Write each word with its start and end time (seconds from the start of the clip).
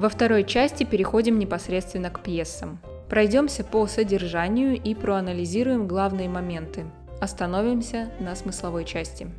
Во 0.00 0.08
второй 0.08 0.44
части 0.44 0.84
переходим 0.84 1.38
непосредственно 1.38 2.08
к 2.08 2.22
пьесам. 2.22 2.78
Пройдемся 3.10 3.62
по 3.62 3.86
содержанию 3.86 4.80
и 4.82 4.94
проанализируем 4.94 5.86
главные 5.86 6.26
моменты. 6.26 6.86
Остановимся 7.20 8.10
на 8.18 8.34
смысловой 8.34 8.86
части. 8.86 9.30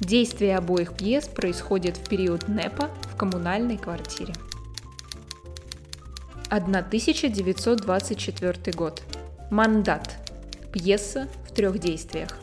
Действие 0.00 0.58
обоих 0.58 0.92
пьес 0.92 1.28
происходит 1.28 1.96
в 1.96 2.06
период 2.06 2.46
НЭПа 2.46 2.90
в 3.10 3.16
коммунальной 3.16 3.78
квартире. 3.78 4.34
1924 6.50 8.76
год. 8.76 9.02
Мандат. 9.50 10.14
Пьеса 10.74 11.26
в 11.48 11.54
трех 11.54 11.78
действиях. 11.78 12.38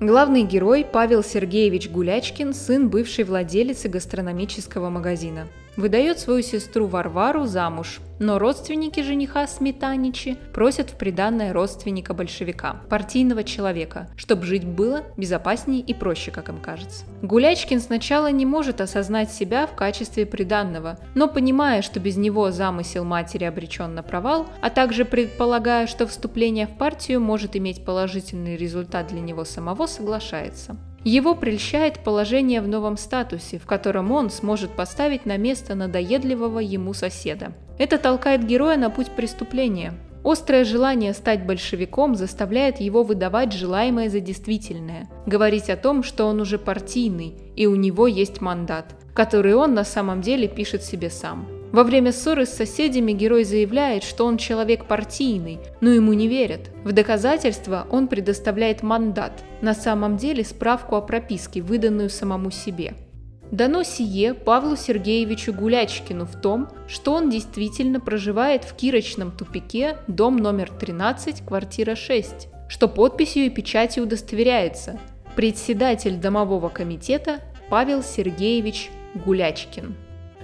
Главный 0.00 0.44
герой 0.44 0.86
Павел 0.90 1.22
Сергеевич 1.22 1.90
Гулячкин, 1.90 2.54
сын 2.54 2.88
бывшей 2.88 3.24
владелицы 3.24 3.88
гастрономического 3.88 4.88
магазина– 4.88 5.46
выдает 5.80 6.18
свою 6.18 6.42
сестру 6.42 6.86
Варвару 6.86 7.46
замуж, 7.46 8.00
но 8.20 8.38
родственники 8.38 9.00
жениха 9.00 9.46
Сметаничи 9.46 10.36
просят 10.52 10.90
в 10.90 10.96
приданное 10.96 11.52
родственника 11.52 12.14
большевика, 12.14 12.76
партийного 12.88 13.42
человека, 13.42 14.08
чтобы 14.14 14.44
жить 14.44 14.64
было 14.64 15.02
безопаснее 15.16 15.80
и 15.80 15.94
проще, 15.94 16.30
как 16.30 16.50
им 16.50 16.58
кажется. 16.60 17.04
Гулячкин 17.22 17.80
сначала 17.80 18.30
не 18.30 18.46
может 18.46 18.80
осознать 18.80 19.32
себя 19.32 19.66
в 19.66 19.74
качестве 19.74 20.26
приданного, 20.26 20.98
но 21.14 21.28
понимая, 21.28 21.82
что 21.82 21.98
без 21.98 22.16
него 22.16 22.50
замысел 22.50 23.04
матери 23.04 23.44
обречен 23.44 23.94
на 23.94 24.02
провал, 24.02 24.46
а 24.60 24.70
также 24.70 25.04
предполагая, 25.04 25.86
что 25.86 26.06
вступление 26.06 26.66
в 26.66 26.76
партию 26.76 27.20
может 27.20 27.56
иметь 27.56 27.84
положительный 27.84 28.56
результат 28.56 29.08
для 29.08 29.20
него 29.20 29.44
самого, 29.44 29.86
соглашается. 29.86 30.76
Его 31.04 31.34
прельщает 31.34 32.00
положение 32.00 32.60
в 32.60 32.68
новом 32.68 32.98
статусе, 32.98 33.58
в 33.58 33.66
котором 33.66 34.12
он 34.12 34.28
сможет 34.28 34.70
поставить 34.72 35.24
на 35.24 35.38
место 35.38 35.74
надоедливого 35.74 36.58
ему 36.58 36.92
соседа. 36.92 37.52
Это 37.78 37.96
толкает 37.96 38.44
героя 38.44 38.76
на 38.76 38.90
путь 38.90 39.10
преступления. 39.10 39.94
Острое 40.22 40.64
желание 40.64 41.14
стать 41.14 41.46
большевиком 41.46 42.14
заставляет 42.14 42.78
его 42.78 43.02
выдавать 43.02 43.54
желаемое 43.54 44.10
за 44.10 44.20
действительное, 44.20 45.08
говорить 45.24 45.70
о 45.70 45.78
том, 45.78 46.02
что 46.02 46.26
он 46.26 46.42
уже 46.42 46.58
партийный 46.58 47.34
и 47.56 47.66
у 47.66 47.74
него 47.74 48.06
есть 48.06 48.42
мандат, 48.42 48.94
который 49.14 49.54
он 49.54 49.72
на 49.72 49.84
самом 49.84 50.20
деле 50.20 50.46
пишет 50.46 50.82
себе 50.82 51.08
сам. 51.08 51.59
Во 51.72 51.84
время 51.84 52.10
ссоры 52.12 52.46
с 52.46 52.50
соседями 52.50 53.12
герой 53.12 53.44
заявляет, 53.44 54.02
что 54.02 54.26
он 54.26 54.38
человек 54.38 54.86
партийный, 54.86 55.60
но 55.80 55.90
ему 55.90 56.12
не 56.14 56.26
верят. 56.26 56.70
В 56.82 56.90
доказательство 56.90 57.86
он 57.90 58.08
предоставляет 58.08 58.82
мандат, 58.82 59.44
на 59.62 59.72
самом 59.72 60.16
деле 60.16 60.44
справку 60.44 60.96
о 60.96 61.00
прописке, 61.00 61.62
выданную 61.62 62.10
самому 62.10 62.50
себе. 62.50 62.94
Дано 63.52 63.84
сие 63.84 64.34
Павлу 64.34 64.76
Сергеевичу 64.76 65.52
Гулячкину 65.52 66.24
в 66.24 66.40
том, 66.40 66.68
что 66.88 67.12
он 67.12 67.30
действительно 67.30 68.00
проживает 68.00 68.64
в 68.64 68.74
Кирочном 68.74 69.30
тупике, 69.30 69.96
дом 70.08 70.36
номер 70.36 70.70
13, 70.70 71.44
квартира 71.46 71.94
6, 71.94 72.48
что 72.68 72.88
подписью 72.88 73.46
и 73.46 73.50
печатью 73.50 74.04
удостоверяется 74.04 74.98
председатель 75.36 76.16
домового 76.16 76.68
комитета 76.68 77.40
Павел 77.68 78.02
Сергеевич 78.02 78.90
Гулячкин 79.14 79.96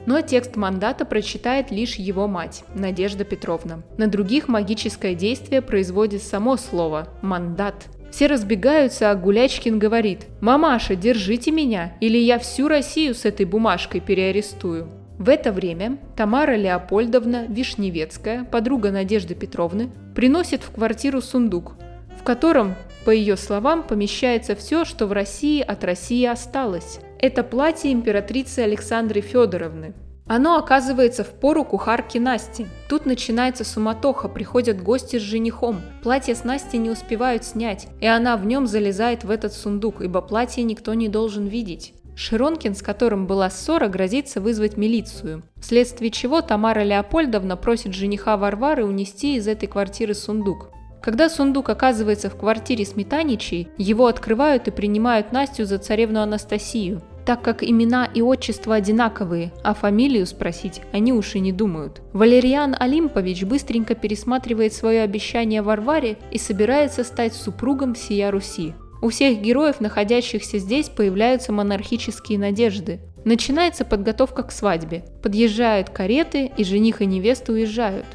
но 0.06 0.20
текст 0.20 0.56
мандата 0.56 1.04
прочитает 1.04 1.70
лишь 1.70 1.96
его 1.96 2.26
мать, 2.26 2.64
Надежда 2.74 3.24
Петровна. 3.24 3.82
На 3.98 4.06
других 4.06 4.48
магическое 4.48 5.14
действие 5.14 5.62
производит 5.62 6.22
само 6.22 6.56
слово 6.56 7.08
«мандат». 7.22 7.86
Все 8.10 8.28
разбегаются, 8.28 9.10
а 9.10 9.14
Гулячкин 9.14 9.78
говорит 9.78 10.26
«Мамаша, 10.40 10.96
держите 10.96 11.50
меня, 11.50 11.92
или 12.00 12.16
я 12.16 12.38
всю 12.38 12.68
Россию 12.68 13.14
с 13.14 13.24
этой 13.24 13.44
бумажкой 13.44 14.00
переарестую». 14.00 14.88
В 15.18 15.28
это 15.28 15.50
время 15.50 15.98
Тамара 16.14 16.56
Леопольдовна 16.56 17.46
Вишневецкая, 17.48 18.44
подруга 18.44 18.90
Надежды 18.90 19.34
Петровны, 19.34 19.90
приносит 20.14 20.62
в 20.62 20.70
квартиру 20.70 21.22
сундук, 21.22 21.74
в 22.18 22.22
котором, 22.22 22.74
по 23.04 23.10
ее 23.10 23.36
словам, 23.36 23.82
помещается 23.82 24.54
все, 24.54 24.84
что 24.84 25.06
в 25.06 25.12
России 25.12 25.60
от 25.62 25.84
России 25.84 26.24
осталось. 26.26 27.00
Это 27.18 27.42
платье 27.42 27.92
императрицы 27.92 28.60
Александры 28.60 29.22
Федоровны. 29.22 29.94
Оно 30.26 30.58
оказывается 30.58 31.24
в 31.24 31.30
пору 31.30 31.64
кухарки 31.64 32.18
Насти. 32.18 32.66
Тут 32.88 33.06
начинается 33.06 33.64
суматоха, 33.64 34.28
приходят 34.28 34.82
гости 34.82 35.18
с 35.18 35.22
женихом. 35.22 35.80
Платье 36.02 36.34
с 36.34 36.44
Настей 36.44 36.78
не 36.78 36.90
успевают 36.90 37.44
снять, 37.44 37.86
и 38.00 38.06
она 38.06 38.36
в 38.36 38.44
нем 38.44 38.66
залезает 38.66 39.24
в 39.24 39.30
этот 39.30 39.52
сундук, 39.52 40.02
ибо 40.02 40.20
платье 40.20 40.62
никто 40.64 40.94
не 40.94 41.08
должен 41.08 41.46
видеть. 41.46 41.94
Широнкин, 42.16 42.74
с 42.74 42.82
которым 42.82 43.26
была 43.26 43.48
ссора, 43.50 43.88
грозится 43.88 44.40
вызвать 44.40 44.76
милицию, 44.76 45.42
вследствие 45.60 46.10
чего 46.10 46.40
Тамара 46.40 46.82
Леопольдовна 46.82 47.56
просит 47.56 47.94
жениха 47.94 48.36
Варвары 48.36 48.84
унести 48.84 49.36
из 49.36 49.46
этой 49.46 49.66
квартиры 49.66 50.14
сундук. 50.14 50.70
Когда 51.06 51.28
сундук 51.28 51.68
оказывается 51.68 52.28
в 52.28 52.34
квартире 52.34 52.84
Сметаничей, 52.84 53.68
его 53.78 54.08
открывают 54.08 54.66
и 54.66 54.72
принимают 54.72 55.30
Настю 55.30 55.64
за 55.64 55.78
царевну 55.78 56.20
Анастасию, 56.20 57.00
так 57.24 57.42
как 57.42 57.62
имена 57.62 58.10
и 58.12 58.22
отчество 58.22 58.74
одинаковые, 58.74 59.52
а 59.62 59.72
фамилию 59.74 60.26
спросить 60.26 60.80
они 60.90 61.12
уж 61.12 61.36
и 61.36 61.38
не 61.38 61.52
думают. 61.52 62.02
Валериан 62.12 62.74
Олимпович 62.76 63.44
быстренько 63.44 63.94
пересматривает 63.94 64.72
свое 64.72 65.02
обещание 65.02 65.62
Варваре 65.62 66.18
и 66.32 66.38
собирается 66.38 67.04
стать 67.04 67.34
супругом 67.34 67.94
всея 67.94 68.32
Руси. 68.32 68.74
У 69.00 69.10
всех 69.10 69.40
героев, 69.40 69.80
находящихся 69.80 70.58
здесь, 70.58 70.88
появляются 70.88 71.52
монархические 71.52 72.40
надежды. 72.40 72.98
Начинается 73.24 73.84
подготовка 73.84 74.42
к 74.42 74.50
свадьбе. 74.50 75.04
Подъезжают 75.22 75.88
кареты, 75.88 76.50
и 76.56 76.64
жених 76.64 77.00
и 77.00 77.06
невеста 77.06 77.52
уезжают. 77.52 78.06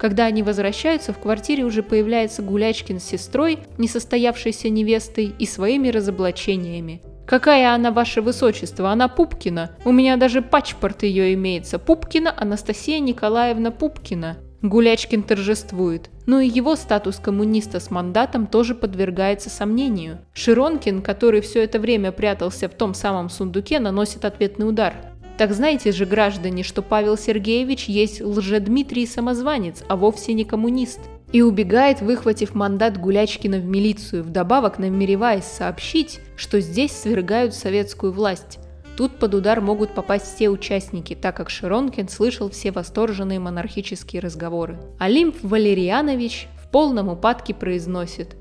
Когда 0.00 0.24
они 0.24 0.42
возвращаются, 0.42 1.12
в 1.12 1.18
квартире 1.18 1.64
уже 1.64 1.82
появляется 1.82 2.40
Гулячкин 2.40 3.00
с 3.00 3.04
сестрой, 3.04 3.58
несостоявшейся 3.76 4.70
невестой 4.70 5.34
и 5.38 5.44
своими 5.44 5.88
разоблачениями. 5.90 7.02
«Какая 7.26 7.74
она, 7.74 7.90
ваше 7.92 8.22
высочество? 8.22 8.90
Она 8.90 9.08
Пупкина. 9.08 9.72
У 9.84 9.92
меня 9.92 10.16
даже 10.16 10.40
пачпорт 10.40 11.02
ее 11.02 11.34
имеется. 11.34 11.78
Пупкина 11.78 12.32
Анастасия 12.34 12.98
Николаевна 12.98 13.70
Пупкина». 13.72 14.38
Гулячкин 14.62 15.22
торжествует. 15.22 16.08
Но 16.24 16.40
и 16.40 16.48
его 16.48 16.76
статус 16.76 17.16
коммуниста 17.16 17.78
с 17.78 17.90
мандатом 17.90 18.46
тоже 18.46 18.74
подвергается 18.74 19.50
сомнению. 19.50 20.20
Широнкин, 20.32 21.02
который 21.02 21.42
все 21.42 21.62
это 21.62 21.78
время 21.78 22.10
прятался 22.10 22.70
в 22.70 22.74
том 22.74 22.94
самом 22.94 23.28
сундуке, 23.28 23.78
наносит 23.80 24.24
ответный 24.24 24.66
удар– 24.66 24.94
так 25.40 25.54
знаете 25.54 25.90
же, 25.90 26.04
граждане, 26.04 26.62
что 26.62 26.82
Павел 26.82 27.16
Сергеевич 27.16 27.86
есть 27.86 28.20
лжедмитрий 28.20 29.06
самозванец, 29.06 29.82
а 29.88 29.96
вовсе 29.96 30.34
не 30.34 30.44
коммунист. 30.44 31.00
И 31.32 31.40
убегает, 31.40 32.02
выхватив 32.02 32.54
мандат 32.54 32.98
Гулячкина 32.98 33.56
в 33.56 33.64
милицию, 33.64 34.22
вдобавок 34.22 34.78
намереваясь 34.78 35.46
сообщить, 35.46 36.20
что 36.36 36.60
здесь 36.60 36.92
свергают 36.92 37.54
советскую 37.54 38.12
власть. 38.12 38.58
Тут 38.98 39.12
под 39.12 39.32
удар 39.32 39.62
могут 39.62 39.94
попасть 39.94 40.26
все 40.26 40.50
участники, 40.50 41.14
так 41.14 41.38
как 41.38 41.48
Широнкин 41.48 42.10
слышал 42.10 42.50
все 42.50 42.70
восторженные 42.70 43.38
монархические 43.38 44.20
разговоры. 44.20 44.78
Олимп 44.98 45.36
Валерьянович 45.42 46.48
в 46.62 46.70
полном 46.70 47.08
упадке 47.08 47.54
произносит 47.54 48.36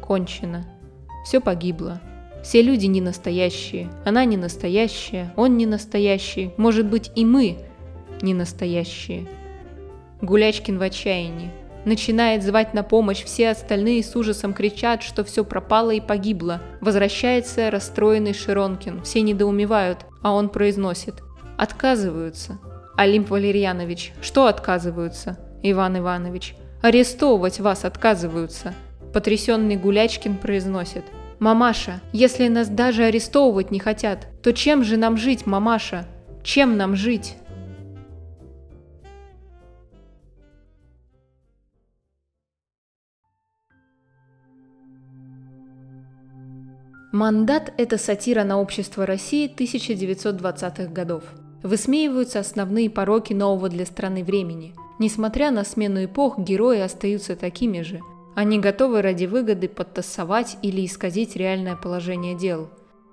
«Кончено. 0.00 0.64
Все 1.24 1.40
погибло. 1.40 2.00
Все 2.46 2.62
люди 2.62 2.86
не 2.86 3.00
настоящие, 3.00 3.90
она 4.04 4.24
не 4.24 4.36
настоящая, 4.36 5.34
он 5.34 5.56
не 5.56 5.66
настоящий, 5.66 6.52
может 6.56 6.86
быть 6.86 7.10
и 7.16 7.24
мы 7.24 7.58
не 8.22 8.34
настоящие. 8.34 9.26
Гулячкин 10.22 10.78
в 10.78 10.82
отчаянии. 10.82 11.50
Начинает 11.84 12.44
звать 12.44 12.72
на 12.72 12.84
помощь, 12.84 13.24
все 13.24 13.48
остальные 13.50 14.04
с 14.04 14.14
ужасом 14.14 14.54
кричат, 14.54 15.02
что 15.02 15.24
все 15.24 15.44
пропало 15.44 15.90
и 15.90 16.00
погибло. 16.00 16.62
Возвращается 16.80 17.68
расстроенный 17.68 18.32
Широнкин, 18.32 19.02
все 19.02 19.22
недоумевают, 19.22 20.06
а 20.22 20.32
он 20.32 20.48
произносит. 20.48 21.14
Отказываются. 21.58 22.60
Олимп 22.96 23.30
Валерьянович, 23.30 24.12
что 24.22 24.46
отказываются? 24.46 25.36
Иван 25.64 25.98
Иванович, 25.98 26.54
арестовывать 26.80 27.58
вас 27.58 27.84
отказываются. 27.84 28.72
Потрясенный 29.12 29.74
Гулячкин 29.74 30.36
произносит. 30.36 31.02
«Мамаша, 31.38 32.00
если 32.12 32.48
нас 32.48 32.68
даже 32.68 33.04
арестовывать 33.04 33.70
не 33.70 33.78
хотят, 33.78 34.26
то 34.42 34.52
чем 34.54 34.82
же 34.82 34.96
нам 34.96 35.18
жить, 35.18 35.44
мамаша? 35.46 36.06
Чем 36.42 36.78
нам 36.78 36.96
жить?» 36.96 37.36
Мандат– 47.12 47.72
это 47.78 47.98
сатира 47.98 48.44
на 48.44 48.60
общество 48.60 49.06
России 49.06 49.50
1920-х 49.50 50.92
годов. 50.92 51.24
Высмеиваются 51.62 52.40
основные 52.40 52.90
пороки 52.90 53.32
нового 53.32 53.68
для 53.68 53.86
страны 53.86 54.22
времени. 54.22 54.74
Несмотря 54.98 55.50
на 55.50 55.64
смену 55.64 56.04
эпох, 56.04 56.38
герои 56.38 56.80
остаются 56.80 57.36
такими 57.36 57.82
же– 57.82 58.00
они 58.36 58.58
готовы 58.58 59.00
ради 59.00 59.24
выгоды 59.24 59.66
подтасовать 59.66 60.58
или 60.60 60.84
исказить 60.84 61.36
реальное 61.36 61.74
положение 61.74 62.34
дел. 62.34 62.68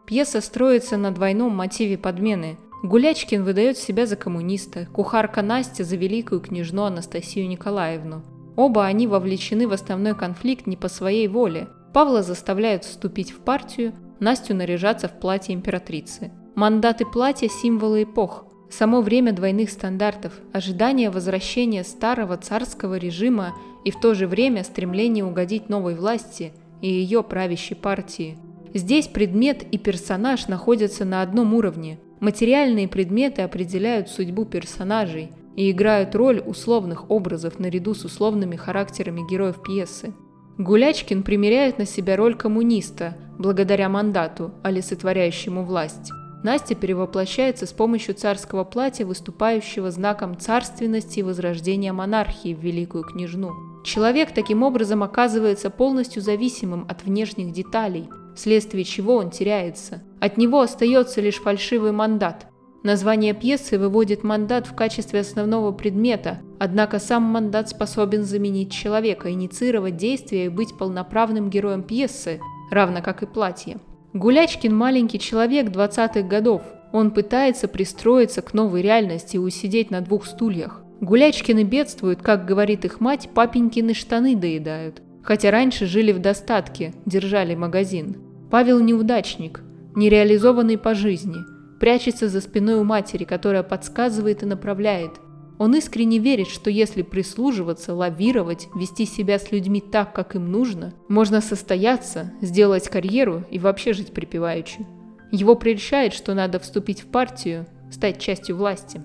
Пьеса 0.05 0.41
строится 0.41 0.97
на 0.97 1.11
двойном 1.11 1.55
мотиве 1.55 1.97
подмены. 1.97 2.57
Гулячкин 2.83 3.45
выдает 3.45 3.77
себя 3.77 4.05
за 4.05 4.17
коммуниста, 4.17 4.85
кухарка 4.91 5.41
Настя 5.41 5.85
за 5.85 5.95
великую 5.95 6.41
княжну 6.41 6.83
Анастасию 6.83 7.47
Николаевну. 7.47 8.21
Оба 8.57 8.83
они 8.83 9.07
вовлечены 9.07 9.65
в 9.65 9.71
основной 9.71 10.13
конфликт 10.13 10.67
не 10.67 10.75
по 10.75 10.89
своей 10.89 11.29
воле. 11.29 11.69
Павла 11.93 12.21
заставляют 12.21 12.83
вступить 12.83 13.31
в 13.31 13.37
партию, 13.37 13.93
Настю 14.19 14.53
наряжаться 14.55 15.07
в 15.07 15.19
платье 15.21 15.55
императрицы. 15.55 16.33
Мандаты 16.55 17.05
платья– 17.05 17.47
символы 17.61 18.03
эпох. 18.03 18.45
Само 18.69 19.01
время 19.01 19.31
двойных 19.31 19.69
стандартов, 19.69 20.33
ожидание 20.51 21.09
возвращения 21.09 21.85
старого 21.85 22.35
царского 22.35 22.95
режима 22.95 23.53
и 23.83 23.91
в 23.91 23.99
то 23.99 24.13
же 24.13 24.27
время 24.27 24.63
стремление 24.63 25.25
угодить 25.25 25.69
новой 25.69 25.95
власти 25.95 26.53
и 26.81 26.87
ее 26.87 27.23
правящей 27.23 27.75
партии– 27.75 28.37
Здесь 28.73 29.07
предмет 29.07 29.63
и 29.71 29.77
персонаж 29.77 30.47
находятся 30.47 31.05
на 31.05 31.21
одном 31.21 31.53
уровне. 31.53 31.99
Материальные 32.19 32.87
предметы 32.87 33.43
определяют 33.43 34.09
судьбу 34.09 34.45
персонажей 34.45 35.29
и 35.55 35.69
играют 35.69 36.15
роль 36.15 36.41
условных 36.43 37.11
образов 37.11 37.59
наряду 37.59 37.93
с 37.93 38.03
условными 38.03 38.55
характерами 38.55 39.21
героев 39.29 39.61
пьесы. 39.61 40.13
Гулячкин 40.57 41.21
примеряет 41.21 41.77
на 41.77 41.85
себя 41.85 42.15
роль 42.15 42.35
коммуниста, 42.35 43.15
благодаря 43.37 43.89
мандату, 43.89 44.51
олицетворяющему 44.63 45.63
власть. 45.63 46.11
Настя 46.43 46.73
перевоплощается 46.73 47.67
с 47.67 47.73
помощью 47.73 48.15
царского 48.15 48.63
платья, 48.63 49.05
выступающего 49.05 49.91
знаком 49.91 50.37
царственности 50.39 51.19
и 51.19 51.23
возрождения 51.23 51.93
монархии 51.93 52.55
в 52.55 52.59
великую 52.59 53.03
княжну. 53.03 53.72
Человек 53.83 54.33
таким 54.33 54.63
образом 54.63 55.03
оказывается 55.03 55.69
полностью 55.69 56.21
зависимым 56.21 56.85
от 56.89 57.03
внешних 57.03 57.51
деталей– 57.51 58.09
вследствие 58.35 58.83
чего 58.83 59.15
он 59.15 59.29
теряется. 59.29 60.03
От 60.19 60.37
него 60.37 60.61
остается 60.61 61.21
лишь 61.21 61.41
фальшивый 61.41 61.91
мандат. 61.91 62.47
Название 62.83 63.33
пьесы 63.33 63.79
выводит 63.79 64.23
мандат 64.23 64.67
в 64.67 64.75
качестве 64.75 65.21
основного 65.21 65.71
предмета, 65.71 66.39
однако 66.59 66.99
сам 66.99 67.23
мандат 67.23 67.69
способен 67.69 68.23
заменить 68.23 68.73
человека, 68.73 69.31
инициировать 69.31 69.95
действия 69.95 70.45
и 70.45 70.49
быть 70.49 70.77
полноправным 70.77 71.49
героем 71.49 71.83
пьесы, 71.83 72.41
равно 72.71 73.01
как 73.01 73.23
и 73.23 73.25
платье. 73.25 73.77
Гулячкин 74.11 74.75
маленький 74.75 75.19
человек 75.19 75.69
20-х 75.69 76.23
годов. 76.23 76.61
Он 76.91 77.11
пытается 77.11 77.67
пристроиться 77.67 78.41
к 78.41 78.53
новой 78.53 78.81
реальности 78.81 79.37
и 79.37 79.39
усидеть 79.39 79.89
на 79.89 80.01
двух 80.01 80.25
стульях. 80.25 80.82
Гулячкины 81.03 81.63
бедствуют, 81.65 82.21
как 82.21 82.45
говорит 82.45 82.85
их 82.85 83.01
мать, 83.01 83.27
папенькины 83.33 83.93
штаны 83.93 84.37
доедают. 84.37 85.01
Хотя 85.21 85.51
раньше 85.51 85.85
жили 85.85 86.13
в 86.13 86.19
достатке, 86.19 86.93
держали 87.05 87.55
магазин. 87.55 88.15
Павел 88.49 88.79
неудачник, 88.79 89.59
нереализованный 89.97 90.77
по 90.77 90.95
жизни, 90.95 91.39
прячется 91.81 92.29
за 92.29 92.39
спиной 92.39 92.75
у 92.75 92.85
матери, 92.85 93.25
которая 93.25 93.63
подсказывает 93.63 94.43
и 94.43 94.45
направляет. 94.45 95.19
Он 95.57 95.75
искренне 95.75 96.19
верит, 96.19 96.47
что 96.47 96.69
если 96.69 97.01
прислуживаться, 97.01 97.93
лавировать, 97.93 98.69
вести 98.73 99.05
себя 99.05 99.39
с 99.39 99.51
людьми 99.51 99.81
так, 99.81 100.13
как 100.13 100.35
им 100.35 100.49
нужно, 100.53 100.93
можно 101.09 101.41
состояться, 101.41 102.31
сделать 102.39 102.87
карьеру 102.87 103.43
и 103.51 103.59
вообще 103.59 103.91
жить 103.91 104.13
припеваючи. 104.13 104.87
Его 105.33 105.55
прельщает, 105.55 106.13
что 106.13 106.33
надо 106.33 106.59
вступить 106.59 107.01
в 107.01 107.07
партию, 107.07 107.65
стать 107.91 108.21
частью 108.21 108.55
власти. 108.55 109.01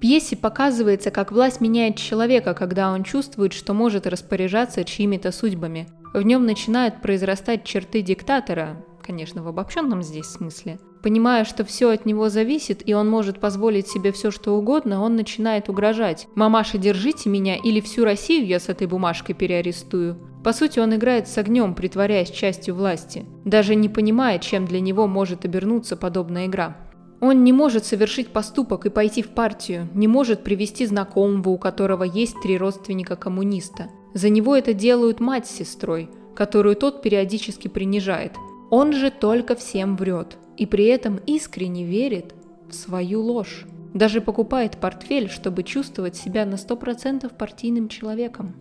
Пьесе 0.00 0.36
показывается, 0.36 1.10
как 1.10 1.32
власть 1.32 1.60
меняет 1.60 1.96
человека, 1.96 2.54
когда 2.54 2.92
он 2.92 3.02
чувствует, 3.02 3.52
что 3.52 3.74
может 3.74 4.06
распоряжаться 4.06 4.84
чьими-то 4.84 5.32
судьбами. 5.32 5.88
В 6.14 6.22
нем 6.22 6.46
начинают 6.46 7.02
произрастать 7.02 7.64
черты 7.64 8.02
диктатора, 8.02 8.84
конечно, 9.08 9.42
в 9.42 9.48
обобщенном 9.48 10.02
здесь 10.02 10.26
смысле. 10.26 10.78
Понимая, 11.02 11.44
что 11.44 11.64
все 11.64 11.90
от 11.90 12.04
него 12.04 12.28
зависит, 12.28 12.86
и 12.86 12.92
он 12.92 13.08
может 13.08 13.40
позволить 13.40 13.88
себе 13.88 14.12
все, 14.12 14.30
что 14.30 14.54
угодно, 14.56 15.02
он 15.02 15.16
начинает 15.16 15.68
угрожать. 15.68 16.28
«Мамаша, 16.34 16.76
держите 16.76 17.30
меня, 17.30 17.56
или 17.56 17.80
всю 17.80 18.04
Россию 18.04 18.46
я 18.46 18.60
с 18.60 18.68
этой 18.68 18.86
бумажкой 18.86 19.34
переарестую». 19.34 20.18
По 20.44 20.52
сути, 20.52 20.78
он 20.78 20.94
играет 20.94 21.26
с 21.26 21.38
огнем, 21.38 21.74
притворяясь 21.74 22.30
частью 22.30 22.74
власти, 22.74 23.24
даже 23.44 23.74
не 23.74 23.88
понимая, 23.88 24.38
чем 24.38 24.66
для 24.66 24.80
него 24.80 25.06
может 25.06 25.44
обернуться 25.44 25.96
подобная 25.96 26.46
игра. 26.46 26.76
Он 27.20 27.42
не 27.42 27.52
может 27.52 27.84
совершить 27.84 28.28
поступок 28.28 28.86
и 28.86 28.90
пойти 28.90 29.22
в 29.22 29.30
партию, 29.30 29.88
не 29.94 30.06
может 30.06 30.44
привести 30.44 30.86
знакомого, 30.86 31.50
у 31.50 31.58
которого 31.58 32.04
есть 32.04 32.36
три 32.42 32.56
родственника 32.56 33.16
коммуниста. 33.16 33.88
За 34.14 34.28
него 34.28 34.54
это 34.54 34.72
делают 34.72 35.18
мать 35.20 35.46
с 35.46 35.50
сестрой, 35.50 36.10
которую 36.36 36.76
тот 36.76 37.02
периодически 37.02 37.68
принижает. 37.68 38.32
Он 38.70 38.92
же 38.92 39.10
только 39.10 39.56
всем 39.56 39.96
врет 39.96 40.36
и 40.56 40.66
при 40.66 40.86
этом 40.86 41.20
искренне 41.26 41.84
верит 41.84 42.34
в 42.68 42.74
свою 42.74 43.22
ложь. 43.22 43.64
Даже 43.94 44.20
покупает 44.20 44.78
портфель, 44.78 45.30
чтобы 45.30 45.62
чувствовать 45.62 46.16
себя 46.16 46.44
на 46.44 46.54
100% 46.54 47.32
партийным 47.34 47.88
человеком. 47.88 48.54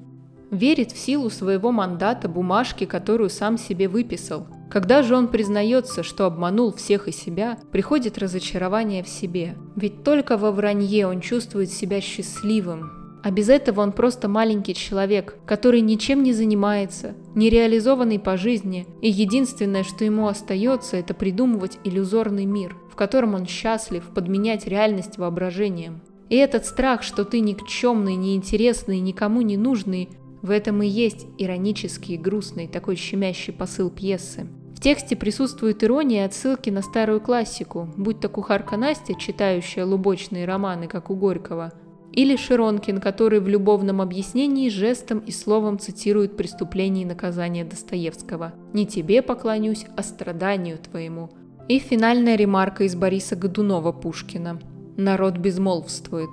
Верит 0.52 0.92
в 0.92 0.98
силу 0.98 1.30
своего 1.30 1.72
мандата 1.72 2.30
бумажки, 2.30 2.86
которую 2.86 3.30
сам 3.30 3.58
себе 3.58 3.90
выписал, 3.90 4.48
когда 4.70 5.02
же 5.02 5.16
он 5.16 5.28
признается, 5.30 6.04
что 6.04 6.26
обманул 6.26 6.74
всех 6.74 7.08
и 7.08 7.12
себя, 7.12 7.58
приходит 7.72 8.18
разочарование 8.18 9.04
в 9.04 9.08
себе. 9.08 9.56
Ведь 9.76 10.04
только 10.04 10.38
во 10.38 10.52
вранье 10.52 11.08
он 11.08 11.22
чувствует 11.22 11.72
себя 11.72 12.02
счастливым. 12.02 12.92
А 13.24 13.32
без 13.32 13.50
этого 13.50 13.82
он 13.82 13.92
просто 13.92 14.30
маленький 14.30 14.74
человек, 14.74 15.38
который 15.46 15.82
ничем 15.82 16.24
не 16.24 16.32
занимается, 16.32 17.16
нереализованный 17.36 18.20
по 18.20 18.38
жизни, 18.38 18.88
и 19.02 19.10
единственное, 19.10 19.84
что 19.84 20.06
ему 20.06 20.28
остается, 20.28 20.98
это 20.98 21.14
придумывать 21.14 21.78
иллюзорный 21.84 22.46
мир, 22.46 22.78
в 22.90 22.96
котором 22.96 23.34
он 23.34 23.46
счастлив, 23.46 24.04
подменять 24.14 24.68
реальность 24.68 25.18
воображением. 25.18 26.02
И 26.30 26.36
этот 26.36 26.66
страх, 26.66 27.04
что 27.04 27.26
ты 27.26 27.40
никчемный, 27.40 28.16
неинтересный, 28.16 29.00
никому 29.00 29.42
не 29.42 29.58
нужный, 29.58 30.10
в 30.42 30.52
этом 30.52 30.82
и 30.84 30.88
есть 30.88 31.26
иронический 31.38 32.18
грустный, 32.18 32.68
такой 32.68 32.96
щемящий 32.96 33.54
посыл 33.54 33.90
пьесы. 33.90 34.48
В 34.76 34.80
тексте 34.80 35.16
присутствует 35.16 35.84
ирония 35.84 36.24
и 36.24 36.26
отсылки 36.26 36.70
на 36.70 36.84
старую 36.84 37.20
классику, 37.20 37.90
будь 37.98 38.20
то 38.20 38.30
кухарка 38.30 38.78
Настя, 38.78 39.16
читающая 39.16 39.86
лубочные 39.86 40.46
романы, 40.46 40.88
как 40.88 41.10
у 41.10 41.16
Горького, 41.16 41.74
или 42.14 42.36
Широнкин, 42.36 43.00
который 43.00 43.40
в 43.40 43.48
любовном 43.48 44.02
объяснении 44.02 44.70
жестом 44.70 45.20
и 45.20 45.32
словом 45.32 45.78
цитирует 45.80 46.38
преступление 46.38 47.04
и 47.04 47.08
наказание 47.08 47.66
Достоевского 47.66 48.54
«Не 48.74 48.86
тебе 48.86 49.22
поклонюсь, 49.22 49.86
а 49.96 50.04
страданию 50.04 50.78
твоему». 50.78 51.30
И 51.68 51.80
финальная 51.80 52.36
ремарка 52.36 52.86
из 52.86 52.96
Бориса 52.96 53.36
Годунова 53.36 53.92
Пушкина 53.92 54.60
«Народ 54.96 55.38
безмолвствует». 55.38 56.30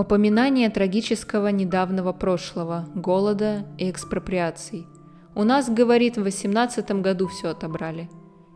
Упоминание 0.00 0.70
трагического 0.70 1.48
недавнего 1.48 2.12
прошлого, 2.12 2.88
голода 2.94 3.66
и 3.76 3.90
экспроприаций. 3.90 4.86
У 5.34 5.44
нас, 5.44 5.68
говорит, 5.68 6.16
в 6.16 6.22
18 6.22 6.90
году 7.02 7.26
все 7.28 7.50
отобрали. 7.50 8.08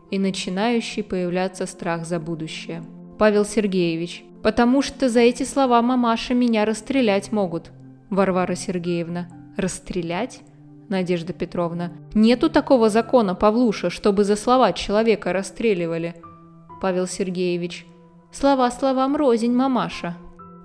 И 0.09 0.17
начинающий 0.17 1.03
появляться 1.03 1.67
страх 1.67 2.03
за 2.07 2.19
будущее. 2.19 2.83
Павел 3.19 3.45
Сергеевич, 3.45 4.25
потому 4.41 4.81
что 4.81 5.07
за 5.07 5.19
эти 5.19 5.43
слова 5.43 5.83
мамаша 5.83 6.33
меня 6.33 6.65
расстрелять 6.65 7.31
могут. 7.31 7.69
Варвара 8.09 8.55
Сергеевна, 8.55 9.27
расстрелять? 9.55 10.41
Надежда 10.89 11.31
Петровна, 11.31 11.91
нету 12.15 12.49
такого 12.49 12.89
закона, 12.89 13.35
Павлуша, 13.35 13.91
чтобы 13.91 14.23
за 14.23 14.35
слова 14.35 14.73
человека 14.73 15.31
расстреливали. 15.31 16.15
Павел 16.81 17.05
Сергеевич, 17.05 17.85
слова 18.31 18.71
словам 18.71 19.15
рознь, 19.15 19.53
мамаша. 19.53 20.17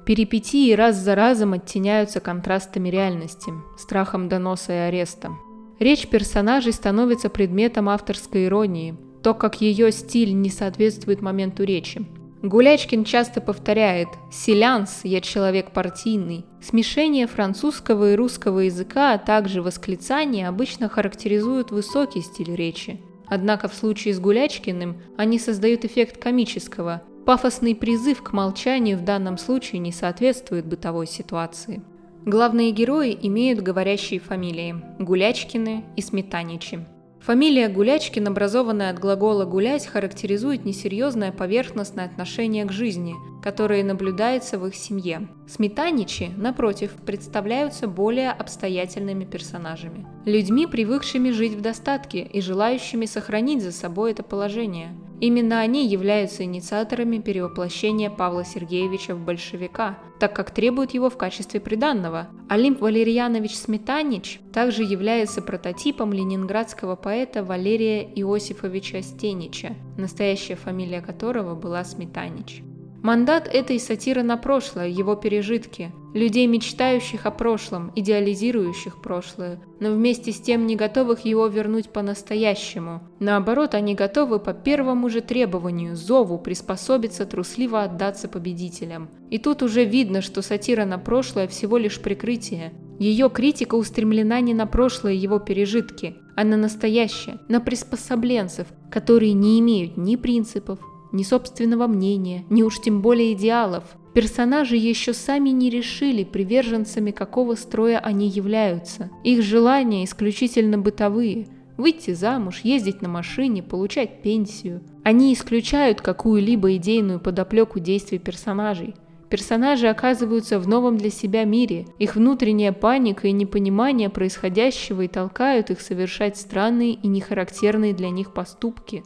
Перипетии 0.04 0.72
раз 0.72 0.96
за 0.96 1.14
разом 1.14 1.52
оттеняются 1.52 2.20
контрастами 2.20 2.88
реальности, 2.88 3.52
страхом 3.78 4.28
доноса 4.28 4.72
и 4.72 4.76
ареста. 4.76 5.30
Речь 5.78 6.08
персонажей 6.08 6.72
становится 6.72 7.30
предметом 7.30 7.88
авторской 7.88 8.46
иронии, 8.46 8.96
то, 9.22 9.34
как 9.34 9.60
ее 9.60 9.92
стиль 9.92 10.34
не 10.34 10.50
соответствует 10.50 11.22
моменту 11.22 11.64
речи. 11.64 12.06
Гулячкин 12.42 13.04
часто 13.04 13.42
повторяет 13.42 14.08
«селянс, 14.32 15.00
я 15.04 15.20
человек 15.20 15.72
партийный». 15.72 16.46
Смешение 16.62 17.26
французского 17.26 18.12
и 18.12 18.16
русского 18.16 18.60
языка, 18.60 19.12
а 19.12 19.18
также 19.18 19.60
восклицания 19.60 20.48
обычно 20.48 20.88
характеризуют 20.88 21.70
высокий 21.70 22.22
стиль 22.22 22.54
речи. 22.54 23.00
Однако 23.26 23.68
в 23.68 23.74
случае 23.74 24.14
с 24.14 24.20
Гулячкиным 24.20 25.02
они 25.18 25.38
создают 25.38 25.84
эффект 25.84 26.16
комического, 26.16 27.02
Пафосный 27.26 27.74
призыв 27.74 28.22
к 28.22 28.32
молчанию 28.32 28.96
в 28.96 29.04
данном 29.04 29.38
случае 29.38 29.78
не 29.80 29.92
соответствует 29.92 30.66
бытовой 30.66 31.06
ситуации. 31.06 31.82
Главные 32.24 32.70
герои 32.70 33.16
имеют 33.22 33.60
говорящие 33.60 34.20
фамилии– 34.20 34.74
Гулячкины 34.98 35.84
и 35.96 36.02
Сметаничи. 36.02 36.84
Фамилия 37.20 37.68
Гулячкин, 37.68 38.28
образованная 38.28 38.90
от 38.90 38.98
глагола 38.98 39.44
«гулять», 39.44 39.86
характеризует 39.86 40.64
несерьезное 40.64 41.32
поверхностное 41.32 42.06
отношение 42.06 42.64
к 42.64 42.72
жизни, 42.72 43.14
которое 43.42 43.84
наблюдается 43.84 44.58
в 44.58 44.66
их 44.66 44.74
семье. 44.74 45.28
Сметаничи, 45.46 46.30
напротив, 46.38 46.92
представляются 47.04 47.88
более 47.88 48.30
обстоятельными 48.30 49.24
персонажами. 49.24 50.06
Людьми, 50.24 50.66
привыкшими 50.66 51.30
жить 51.30 51.52
в 51.52 51.60
достатке 51.60 52.22
и 52.22 52.40
желающими 52.40 53.04
сохранить 53.04 53.62
за 53.62 53.72
собой 53.72 54.12
это 54.12 54.22
положение– 54.22 54.88
Именно 55.20 55.60
они 55.60 55.86
являются 55.86 56.44
инициаторами 56.44 57.18
перевоплощения 57.18 58.08
Павла 58.08 58.44
Сергеевича 58.44 59.14
в 59.14 59.20
большевика, 59.20 59.98
так 60.18 60.34
как 60.34 60.50
требуют 60.50 60.92
его 60.92 61.10
в 61.10 61.18
качестве 61.18 61.60
приданного. 61.60 62.28
Олимп 62.48 62.80
Валерьянович 62.80 63.54
Сметанич 63.54 64.40
также 64.52 64.82
является 64.82 65.42
прототипом 65.42 66.14
ленинградского 66.14 66.96
поэта 66.96 67.44
Валерия 67.44 68.02
Иосифовича 68.02 69.02
Стенича, 69.02 69.74
настоящая 69.98 70.56
фамилия 70.56 71.02
которого 71.02 71.54
была 71.54 71.84
Сметанич. 71.84 72.62
Мандат– 73.02 73.48
это 73.52 73.72
и 73.72 73.78
сатира 73.78 74.22
на 74.22 74.36
прошлое, 74.36 74.88
его 74.88 75.14
пережитки, 75.16 75.90
людей, 76.12 76.46
мечтающих 76.46 77.24
о 77.24 77.30
прошлом, 77.30 77.92
идеализирующих 77.96 79.00
прошлое, 79.00 79.58
но 79.80 79.90
вместе 79.90 80.32
с 80.32 80.40
тем 80.40 80.66
не 80.66 80.76
готовых 80.76 81.24
его 81.24 81.46
вернуть 81.46 81.88
по-настоящему. 81.88 83.00
Наоборот, 83.18 83.74
они 83.74 83.94
готовы 83.94 84.38
по 84.38 84.52
первому 84.52 85.08
же 85.08 85.22
требованию, 85.22 85.96
зову, 85.96 86.36
приспособиться, 86.38 87.24
трусливо 87.24 87.84
отдаться 87.84 88.28
победителям. 88.28 89.08
И 89.30 89.38
тут 89.38 89.62
уже 89.62 89.84
видно, 89.86 90.20
что 90.20 90.42
сатира 90.42 90.84
на 90.84 90.98
прошлое 90.98 91.48
всего 91.48 91.78
лишь 91.78 92.00
прикрытие. 92.00 92.74
Ее 92.98 93.30
критика 93.30 93.76
устремлена 93.76 94.40
не 94.42 94.52
на 94.52 94.66
прошлое 94.66 95.14
его 95.14 95.38
пережитки, 95.38 96.16
а 96.36 96.44
на 96.44 96.58
настоящее, 96.58 97.38
на 97.48 97.60
приспособленцев, 97.60 98.66
которые 98.90 99.32
не 99.32 99.58
имеют 99.60 99.96
ни 99.96 100.16
принципов, 100.16 100.80
ни 101.12 101.22
собственного 101.22 101.86
мнения, 101.86 102.44
ни 102.50 102.62
уж 102.62 102.80
тем 102.80 103.02
более 103.02 103.32
идеалов. 103.32 103.84
Персонажи 104.14 104.76
еще 104.76 105.12
сами 105.12 105.50
не 105.50 105.70
решили, 105.70 106.24
приверженцами 106.24 107.10
какого 107.10 107.54
строя 107.54 107.98
они 107.98 108.28
являются. 108.28 109.10
Их 109.24 109.42
желания 109.42 110.04
исключительно 110.04 110.78
бытовые– 110.78 111.48
выйти 111.80 112.12
замуж, 112.12 112.60
ездить 112.62 113.02
на 113.02 113.08
машине, 113.08 113.62
получать 113.62 114.22
пенсию. 114.22 114.82
Они 115.02 115.32
исключают 115.32 116.00
какую-либо 116.00 116.76
идейную 116.76 117.18
подоплеку 117.18 117.80
действий 117.80 118.18
персонажей. 118.18 118.94
Персонажи 119.30 119.86
оказываются 119.86 120.58
в 120.58 120.68
новом 120.68 120.96
для 120.96 121.10
себя 121.10 121.44
мире, 121.44 121.86
их 121.98 122.16
внутренняя 122.16 122.72
паника 122.72 123.28
и 123.28 123.32
непонимание 123.32 124.10
происходящего 124.10 125.02
и 125.02 125.08
толкают 125.08 125.70
их 125.70 125.80
совершать 125.80 126.36
странные 126.36 126.94
и 126.94 127.06
нехарактерные 127.06 127.94
для 127.94 128.10
них 128.10 128.34
поступки. 128.34 129.04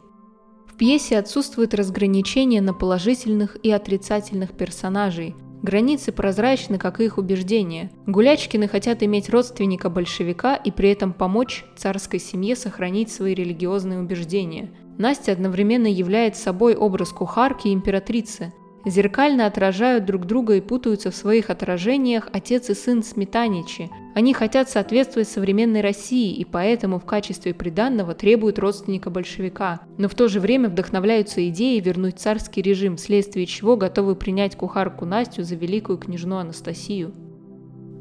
Пьесе 0.77 1.17
отсутствует 1.17 1.73
разграничение 1.73 2.61
на 2.61 2.73
положительных 2.73 3.57
и 3.63 3.71
отрицательных 3.71 4.51
персонажей. 4.51 5.35
Границы 5.61 6.11
прозрачны, 6.11 6.77
как 6.77 6.99
и 6.99 7.05
их 7.05 7.17
убеждения. 7.17 7.91
Гулячкины 8.05 8.67
хотят 8.67 9.01
иметь 9.01 9.29
родственника-большевика 9.29 10.55
и 10.55 10.71
при 10.71 10.91
этом 10.91 11.13
помочь 11.13 11.65
царской 11.77 12.19
семье 12.19 12.55
сохранить 12.55 13.09
свои 13.09 13.33
религиозные 13.33 13.99
убеждения. 13.99 14.69
Настя 14.97 15.31
одновременно 15.31 15.87
является 15.87 16.43
собой 16.43 16.75
образ 16.75 17.09
кухарки 17.09 17.69
и 17.69 17.73
императрицы, 17.73 18.53
Зеркально 18.85 19.47
отражают 19.47 20.05
друг 20.05 20.27
друга 20.27 20.53
и 20.55 20.61
путаются 20.61 21.09
в 21.09 21.15
своих 21.15 21.49
отражениях 21.49 22.29
отец 22.31 22.69
и 22.69 22.75
сын 22.75 23.01
Сметаничи. 23.01 23.89
Они 24.13 24.31
хотят 24.31 24.69
соответствовать 24.69 25.27
современной 25.27 25.81
России 25.81 26.35
и 26.35 26.45
поэтому 26.45 26.99
в 26.99 27.05
качестве 27.05 27.55
приданного 27.55 28.13
требуют 28.13 28.59
родственника 28.59 29.09
большевика, 29.09 29.81
но 29.97 30.07
в 30.07 30.13
то 30.13 30.27
же 30.27 30.39
время 30.39 30.69
вдохновляются 30.69 31.47
идеей 31.49 31.81
вернуть 31.81 32.19
царский 32.19 32.61
режим, 32.61 32.97
вследствие 32.97 33.47
чего 33.47 33.75
готовы 33.75 34.15
принять 34.15 34.55
кухарку 34.55 35.05
Настю 35.05 35.43
за 35.43 35.55
великую 35.55 35.97
княжну 35.97 36.37
Анастасию. 36.37 37.11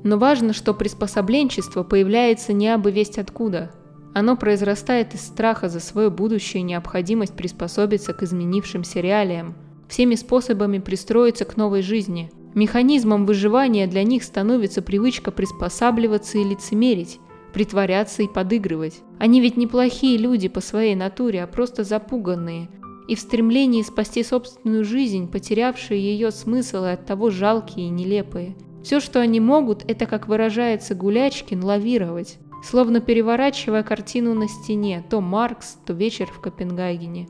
Но 0.05 0.19
важно, 0.19 0.53
что 0.53 0.75
приспособленчество 0.75 1.83
появляется 1.83 2.53
не 2.53 2.69
абы 2.69 2.91
весть 2.91 3.19
откуда. 3.19 3.73
Оно 4.13 4.37
произрастает 4.37 5.15
из 5.15 5.23
страха 5.23 5.71
за 5.71 5.81
свое 5.81 6.11
будущее 6.11 6.61
и 6.61 6.65
необходимость 6.65 7.35
приспособиться 7.35 8.13
к 8.13 8.23
изменившимся 8.23 9.01
реалиям– 9.01 9.55
всеми 9.89 10.15
способами 10.15 10.79
пристроиться 10.79 11.45
к 11.45 11.57
новой 11.57 11.83
жизни. 11.83 12.31
Механизмом 12.55 13.27
выживания 13.27 13.87
для 13.87 14.05
них 14.05 14.23
становится 14.23 14.81
привычка 14.81 15.31
приспосабливаться 15.31 16.39
и 16.39 16.45
лицемерить, 16.45 17.19
притворяться 17.53 18.23
и 18.23 18.29
подыгрывать. 18.29 19.01
Они 19.19 19.41
ведь 19.41 19.57
неплохие 19.57 20.19
люди 20.19 20.49
по 20.49 20.61
своей 20.61 20.95
натуре, 20.95 21.43
а 21.43 21.47
просто 21.47 21.85
запуганные, 21.85 22.69
и 23.09 23.15
в 23.15 23.21
стремлении 23.21 23.83
спасти 23.83 24.23
собственную 24.23 24.85
жизнь, 24.85 25.31
потерявшие 25.31 26.01
ее 26.01 26.31
смысл 26.31 26.85
и 26.85 26.91
оттого 26.91 27.31
жалкие 27.31 27.87
и 27.87 27.91
нелепые. 27.91 28.57
Все, 28.83 29.01
что 29.01 29.21
они 29.21 29.41
могут, 29.41 29.85
это, 29.89 30.07
как 30.07 30.29
выражается 30.29 30.95
Гулячкин, 30.95 31.63
лавировать, 31.65 32.39
словно 32.63 33.01
переворачивая 33.01 33.83
картину 33.83 34.35
на 34.35 34.49
стене, 34.49 35.05
то 35.09 35.21
Маркс, 35.21 35.79
то 35.87 35.93
вечер 35.93 36.27
в 36.27 36.41
Копенгагене. 36.41 37.29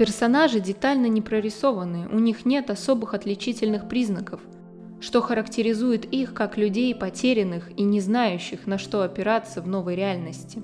Персонажи 0.00 0.60
детально 0.60 1.08
не 1.08 1.20
прорисованы, 1.20 2.08
у 2.10 2.18
них 2.18 2.46
нет 2.46 2.70
особых 2.70 3.12
отличительных 3.12 3.86
признаков, 3.86 4.40
что 4.98 5.20
характеризует 5.20 6.06
их 6.06 6.32
как 6.32 6.56
людей 6.56 6.94
потерянных 6.94 7.70
и 7.78 7.82
не 7.82 8.00
знающих, 8.00 8.66
на 8.66 8.78
что 8.78 9.02
опираться 9.02 9.60
в 9.60 9.68
новой 9.68 9.96
реальности. 9.96 10.62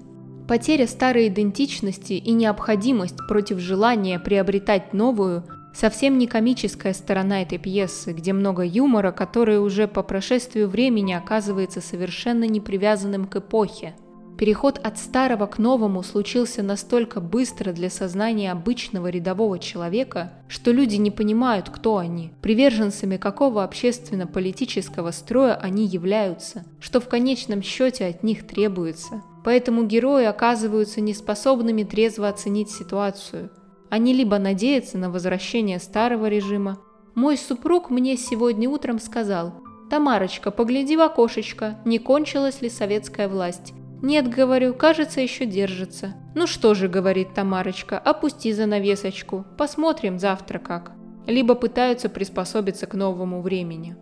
Потеря 0.49 0.87
старой 0.87 1.29
идентичности 1.29 2.15
и 2.15 2.31
необходимость 2.31 3.19
против 3.29 3.59
желания 3.59 4.19
приобретать 4.19 4.95
новую– 4.95 5.45
совсем 5.75 6.17
не 6.17 6.27
комическая 6.27 6.95
сторона 6.95 7.43
этой 7.43 7.59
пьесы, 7.59 8.15
где 8.15 8.33
много 8.33 8.63
юмора, 8.63 9.13
который 9.13 9.61
уже 9.61 9.87
по 9.87 10.03
прошествию 10.03 10.67
времени 10.67 11.13
оказывается 11.13 11.83
совершенно 11.83 12.45
не 12.45 12.63
привязанным 12.63 13.27
к 13.27 13.37
эпохе– 13.37 13.97
Переход 14.39 14.79
от 14.85 14.99
старого 14.99 15.47
к 15.47 15.59
новому 15.59 16.03
случился 16.03 16.63
настолько 16.63 17.21
быстро 17.21 17.73
для 17.73 17.89
сознания 17.89 18.53
обычного 18.53 19.09
рядового 19.09 19.59
человека, 19.59 20.35
что 20.47 20.73
люди 20.73 20.97
не 20.97 21.11
понимают, 21.11 21.71
кто 21.71 21.97
они, 21.97 22.33
приверженцами 22.43 23.17
какого 23.17 23.65
общественно-политического 23.65 25.11
строя 25.13 25.55
они 25.55 25.87
являются, 25.87 26.67
что 26.81 27.01
в 27.01 27.09
конечном 27.09 27.63
счете 27.63 28.05
от 28.07 28.23
них 28.23 28.47
требуется. 28.47 29.23
Поэтому 29.43 29.85
герои 29.85 30.27
оказываются 30.27 31.01
неспособными 31.01 31.85
трезво 31.85 32.29
оценить 32.29 32.71
ситуацию. 32.71 33.51
Они 33.89 34.13
либо 34.13 34.39
надеются 34.39 34.99
на 34.99 35.09
возвращение 35.11 35.79
старого 35.79 36.27
режима. 36.27 36.79
Мой 37.15 37.39
супруг 37.39 37.89
мне 37.89 38.19
сегодня 38.19 38.69
утром 38.69 38.99
сказал, 38.99 39.55
«Тамарочка, 39.89 40.51
погляди 40.51 40.95
в 40.97 41.01
окошечко, 41.01 41.79
не 41.87 41.99
кончилась 41.99 42.61
ли 42.61 42.69
советская 42.69 43.29
власть?» 43.29 43.73
«Нет,— 44.03 44.29
говорю,— 44.35 44.75
кажется, 44.79 45.21
еще 45.21 45.47
держится». 45.47 46.15
«Ну 46.35 46.47
что 46.47 46.75
же,— 46.75 46.89
говорит 46.89 47.35
Тамарочка,— 47.35 47.99
опусти 48.05 48.53
занавесочку, 48.53 49.47
посмотрим 49.57 50.19
завтра 50.19 50.59
как». 50.59 50.93
Либо 51.27 51.55
пытаются 51.55 52.09
приспособиться 52.09 52.87
к 52.87 52.95
новому 52.95 53.43
времени. 53.43 53.97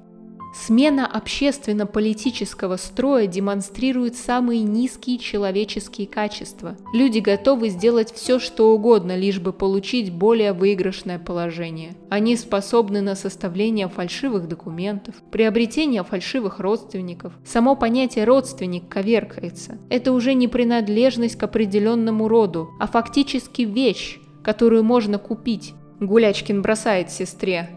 Смена 0.54 1.04
общественно-политического 1.06 2.76
строя 2.76 3.26
демонстрирует 3.26 4.16
самые 4.16 4.62
низкие 4.62 5.18
человеческие 5.18 6.06
качества. 6.06 6.76
Люди 6.92 7.18
готовы 7.18 7.70
сделать 7.70 8.12
все, 8.12 8.38
что 8.38 8.72
угодно, 8.72 9.16
лишь 9.16 9.40
бы 9.40 9.52
получить 9.52 10.12
более 10.12 10.52
выигрышное 10.52 11.18
положение. 11.18 11.96
Они 12.08 12.36
способны 12.36 13.00
на 13.00 13.16
составление 13.16 13.88
фальшивых 13.88 14.46
документов, 14.46 15.16
приобретение 15.32 16.04
фальшивых 16.04 16.60
родственников. 16.60 17.32
Само 17.44 17.74
понятие 17.74 18.24
«родственник» 18.24 18.88
коверкается. 18.88 19.78
Это 19.90 20.12
уже 20.12 20.34
не 20.34 20.46
принадлежность 20.46 21.36
к 21.36 21.42
определенному 21.42 22.28
роду, 22.28 22.70
а 22.78 22.86
фактически 22.86 23.62
вещь, 23.62 24.20
которую 24.44 24.84
можно 24.84 25.18
купить. 25.18 25.74
Гулячкин 26.00 26.62
бросает 26.62 27.10
сестре. 27.10 27.70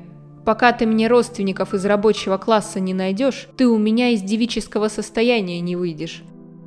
Пока 0.47 0.71
ты 0.71 0.85
мне 0.85 1.09
родственников 1.09 1.73
из 1.73 1.85
рабочего 1.85 2.37
класса 2.37 2.79
не 2.79 2.93
найдешь, 2.93 3.49
ты 3.57 3.67
у 3.67 3.77
меня 3.77 4.11
из 4.11 4.21
девического 4.21 4.87
состояния 4.87 5.59
не 5.59 5.75
выйдешь. 5.75 6.23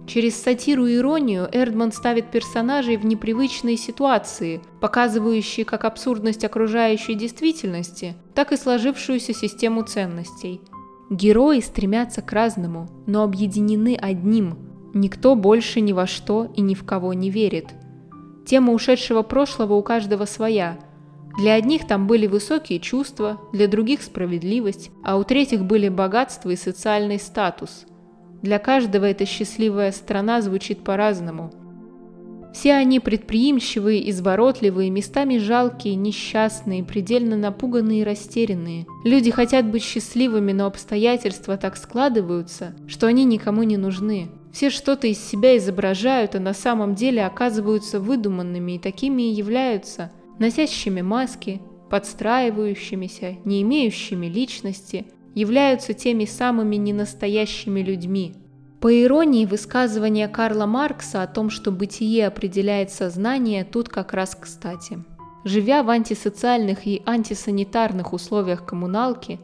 Через 0.07 0.37
сатиру 0.37 0.85
и 0.85 0.97
иронию 0.97 1.49
Эрдман 1.51 1.91
ставит 1.91 2.31
персонажей 2.31 2.99
в 2.99 3.07
непривычные 3.07 3.79
ситуации, 3.79 4.61
показывающие 4.83 5.65
как 5.65 5.87
абсурдность 5.87 6.45
окружающей 6.45 7.15
действительности, 7.15 8.17
так 8.35 8.53
и 8.53 8.59
сложившуюся 8.59 9.33
систему 9.33 9.83
ценностей. 9.83 10.61
Герои 11.09 11.61
стремятся 11.61 12.21
к 12.21 12.31
разному, 12.35 12.87
но 13.07 13.23
объединены 13.23 13.97
одним– 13.99 14.59
никто 14.93 15.35
больше 15.35 15.81
ни 15.81 15.95
во 15.95 16.07
что 16.07 16.53
и 16.55 16.61
ни 16.61 16.75
в 16.75 16.85
кого 16.85 17.15
не 17.15 17.31
верит. 17.31 17.69
Тема 18.45 18.75
ушедшего 18.75 19.23
прошлого 19.23 19.73
у 19.73 19.83
каждого 19.83 20.27
своя– 20.27 20.79
для 21.39 21.55
одних 21.55 21.87
там 21.87 22.07
были 22.07 22.27
высокие 22.27 22.81
чувства, 22.81 23.41
для 23.53 23.69
других 23.69 24.03
справедливость, 24.03 24.91
а 25.05 25.17
у 25.17 25.25
третьих 25.25 25.65
были 25.65 25.89
богатство 25.89 26.51
и 26.51 26.57
социальный 26.57 27.19
статус. 27.19 27.87
Для 28.43 28.59
каждого 28.59 29.05
эта 29.05 29.27
счастливая 29.27 29.93
страна 29.93 30.41
звучит 30.41 30.83
по-разному. 30.83 31.53
Все 32.53 32.73
они 32.75 32.99
предприимчивые, 32.99 34.11
изворотливые, 34.11 34.91
местами 34.91 35.39
жалкие, 35.39 35.95
несчастные, 35.95 36.83
предельно 36.83 37.37
напуганные 37.37 38.01
и 38.01 38.05
растерянные. 38.05 38.87
Люди 39.05 39.31
хотят 39.31 39.71
быть 39.71 39.85
счастливыми, 39.85 40.51
но 40.51 40.67
обстоятельства 40.67 41.57
так 41.57 41.77
складываются, 41.77 42.75
что 42.89 43.07
они 43.07 43.25
никому 43.25 43.63
не 43.63 43.77
нужны. 43.77 44.31
Все 44.53 44.69
что-то 44.69 45.07
из 45.07 45.25
себя 45.25 45.57
изображают, 45.57 46.35
а 46.35 46.41
на 46.41 46.55
самом 46.55 46.97
деле 46.97 47.25
оказываются 47.25 48.01
выдуманными 48.01 48.73
и 48.73 48.79
такими 48.81 49.31
и 49.31 49.35
являются– 49.35 50.11
носящими 50.41 51.03
маски, 51.03 51.61
подстраивающимися, 51.91 53.37
не 53.45 53.63
имеющими 53.63 54.27
личности, 54.27 55.07
являются 55.35 55.93
теми 55.93 56.25
самыми 56.25 56.77
ненастоящими 56.77 57.81
людьми. 57.81 58.35
По 58.81 59.03
иронии, 59.03 59.45
высказывание 59.45 60.27
Карла 60.27 60.67
Маркса 60.67 61.23
о 61.23 61.27
том, 61.27 61.51
что 61.51 61.71
бытие 61.71 62.27
определяет 62.27 62.91
сознание, 62.91 63.65
тут 63.65 63.89
как 63.89 64.15
раз 64.15 64.35
кстати. 64.35 65.05
Живя 65.45 65.83
в 65.83 65.91
антисоциальных 65.91 66.87
и 66.87 67.03
антисанитарных 67.05 68.13
условиях 68.13 68.65
коммуналки, 68.65 69.39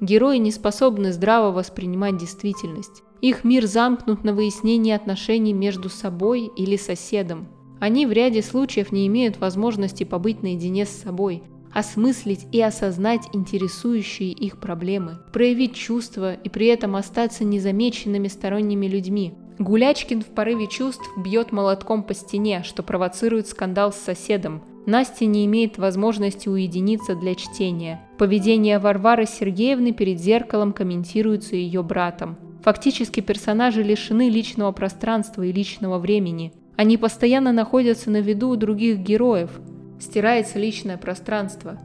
герои 0.00 0.36
не 0.36 0.50
способны 0.50 1.12
здраво 1.12 1.52
воспринимать 1.52 2.18
действительность. 2.18 3.02
Их 3.22 3.44
мир 3.44 3.66
замкнут 3.66 4.24
на 4.24 4.34
выяснение 4.34 4.94
отношений 4.94 5.54
между 5.54 5.88
собой 5.88 6.50
или 6.56 6.76
соседом. 6.76 7.48
Они 7.78 8.06
в 8.06 8.12
ряде 8.12 8.42
случаев 8.42 8.92
не 8.92 9.06
имеют 9.06 9.38
возможности 9.38 10.04
побыть 10.04 10.42
наедине 10.42 10.86
с 10.86 10.90
собой, 10.90 11.42
осмыслить 11.72 12.46
и 12.52 12.60
осознать 12.60 13.28
интересующие 13.34 14.30
их 14.30 14.58
проблемы, 14.58 15.18
проявить 15.32 15.74
чувства 15.74 16.34
и 16.34 16.48
при 16.48 16.68
этом 16.68 16.96
остаться 16.96 17.44
незамеченными 17.44 18.28
сторонними 18.28 18.86
людьми. 18.86 19.34
Гулячкин 19.58 20.22
в 20.22 20.26
порыве 20.26 20.68
чувств 20.68 21.06
бьет 21.18 21.52
молотком 21.52 22.02
по 22.02 22.14
стене, 22.14 22.62
что 22.62 22.82
провоцирует 22.82 23.46
скандал 23.46 23.92
с 23.92 23.96
соседом. 23.96 24.62
Настя 24.86 25.26
не 25.26 25.44
имеет 25.46 25.78
возможности 25.78 26.48
уединиться 26.48 27.14
для 27.14 27.34
чтения. 27.34 28.00
Поведение 28.18 28.78
Варвары 28.78 29.26
Сергеевны 29.26 29.92
перед 29.92 30.20
зеркалом 30.20 30.72
комментируется 30.72 31.56
ее 31.56 31.82
братом. 31.82 32.36
Фактически 32.62 33.20
персонажи 33.20 33.82
лишены 33.82 34.28
личного 34.28 34.72
пространства 34.72 35.42
и 35.42 35.52
личного 35.52 35.98
времени. 35.98 36.52
Они 36.76 36.98
постоянно 36.98 37.52
находятся 37.52 38.10
на 38.10 38.20
виду 38.20 38.50
у 38.50 38.56
других 38.56 38.98
героев, 38.98 39.50
стирается 39.98 40.58
личное 40.58 40.98
пространство, 40.98 41.78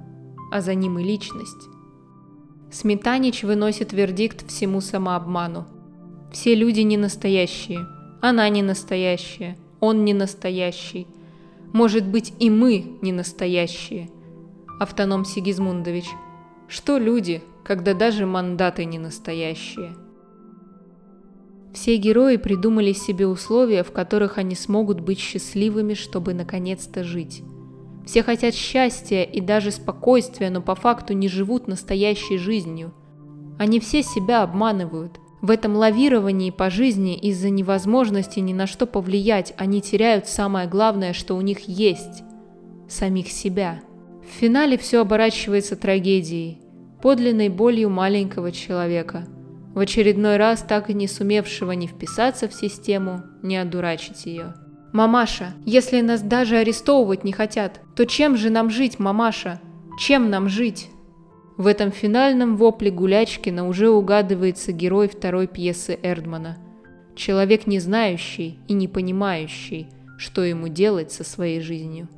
а 0.52 0.62
за 0.62 0.74
ним 0.74 1.00
и 1.00 1.04
личность. 1.04 1.68
Сметанич 2.72 3.44
выносит 3.44 3.94
вердикт 3.94 4.48
всему 4.48 4.82
самообману. 4.82 5.66
Все 6.32 6.56
люди 6.56 6.82
не 6.82 6.98
настоящие, 6.98 7.88
она 8.22 8.48
не 8.50 8.62
настоящая, 8.62 9.58
он 9.80 10.06
не 10.06 10.14
настоящий. 10.14 11.08
Может 11.74 12.06
быть 12.06 12.34
и 12.40 12.50
мы 12.50 12.98
не 13.02 13.12
настоящие. 13.12 14.10
Автоном 14.80 15.26
Сигизмундович. 15.26 16.06
Что 16.68 16.98
люди, 16.98 17.42
когда 17.64 17.94
даже 17.94 18.26
мандаты 18.26 18.86
не 18.86 19.00
настоящие? 19.00 19.96
Все 21.74 21.96
герои 21.96 22.36
придумали 22.36 22.92
себе 22.92 23.28
условия, 23.28 23.84
в 23.84 23.92
которых 23.92 24.38
они 24.38 24.56
смогут 24.56 25.00
быть 25.00 25.20
счастливыми, 25.20 25.94
чтобы 25.94 26.34
наконец-то 26.34 27.04
жить. 27.04 27.44
Все 28.06 28.24
хотят 28.24 28.54
счастья 28.54 29.24
и 29.24 29.40
даже 29.40 29.72
спокойствия, 29.72 30.50
но 30.50 30.62
по 30.62 30.76
факту 30.76 31.14
не 31.14 31.28
живут 31.28 31.68
настоящей 31.68 32.38
жизнью. 32.38 32.94
Они 33.58 33.80
все 33.80 34.04
себя 34.04 34.44
обманывают. 34.44 35.20
В 35.42 35.50
этом 35.50 35.76
лавировании 35.76 36.52
по 36.52 36.70
жизни 36.70 37.16
из-за 37.16 37.50
невозможности 37.50 38.40
ни 38.40 38.54
на 38.54 38.68
что 38.68 38.86
повлиять 38.86 39.54
они 39.58 39.82
теряют 39.82 40.28
самое 40.28 40.68
главное, 40.68 41.14
что 41.14 41.36
у 41.36 41.42
них 41.42 41.68
есть– 41.68 42.24
самих 42.90 43.32
себя. 43.32 43.82
В 44.22 44.40
финале 44.40 44.78
все 44.78 45.02
оборачивается 45.02 45.76
трагедией, 45.76 46.60
подлинной 47.02 47.50
болью 47.50 47.90
маленького 47.90 48.52
человека, 48.52 49.26
в 49.74 49.80
очередной 49.80 50.38
раз 50.38 50.62
так 50.62 50.90
и 50.90 50.94
не 50.94 51.08
сумевшего 51.08 51.72
ни 51.72 51.88
вписаться 51.88 52.48
в 52.48 52.54
систему, 52.54 53.24
ни 53.42 53.56
одурачить 53.56 54.26
ее. 54.26 54.54
«Мамаша, 54.94 55.54
если 55.66 56.02
нас 56.02 56.22
даже 56.22 56.58
арестовывать 56.58 57.24
не 57.24 57.32
хотят, 57.32 57.80
то 57.96 58.06
чем 58.06 58.36
же 58.36 58.50
нам 58.50 58.70
жить, 58.70 59.00
мамаша? 59.00 59.62
Чем 59.98 60.30
нам 60.30 60.50
жить?» 60.50 60.90
В 61.58 61.68
этом 61.68 61.92
финальном 61.92 62.58
вопле 62.58 62.92
Гулячкина 62.92 63.68
уже 63.68 63.90
угадывается 63.90 64.72
герой 64.72 65.08
второй 65.08 65.48
пьесы 65.48 65.98
Эрдмана. 66.02 66.58
Человек 67.16 67.68
не 67.68 67.80
знающий 67.80 68.58
и 68.68 68.74
не 68.74 68.88
понимающий, 68.88 69.88
что 70.18 70.44
ему 70.44 70.68
делать 70.68 71.12
со 71.12 71.24
своей 71.24 71.62
жизнью. 71.62 72.10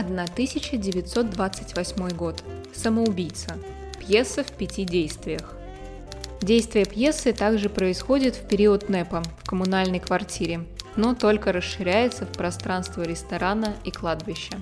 1928 0.00 2.08
год. 2.10 2.44
Самоубийца. 2.72 3.58
Пьеса 3.98 4.44
в 4.44 4.52
пяти 4.52 4.84
действиях. 4.84 5.54
Действие 6.40 6.84
пьесы 6.84 7.32
также 7.32 7.68
происходит 7.68 8.36
в 8.36 8.46
период 8.46 8.88
НЭПа 8.88 9.22
в 9.42 9.48
коммунальной 9.48 9.98
квартире, 9.98 10.60
но 10.94 11.14
только 11.14 11.50
расширяется 11.50 12.26
в 12.26 12.32
пространство 12.32 13.02
ресторана 13.02 13.74
и 13.84 13.90
кладбища. 13.90 14.60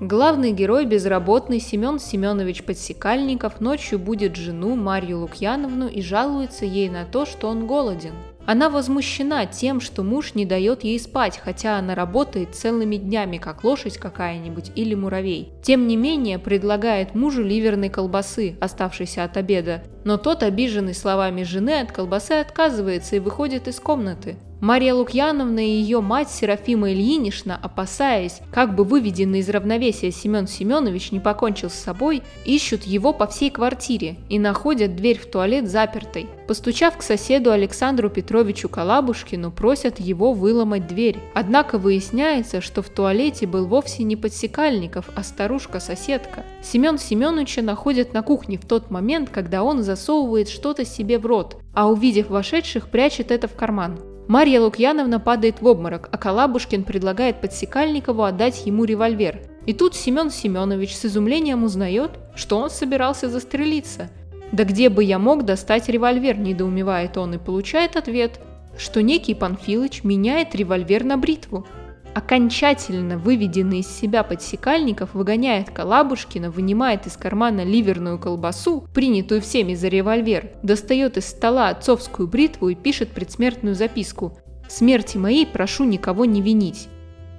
Главный 0.00 0.52
герой 0.52 0.84
безработный 0.84 1.60
Семен 1.60 2.00
Семенович 2.00 2.64
Подсекальников 2.64 3.60
ночью 3.60 3.98
будет 3.98 4.36
жену 4.36 4.74
Марью 4.74 5.20
Лукьяновну 5.20 5.86
и 5.86 6.02
жалуется 6.02 6.64
ей 6.64 6.88
на 6.88 7.04
то, 7.04 7.24
что 7.24 7.48
он 7.48 7.66
голоден– 7.66 8.14
она 8.48 8.70
возмущена 8.70 9.44
тем, 9.44 9.78
что 9.78 10.02
муж 10.02 10.34
не 10.34 10.46
дает 10.46 10.82
ей 10.82 10.98
спать, 10.98 11.38
хотя 11.38 11.76
она 11.76 11.94
работает 11.94 12.54
целыми 12.54 12.96
днями, 12.96 13.36
как 13.36 13.62
лошадь 13.62 13.98
какая-нибудь 13.98 14.72
или 14.74 14.94
муравей. 14.94 15.52
Тем 15.62 15.86
не 15.86 15.98
менее, 15.98 16.38
предлагает 16.38 17.14
мужу 17.14 17.42
ливерной 17.42 17.90
колбасы, 17.90 18.56
оставшейся 18.58 19.24
от 19.24 19.36
обеда, 19.36 19.82
но 20.04 20.16
тот, 20.16 20.42
обиженный 20.42 20.94
словами 20.94 21.42
жены, 21.42 21.80
от 21.80 21.92
колбасы 21.92 22.32
отказывается 22.40 23.16
и 23.16 23.18
выходит 23.18 23.68
из 23.68 23.80
комнаты. 23.80 24.38
Мария 24.60 24.92
Лукьяновна 24.92 25.60
и 25.60 25.70
ее 25.70 26.00
мать 26.00 26.30
Серафима 26.30 26.90
Ильинична, 26.90 27.56
опасаясь, 27.62 28.40
как 28.50 28.74
бы 28.74 28.82
выведенный 28.82 29.38
из 29.38 29.48
равновесия 29.48 30.10
Семен 30.10 30.48
Семенович 30.48 31.12
не 31.12 31.20
покончил 31.20 31.70
с 31.70 31.74
собой, 31.74 32.22
ищут 32.44 32.82
его 32.82 33.12
по 33.12 33.28
всей 33.28 33.50
квартире 33.50 34.16
и 34.28 34.40
находят 34.40 34.96
дверь 34.96 35.20
в 35.20 35.30
туалет 35.30 35.70
запертой. 35.70 36.26
Постучав 36.48 36.96
к 36.96 37.02
соседу 37.02 37.52
Александру 37.52 38.10
Петровичу 38.10 38.68
Калабушкину, 38.68 39.52
просят 39.52 40.00
его 40.00 40.32
выломать 40.32 40.88
дверь. 40.88 41.18
Однако 41.34 41.78
выясняется, 41.78 42.60
что 42.60 42.82
в 42.82 42.88
туалете 42.88 43.46
был 43.46 43.66
вовсе 43.66 44.02
не 44.02 44.16
подсекальников, 44.16 45.08
а 45.14 45.22
старушка-соседка. 45.22 46.44
Семен 46.64 46.98
Семеновича 46.98 47.62
находят 47.62 48.12
на 48.12 48.22
кухне 48.22 48.58
в 48.58 48.66
тот 48.66 48.90
момент, 48.90 49.30
когда 49.30 49.62
он 49.62 49.84
засовывает 49.84 50.48
что-то 50.48 50.84
себе 50.84 51.18
в 51.18 51.26
рот, 51.26 51.58
а 51.74 51.88
увидев 51.88 52.28
вошедших, 52.28 52.90
прячет 52.90 53.30
это 53.30 53.46
в 53.46 53.54
карман. 53.54 54.17
Марья 54.28 54.60
Лукьяновна 54.60 55.20
падает 55.20 55.62
в 55.62 55.66
обморок, 55.66 56.10
а 56.12 56.18
Калабушкин 56.18 56.84
предлагает 56.84 57.40
Подсекальникову 57.40 58.24
отдать 58.24 58.66
ему 58.66 58.84
револьвер. 58.84 59.40
И 59.64 59.72
тут 59.72 59.94
Семен 59.96 60.30
Семенович 60.30 60.94
с 60.96 61.06
изумлением 61.06 61.64
узнает, 61.64 62.10
что 62.34 62.58
он 62.58 62.68
собирался 62.68 63.30
застрелиться. 63.30 64.10
«Да 64.52 64.64
где 64.64 64.90
бы 64.90 65.02
я 65.02 65.18
мог 65.18 65.46
достать 65.46 65.88
револьвер?»– 65.88 66.36
недоумевает 66.38 67.16
он 67.16 67.34
и 67.34 67.38
получает 67.38 67.96
ответ, 67.96 68.38
что 68.76 69.02
некий 69.02 69.34
Панфилыч 69.34 70.04
меняет 70.04 70.54
револьвер 70.54 71.04
на 71.04 71.16
бритву– 71.16 71.66
окончательно 72.14 73.18
выведенный 73.18 73.80
из 73.80 73.88
себя 73.88 74.22
подсекальников, 74.22 75.14
выгоняет 75.14 75.70
Калабушкина, 75.70 76.50
вынимает 76.50 77.06
из 77.06 77.16
кармана 77.16 77.64
ливерную 77.64 78.18
колбасу, 78.18 78.86
принятую 78.94 79.40
всеми 79.40 79.74
за 79.74 79.88
револьвер, 79.88 80.50
достает 80.62 81.16
из 81.16 81.26
стола 81.26 81.68
отцовскую 81.68 82.28
бритву 82.28 82.68
и 82.68 82.74
пишет 82.74 83.10
предсмертную 83.10 83.74
записку 83.74 84.38
«Смерти 84.68 85.16
моей 85.16 85.46
прошу 85.46 85.84
никого 85.84 86.24
не 86.24 86.42
винить». 86.42 86.88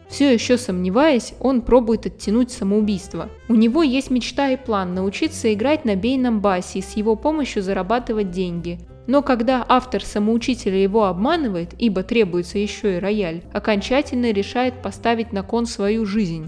Все 0.10 0.34
еще 0.34 0.58
сомневаясь, 0.58 1.34
он 1.39 1.62
пробует 1.62 2.08
оттянуть 2.08 2.51
самоубийство. 2.51 3.29
У 3.47 3.53
него 3.53 3.84
есть 3.84 4.10
мечта 4.10 4.49
и 4.49 4.58
план 4.58 4.95
научиться 4.95 5.53
играть 5.53 5.86
на 5.86 5.95
бейном 5.95 6.41
басе 6.41 6.79
и 6.79 6.82
с 6.82 6.93
его 6.93 7.15
помощью 7.15 7.62
зарабатывать 7.62 8.32
деньги. 8.32 8.79
Но 9.10 9.24
когда 9.24 9.65
автор 9.67 10.06
самоучителя 10.06 10.78
его 10.78 11.06
обманывает, 11.06 11.74
ибо 11.80 12.04
требуется 12.04 12.60
еще 12.60 12.98
и 12.98 13.00
рояль, 13.00 13.41
окончательно 13.52 14.32
решает 14.32 14.84
поставить 14.84 15.34
на 15.34 15.41
кон 15.41 15.65
свою 15.65 16.06
жизнь. 16.06 16.48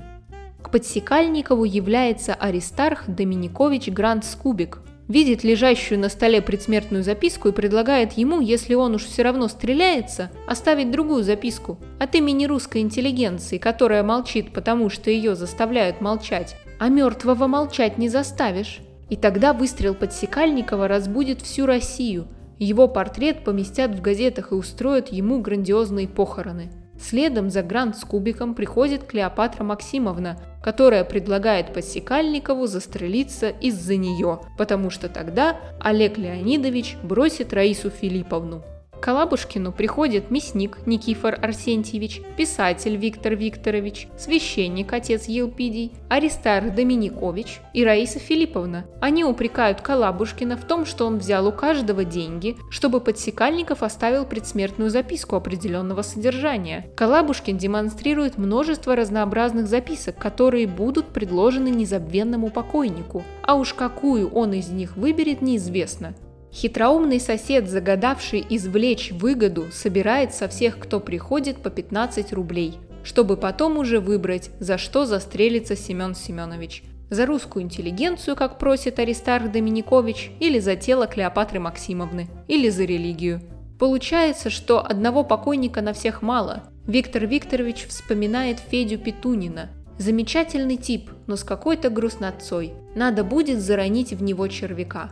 К 0.62 0.70
подсекальникову 0.70 1.64
является 1.64 2.36
Аристарх 2.36 3.06
Доминикович 3.08 3.90
Грант 3.90 4.26
Скубик, 4.26 4.78
видит 5.08 5.44
лежащую 5.44 6.00
на 6.00 6.08
столе 6.08 6.40
предсмертную 6.40 7.04
записку 7.04 7.50
и 7.50 7.52
предлагает 7.52 8.12
ему, 8.12 8.42
если 8.42 8.76
он 8.76 8.94
уж 8.94 9.06
все 9.06 9.24
равно 9.24 9.48
стреляется, 9.48 10.30
оставить 10.46 10.92
другую 10.92 11.24
записку 11.24 11.80
от 11.98 12.14
имени 12.14 12.46
русской 12.46 12.84
интеллигенции, 12.84 13.58
которая 13.58 14.04
молчит, 14.04 14.54
потому 14.54 14.92
что 14.92 15.10
ее 15.10 15.34
заставляют 15.34 16.00
молчать, 16.00 16.56
а 16.78 16.90
мертвого 16.90 17.48
молчать 17.48 17.98
не 17.98 18.08
заставишь. 18.08 18.82
И 19.10 19.16
тогда 19.16 19.52
выстрел 19.54 19.96
подсекальникова 19.96 20.88
разбудит 20.88 21.42
всю 21.42 21.66
Россию– 21.66 22.28
его 22.64 22.88
портрет 22.88 23.44
поместят 23.44 23.92
в 23.92 24.02
газетах 24.02 24.52
и 24.52 24.56
устроят 24.56 25.10
ему 25.10 25.42
грандиозные 25.42 26.08
похороны. 26.08 26.70
Следом 27.00 27.50
за 27.50 27.64
Грант 27.64 27.98
с 27.98 28.02
кубиком 28.02 28.54
приходит 28.54 29.06
Клеопатра 29.06 29.64
Максимовна, 29.64 30.40
которая 30.64 31.04
предлагает 31.04 31.74
Подсекальникову 31.74 32.68
застрелиться 32.68 33.50
из-за 33.50 33.96
нее, 33.96 34.42
потому 34.60 34.92
что 34.92 35.10
тогда 35.10 35.60
Олег 35.80 36.20
Леонидович 36.20 36.98
бросит 37.02 37.52
Раису 37.52 37.90
Филипповну. 37.90 38.64
К 39.02 39.06
Калабушкину 39.06 39.72
приходит 39.72 40.30
мясник 40.30 40.78
Никифор 40.86 41.36
Арсентьевич, 41.42 42.22
писатель 42.38 42.98
Виктор 42.98 43.34
Викторович, 43.34 44.08
священник 44.16 44.94
отец 44.94 45.26
Елпидий, 45.26 45.92
Аристарх 46.08 46.76
Доминикович 46.76 47.62
и 47.74 47.84
Раиса 47.84 48.20
Филипповна. 48.20 48.86
Они 49.02 49.26
упрекают 49.26 49.82
Калабушкина 49.82 50.56
в 50.56 50.66
том, 50.66 50.86
что 50.86 51.08
он 51.08 51.18
взял 51.18 51.48
у 51.48 51.52
каждого 51.52 52.06
деньги, 52.06 52.56
чтобы 52.70 53.02
Подсекальников 53.02 53.82
оставил 53.82 54.24
предсмертную 54.24 54.92
записку 54.92 55.36
определенного 55.36 56.04
содержания. 56.04 56.86
Калабушкин 56.96 57.58
демонстрирует 57.58 58.38
множество 58.38 58.96
разнообразных 58.96 59.66
записок, 59.66 60.20
которые 60.20 60.68
будут 60.68 61.08
предложены 61.08 61.70
незабвенному 61.70 62.52
покойнику, 62.52 63.24
а 63.42 63.56
уж 63.56 63.74
какую 63.74 64.30
он 64.30 64.54
из 64.54 64.70
них 64.70 64.96
выберет 64.96 65.42
неизвестно. 65.42 66.14
Хитроумный 66.54 67.20
сосед, 67.20 67.70
загадавший 67.70 68.46
извлечь 68.50 69.12
выгоду, 69.12 69.68
собирает 69.72 70.34
со 70.34 70.50
всех, 70.50 70.78
кто 70.80 71.00
приходит, 71.00 71.64
по 71.64 71.70
15 71.70 72.34
рублей, 72.34 72.78
чтобы 73.04 73.38
потом 73.38 73.78
уже 73.78 74.00
выбрать, 74.00 74.50
за 74.60 74.78
что 74.78 75.06
застрелится 75.06 75.78
Семен 75.78 76.14
Семенович. 76.14 76.84
За 77.10 77.26
русскую 77.26 77.64
интеллигенцию, 77.64 78.36
как 78.36 78.58
просит 78.58 79.00
Аристарх 79.00 79.52
Доминикович, 79.52 80.32
или 80.40 80.60
за 80.60 80.76
тело 80.76 81.08
Клеопатры 81.08 81.60
Максимовны, 81.60 82.28
или 82.48 82.70
за 82.70 82.84
религию. 82.84 83.42
Получается, 83.80 84.50
что 84.50 84.86
одного 84.86 85.24
покойника 85.24 85.82
на 85.82 85.94
всех 85.94 86.22
мало. 86.22 86.64
Виктор 86.86 87.26
Викторович 87.26 87.88
вспоминает 87.88 88.60
Федю 88.60 88.98
Петунина. 88.98 89.70
Замечательный 89.98 90.78
тип, 90.78 91.12
но 91.28 91.36
с 91.36 91.44
какой-то 91.44 91.90
грустнотцой. 91.90 92.74
Надо 92.96 93.24
будет 93.24 93.60
заронить 93.60 94.14
в 94.14 94.24
него 94.24 94.48
червяка. 94.48 95.12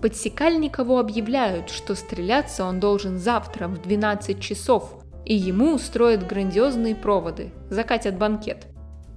Подсекальникову 0.00 0.98
объявляют, 0.98 1.70
что 1.70 1.94
стреляться 1.94 2.64
он 2.64 2.80
должен 2.80 3.18
завтра 3.18 3.66
в 3.66 3.80
12 3.80 4.40
часов, 4.40 5.02
и 5.24 5.34
ему 5.34 5.74
устроят 5.74 6.26
грандиозные 6.26 6.94
проводы, 6.94 7.52
закатят 7.70 8.18
банкет. 8.18 8.66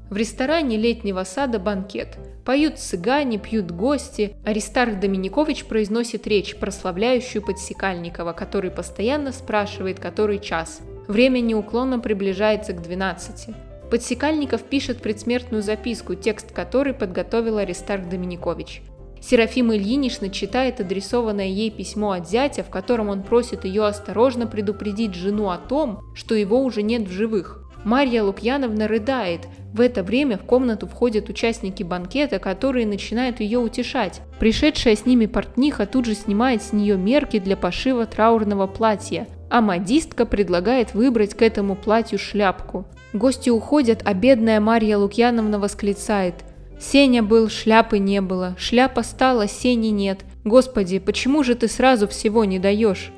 В 0.10 0.18
ресторане 0.18 0.76
летнего 0.78 1.24
сада 1.24 1.60
банкет. 1.60 2.18
Поют 2.44 2.80
цыгане, 2.80 3.38
пьют 3.38 3.70
гости. 3.70 4.36
Аристарх 4.44 5.00
Доминикович 5.00 5.66
произносит 5.66 6.26
речь, 6.26 6.56
прославляющую 6.56 7.46
Подсекальникова, 7.46 8.34
который 8.34 8.72
постоянно 8.72 9.32
спрашивает, 9.32 10.00
который 10.00 10.40
час. 10.40 10.82
Время 11.08 11.42
неуклонно 11.42 12.00
приближается 12.00 12.74
к 12.74 12.82
12. 12.82 13.56
Подсекальников 13.92 14.64
пишет 14.64 15.00
предсмертную 15.00 15.62
записку, 15.62 16.16
текст 16.16 16.52
которой 16.54 16.96
подготовил 16.96 17.58
Аристарх 17.58 18.10
Доминикович. 18.10 18.82
Серафима 19.22 19.76
Ильинична 19.76 20.30
читает 20.30 20.80
адресованное 20.80 21.48
ей 21.48 21.70
письмо 21.70 22.12
от 22.12 22.30
зятя, 22.30 22.64
в 22.64 22.70
котором 22.70 23.10
он 23.10 23.24
просит 23.24 23.66
ее 23.66 23.86
осторожно 23.86 24.48
предупредить 24.48 25.14
жену 25.14 25.50
о 25.50 25.58
том, 25.58 26.02
что 26.16 26.36
его 26.36 26.64
уже 26.64 26.82
нет 26.82 27.08
в 27.08 27.12
живых. 27.12 27.66
Марья 27.86 28.24
Лукьяновна 28.24 28.88
рыдает. 28.88 29.48
В 29.74 29.80
это 29.80 30.04
время 30.04 30.38
в 30.38 30.42
комнату 30.42 30.86
входят 30.86 31.30
участники 31.30 31.82
банкета, 31.84 32.40
которые 32.40 32.86
начинают 32.86 33.40
ее 33.40 33.60
утешать. 33.60 34.22
Пришедшая 34.40 34.96
с 34.96 35.06
ними 35.06 35.28
портниха 35.28 35.86
тут 35.86 36.06
же 36.06 36.14
снимает 36.14 36.62
с 36.62 36.74
нее 36.74 36.98
мерки 36.98 37.40
для 37.40 37.56
пошива 37.56 38.06
траурного 38.06 38.68
платья, 38.68 39.28
а 39.50 39.62
модистка 39.62 40.26
предлагает 40.26 40.94
выбрать 40.94 41.36
к 41.36 41.42
этому 41.42 41.76
платью 41.76 42.20
шляпку. 42.20 42.86
Гости 43.14 43.50
уходят, 43.50 44.02
а 44.04 44.14
бедная 44.14 44.60
Марья 44.60 44.98
Лукьяновна 44.98 45.58
восклицает– 45.58 46.36
Сеня 46.80 47.22
был, 47.22 47.50
шляпы 47.50 48.00
не 48.00 48.22
было, 48.22 48.56
шляпа 48.58 49.04
стала, 49.04 49.48
сени 49.48 49.88
нет. 49.88 50.22
Господи, 50.46 51.00
почему 51.00 51.44
же 51.44 51.56
ты 51.56 51.68
сразу 51.68 52.08
всего 52.08 52.46
не 52.46 52.58
даешь? 52.58 53.12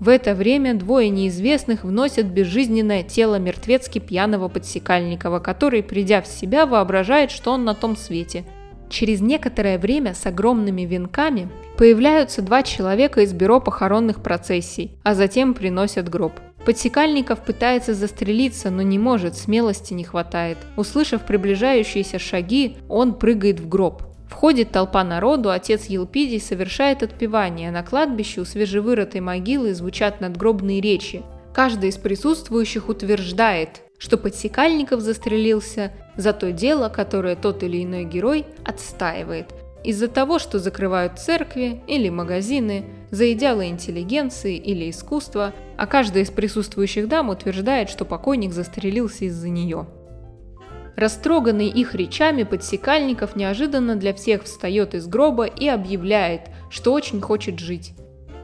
В 0.00 0.08
это 0.08 0.34
время 0.34 0.74
двое 0.74 1.10
неизвестных 1.10 1.84
вносят 1.84 2.26
безжизненное 2.26 3.02
тело 3.02 3.38
мертвецки 3.38 3.98
пьяного 3.98 4.48
подсекальникова, 4.48 5.40
который, 5.40 5.82
придя 5.82 6.22
в 6.22 6.26
себя, 6.26 6.66
воображает, 6.66 7.30
что 7.30 7.52
он 7.52 7.64
на 7.64 7.74
том 7.74 7.96
свете. 7.96 8.44
Через 8.88 9.20
некоторое 9.20 9.76
время 9.78 10.14
с 10.14 10.24
огромными 10.24 10.82
венками 10.82 11.50
появляются 11.76 12.40
два 12.40 12.62
человека 12.62 13.20
из 13.20 13.34
бюро 13.34 13.60
похоронных 13.60 14.22
процессий, 14.22 14.92
а 15.02 15.14
затем 15.14 15.52
приносят 15.52 16.08
гроб. 16.08 16.32
Подсекальников 16.64 17.44
пытается 17.44 17.94
застрелиться, 17.94 18.70
но 18.70 18.82
не 18.82 18.98
может, 18.98 19.36
смелости 19.36 19.94
не 19.94 20.04
хватает. 20.04 20.58
Услышав 20.76 21.22
приближающиеся 21.22 22.18
шаги, 22.18 22.76
он 22.88 23.14
прыгает 23.14 23.60
в 23.60 23.68
гроб. 23.68 24.02
Входит 24.28 24.70
толпа 24.70 25.02
народу, 25.04 25.50
отец 25.50 25.86
Елпидий 25.86 26.40
совершает 26.40 27.02
отпевание. 27.02 27.70
На 27.70 27.82
кладбище 27.82 28.42
у 28.42 28.44
свежевырытой 28.44 29.20
могилы 29.20 29.74
звучат 29.74 30.20
надгробные 30.20 30.80
речи. 30.80 31.22
Каждый 31.54 31.88
из 31.88 31.96
присутствующих 31.96 32.88
утверждает, 32.88 33.80
что 33.98 34.16
Подсекальников 34.16 35.00
застрелился 35.00 35.92
за 36.16 36.32
то 36.32 36.52
дело, 36.52 36.88
которое 36.88 37.34
тот 37.34 37.62
или 37.62 37.82
иной 37.82 38.04
герой 38.04 38.46
отстаивает. 38.64 39.52
Из-за 39.88 40.08
того, 40.08 40.38
что 40.38 40.58
закрывают 40.58 41.18
церкви 41.18 41.80
или 41.86 42.10
магазины, 42.10 42.84
за 43.10 43.32
идеалы 43.32 43.68
интеллигенции 43.68 44.54
или 44.54 44.90
искусства, 44.90 45.54
а 45.78 45.86
каждая 45.86 46.24
из 46.24 46.30
присутствующих 46.30 47.08
дам 47.08 47.30
утверждает, 47.30 47.88
что 47.88 48.04
покойник 48.04 48.52
застрелился 48.52 49.24
из-за 49.24 49.48
нее. 49.48 49.86
Растроганный 50.94 51.68
их 51.68 51.94
речами, 51.94 52.42
подсекальников 52.42 53.34
неожиданно 53.34 53.96
для 53.96 54.12
всех 54.12 54.44
встает 54.44 54.94
из 54.94 55.06
гроба 55.06 55.46
и 55.46 55.66
объявляет, 55.68 56.50
что 56.68 56.92
очень 56.92 57.22
хочет 57.22 57.58
жить. 57.58 57.94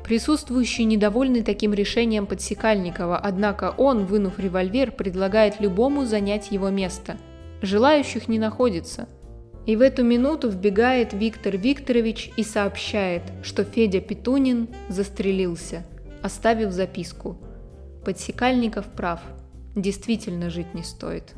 Присутствующие 0.02 0.86
недовольны 0.86 1.42
таким 1.42 1.74
решением 1.74 2.24
Подсекальникова, 2.24 3.18
однако 3.18 3.74
он, 3.76 4.06
вынув 4.06 4.38
револьвер, 4.38 4.92
предлагает 4.92 5.60
любому 5.60 6.06
занять 6.06 6.52
его 6.52 6.70
место. 6.70 7.18
Желающих 7.60 8.28
не 8.28 8.38
находится– 8.38 9.10
и 9.66 9.76
в 9.76 9.80
эту 9.80 10.04
минуту 10.04 10.50
вбегает 10.50 11.12
Виктор 11.12 11.56
Викторович 11.56 12.30
и 12.36 12.42
сообщает, 12.42 13.22
что 13.42 13.64
Федя 13.64 14.00
Петунин 14.00 14.68
застрелился, 14.88 15.84
оставив 16.22 16.72
записку. 16.72 17.38
Подсекальников 18.04 18.86
прав. 18.86 19.20
Действительно 19.74 20.50
жить 20.50 20.74
не 20.74 20.82
стоит. 20.82 21.34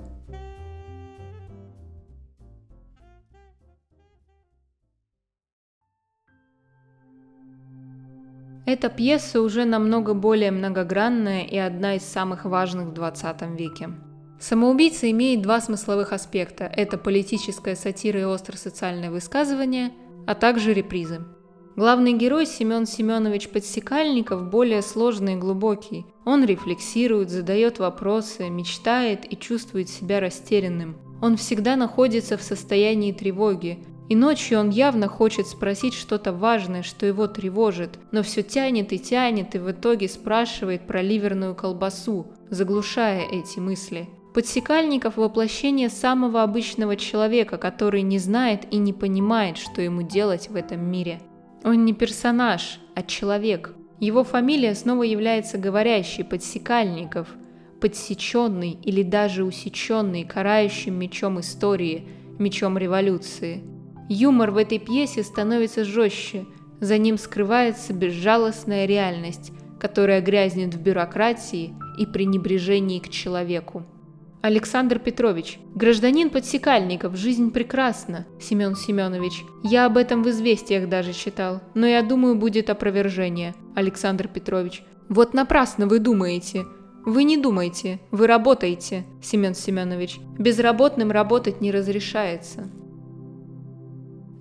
Эта 8.67 8.89
пьеса 8.89 9.41
уже 9.43 9.65
намного 9.65 10.13
более 10.13 10.51
многогранная 10.51 11.45
и 11.45 11.57
одна 11.57 11.95
из 11.95 12.03
самых 12.03 12.45
важных 12.45 12.89
в 12.89 12.95
20 12.95 13.43
веке. 13.57 13.91
Самоубийца 14.39 15.11
имеет 15.11 15.43
два 15.43 15.61
смысловых 15.61 16.13
аспекта– 16.13 16.65
это 16.77 16.99
политическая 16.99 17.75
сатира 17.75 18.21
и 18.21 18.25
остро-социальное 18.25 19.11
высказывание, 19.11 19.93
а 20.27 20.35
также 20.35 20.75
репризы. 20.75 21.25
Главный 21.75 22.15
герой 22.15 22.47
Семен 22.47 22.87
Семенович 22.87 23.49
Подсекальников 23.49 24.49
более 24.49 24.83
сложный 24.83 25.35
и 25.35 25.37
глубокий. 25.37 26.07
Он 26.25 26.45
рефлексирует, 26.45 27.31
задает 27.31 27.79
вопросы, 27.79 28.49
мечтает 28.49 29.31
и 29.31 29.37
чувствует 29.37 29.89
себя 29.89 30.21
растерянным. 30.21 30.97
Он 31.21 31.37
всегда 31.37 31.77
находится 31.77 32.37
в 32.37 32.43
состоянии 32.43 33.13
тревоги, 33.13 33.85
и 34.09 34.15
ночью 34.15 34.61
он 34.61 34.71
явно 34.71 35.09
хочет 35.09 35.47
спросить 35.47 35.95
что-то 35.95 36.33
важное, 36.33 36.83
что 36.83 37.07
его 37.07 37.27
тревожит, 37.27 37.99
но 38.13 38.23
все 38.23 38.43
тянет 38.43 38.93
и 38.93 38.99
тянет 38.99 39.55
и 39.55 39.59
в 39.59 39.71
итоге 39.71 40.09
спрашивает 40.09 40.87
про 40.87 41.03
ливерную 41.03 41.55
колбасу, 41.55 42.27
заглушая 42.49 43.23
эти 43.23 43.59
мысли. 43.59 44.09
Подсекальников– 44.37 45.17
воплощение 45.17 45.89
самого 45.89 46.43
обычного 46.43 46.97
человека, 46.97 47.57
который 47.57 48.03
не 48.03 48.19
знает 48.19 48.67
и 48.71 48.77
не 48.77 48.93
понимает, 48.93 49.57
что 49.57 49.81
ему 49.81 50.03
делать 50.03 50.51
в 50.51 50.57
этом 50.57 50.85
мире. 50.85 51.23
Он 51.65 51.87
не 51.87 51.95
персонаж, 51.95 52.79
а 52.95 53.03
человек. 53.03 53.73
Его 53.99 54.25
фамилия 54.25 54.75
снова 54.75 55.05
является 55.05 55.57
говорящей 55.57 56.23
Подсекальников, 56.23 57.29
подсеченный 57.81 58.73
или 58.85 59.03
даже 59.03 59.43
усеченный 59.43 60.25
карающим 60.25 60.93
мечом 60.93 61.41
истории, 61.41 62.07
мечом 62.39 62.77
революции. 62.77 63.65
Юмор 64.11 64.51
в 64.51 64.59
этой 64.59 64.79
пьесе 64.79 65.23
становится 65.23 65.83
жестче, 65.83 66.45
за 66.79 66.99
ним 66.99 67.17
скрывается 67.17 67.95
безжалостная 67.95 68.85
реальность, 68.85 69.53
которая 69.81 70.21
грязнет 70.21 70.75
в 70.75 70.83
бюрократии 70.83 71.73
и 71.99 72.05
пренебрежении 72.05 72.99
к 72.99 73.09
человеку. 73.09 73.87
Александр 74.43 74.99
Петрович, 74.99 75.59
гражданин 75.75 76.31
подсекальников, 76.31 77.17
жизнь 77.17 77.51
прекрасна, 77.51 78.27
Семен 78.41 78.77
Семенович. 78.77 79.45
Я 79.65 79.87
об 79.87 79.97
этом 79.97 80.23
в 80.23 80.29
известиях 80.31 80.89
даже 80.89 81.13
читал, 81.13 81.63
но 81.75 81.87
я 81.87 82.03
думаю, 82.03 82.37
будет 82.37 82.71
опровержение, 82.71 83.55
Александр 83.75 84.29
Петрович. 84.29 84.83
Вот 85.09 85.35
напрасно 85.35 85.87
вы 85.87 85.99
думаете. 85.99 86.65
Вы 87.05 87.25
не 87.25 87.37
думайте, 87.37 88.01
вы 88.11 88.27
работаете, 88.27 89.05
Семен 89.23 89.55
Семенович. 89.55 90.19
Безработным 90.39 91.11
работать 91.11 91.61
не 91.61 91.71
разрешается. 91.71 92.69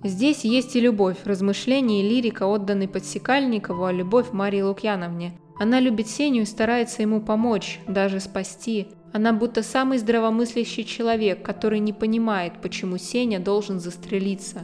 Здесь 0.04 0.44
есть 0.44 0.76
и 0.76 0.80
любовь, 0.80 1.16
размышления 1.24 2.04
и 2.04 2.08
лирика, 2.08 2.46
отданной 2.46 2.86
Подсекальникову, 2.86 3.84
а 3.84 3.92
любовь 3.92 4.30
Марии 4.32 4.62
Лукьяновне. 4.62 5.38
Она 5.58 5.80
любит 5.80 6.08
Сеню 6.08 6.42
и 6.42 6.46
старается 6.46 7.02
ему 7.02 7.20
помочь, 7.20 7.80
даже 7.86 8.20
спасти. 8.20 8.88
Она 9.12 9.32
будто 9.32 9.62
самый 9.62 9.98
здравомыслящий 9.98 10.84
человек, 10.84 11.42
который 11.42 11.78
не 11.78 11.92
понимает, 11.92 12.60
почему 12.60 12.98
Сеня 12.98 13.40
должен 13.40 13.80
застрелиться. 13.80 14.62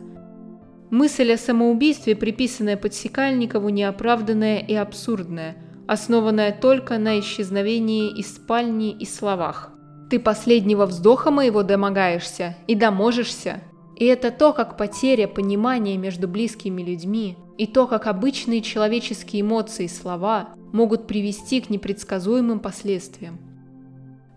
Мысль 0.90 1.32
о 1.32 1.38
самоубийстве, 1.38 2.14
приписанная 2.14 2.76
Подсекальникову, 2.76 3.70
неоправданная 3.70 4.58
и 4.58 4.74
абсурдная, 4.74 5.56
основанная 5.88 6.52
только 6.52 6.98
на 6.98 7.18
исчезновении 7.20 8.10
из 8.14 8.34
спальни 8.34 8.92
и 8.92 9.06
словах. 9.06 9.72
«Ты 10.10 10.20
последнего 10.20 10.84
вздоха 10.84 11.30
моего 11.30 11.62
домогаешься 11.62 12.56
и 12.66 12.74
доможешься», 12.74 13.62
и 13.96 14.04
это 14.04 14.30
то, 14.30 14.52
как 14.52 14.76
потеря 14.76 15.28
понимания 15.28 15.96
между 15.96 16.26
близкими 16.28 16.82
людьми 16.82 17.36
и 17.58 17.66
то, 17.66 17.86
как 17.86 18.06
обычные 18.06 18.62
человеческие 18.62 19.42
эмоции 19.42 19.84
и 19.84 19.88
слова 19.88 20.50
могут 20.72 21.06
привести 21.06 21.60
к 21.60 21.70
непредсказуемым 21.70 22.60
последствиям. 22.60 23.38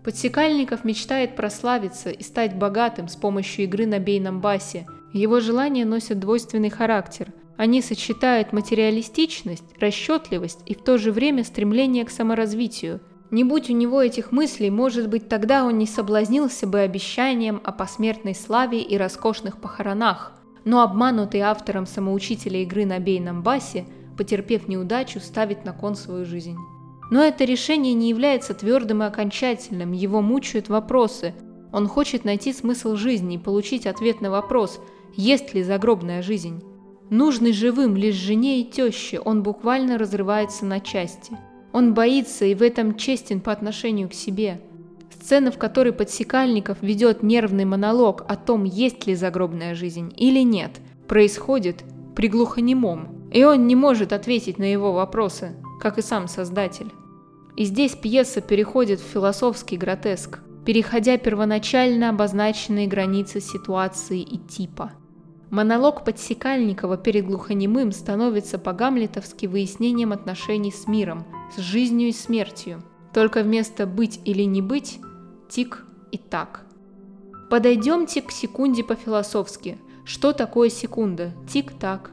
Подсекальников 0.04 0.84
мечтает 0.84 1.34
прославиться 1.34 2.10
и 2.10 2.22
стать 2.22 2.54
богатым 2.54 3.08
с 3.08 3.16
помощью 3.16 3.64
игры 3.64 3.86
на 3.86 3.98
бейном 3.98 4.40
басе. 4.40 4.86
Его 5.12 5.40
желания 5.40 5.84
носят 5.84 6.20
двойственный 6.20 6.70
характер. 6.70 7.32
Они 7.56 7.82
сочетают 7.82 8.52
материалистичность, 8.52 9.64
расчетливость 9.80 10.60
и 10.64 10.74
в 10.74 10.84
то 10.84 10.96
же 10.98 11.10
время 11.10 11.42
стремление 11.42 12.04
к 12.04 12.10
саморазвитию. 12.10 13.00
Не 13.32 13.42
будь 13.42 13.68
у 13.68 13.72
него 13.72 14.00
этих 14.00 14.30
мыслей, 14.30 14.70
может 14.70 15.08
быть, 15.08 15.28
тогда 15.28 15.64
он 15.64 15.78
не 15.78 15.86
соблазнился 15.86 16.68
бы 16.68 16.78
обещанием 16.78 17.60
о 17.64 17.72
посмертной 17.72 18.36
славе 18.36 18.80
и 18.82 18.96
роскошных 18.96 19.60
похоронах. 19.60 20.35
Но 20.66 20.82
обманутый 20.82 21.40
автором 21.40 21.86
самоучителя 21.86 22.60
игры 22.62 22.84
на 22.84 22.98
бейном 22.98 23.42
басе, 23.42 23.86
потерпев 24.18 24.66
неудачу, 24.66 25.20
ставит 25.20 25.64
на 25.64 25.72
кон 25.72 25.94
свою 25.94 26.26
жизнь. 26.26 26.56
Но 27.10 27.22
это 27.22 27.44
решение 27.44 27.94
не 27.94 28.08
является 28.10 28.52
твердым 28.52 29.02
и 29.04 29.06
окончательным, 29.06 29.92
его 29.92 30.20
мучают 30.20 30.68
вопросы. 30.68 31.34
Он 31.72 31.86
хочет 31.86 32.24
найти 32.24 32.52
смысл 32.52 32.96
жизни 32.96 33.36
и 33.36 33.38
получить 33.38 33.86
ответ 33.86 34.20
на 34.20 34.30
вопрос, 34.30 34.80
есть 35.14 35.54
ли 35.54 35.62
загробная 35.62 36.20
жизнь. 36.20 36.62
Нужный 37.10 37.52
живым 37.52 37.94
лишь 37.94 38.16
жене 38.16 38.60
и 38.60 38.64
теще, 38.64 39.20
он 39.20 39.44
буквально 39.44 39.98
разрывается 39.98 40.66
на 40.66 40.80
части. 40.80 41.38
Он 41.72 41.94
боится 41.94 42.44
и 42.44 42.54
в 42.56 42.62
этом 42.62 42.96
честен 42.96 43.40
по 43.40 43.52
отношению 43.52 44.08
к 44.08 44.14
себе. 44.14 44.60
Сцена, 45.26 45.50
в 45.50 45.58
которой 45.58 45.92
Подсекальников 45.92 46.78
ведет 46.82 47.24
нервный 47.24 47.64
монолог 47.64 48.24
о 48.28 48.36
том, 48.36 48.62
есть 48.62 49.08
ли 49.08 49.16
загробная 49.16 49.74
жизнь 49.74 50.14
или 50.16 50.44
нет, 50.44 50.70
происходит 51.08 51.82
при 52.14 52.28
глухонемом, 52.28 53.28
и 53.32 53.42
он 53.42 53.66
не 53.66 53.74
может 53.74 54.12
ответить 54.12 54.58
на 54.58 54.70
его 54.70 54.92
вопросы 54.92 55.56
как 55.80 55.98
и 55.98 56.02
сам 56.02 56.28
создатель. 56.28 56.92
И 57.56 57.64
здесь 57.64 57.96
пьеса 57.96 58.40
переходит 58.40 59.00
в 59.00 59.02
философский 59.02 59.76
гротеск, 59.76 60.38
переходя 60.64 61.16
первоначально 61.16 62.10
обозначенные 62.10 62.86
границы 62.86 63.40
ситуации 63.40 64.20
и 64.20 64.38
типа. 64.38 64.92
Монолог 65.50 66.04
Подсекальникова 66.04 66.98
перед 66.98 67.26
глухонемым 67.26 67.90
становится 67.90 68.58
по-гамлетовски 68.58 69.46
выяснением 69.46 70.12
отношений 70.12 70.70
с 70.70 70.86
миром, 70.86 71.24
с 71.56 71.60
жизнью 71.60 72.10
и 72.10 72.12
смертью. 72.12 72.80
Только 73.12 73.42
вместо 73.42 73.88
«быть» 73.88 74.20
или 74.24 74.42
«не 74.42 74.62
быть»– 74.62 75.00
«тик» 75.48 75.84
и 76.12 76.18
«так». 76.18 76.66
Подойдемте 77.50 78.22
к 78.22 78.32
секунде 78.32 78.82
по-философски. 78.82 79.78
Что 80.04 80.32
такое 80.32 80.68
секунда? 80.68 81.32
Тик-так. 81.48 82.10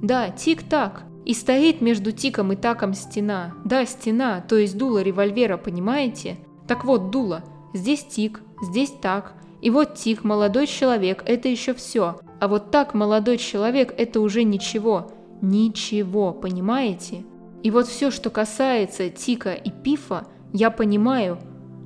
Да, 0.00 0.30
тик-так. 0.30 1.02
И 1.24 1.34
стоит 1.34 1.80
между 1.80 2.12
тиком 2.12 2.52
и 2.52 2.56
таком 2.56 2.94
стена. 2.94 3.54
Да, 3.64 3.84
стена, 3.84 4.40
то 4.40 4.56
есть 4.56 4.78
дуло 4.78 5.02
револьвера, 5.02 5.56
понимаете? 5.56 6.38
Так 6.68 6.84
вот, 6.84 7.10
дуло. 7.10 7.42
Здесь 7.74 8.04
тик, 8.04 8.40
здесь 8.62 8.92
так. 9.02 9.34
И 9.60 9.70
вот 9.70 9.94
тик, 9.94 10.22
молодой 10.22 10.68
человек, 10.68 11.24
это 11.26 11.48
еще 11.48 11.74
все. 11.74 12.20
А 12.40 12.46
вот 12.46 12.70
так, 12.70 12.94
молодой 12.94 13.38
человек, 13.38 13.92
это 13.96 14.20
уже 14.20 14.44
ничего. 14.44 15.10
Ничего, 15.42 16.32
понимаете? 16.32 17.24
И 17.64 17.72
вот 17.72 17.88
все, 17.88 18.12
что 18.12 18.30
касается 18.30 19.10
тика 19.10 19.52
и 19.52 19.70
пифа, 19.70 20.26
я 20.52 20.70
понимаю, 20.70 21.38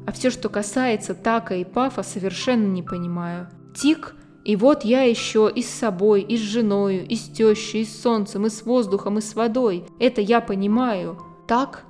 а 0.07 0.13
все, 0.13 0.31
что 0.31 0.49
касается 0.49 1.15
така 1.15 1.55
и 1.55 1.65
пафа, 1.65 2.03
совершенно 2.03 2.67
не 2.67 2.83
понимаю. 2.83 3.49
Тик 3.75 4.15
и 4.45 4.57
вот 4.57 4.85
я 4.85 5.03
еще 5.03 5.51
и 5.55 5.63
с 5.63 5.69
собой, 5.69 6.23
и 6.23 6.37
с 6.37 6.41
женою, 6.41 7.07
и 7.07 7.15
с 7.15 7.29
тещей, 7.29 7.83
и 7.83 7.85
с 7.85 8.01
солнцем, 8.01 8.47
и 8.47 8.51
с 8.51 8.63
воздухом, 8.65 9.19
и 9.19 9.21
с 9.21 9.35
водой. 9.35 9.85
Это 9.99 10.21
я 10.21 10.41
понимаю. 10.41 11.19
Так? 11.47 11.85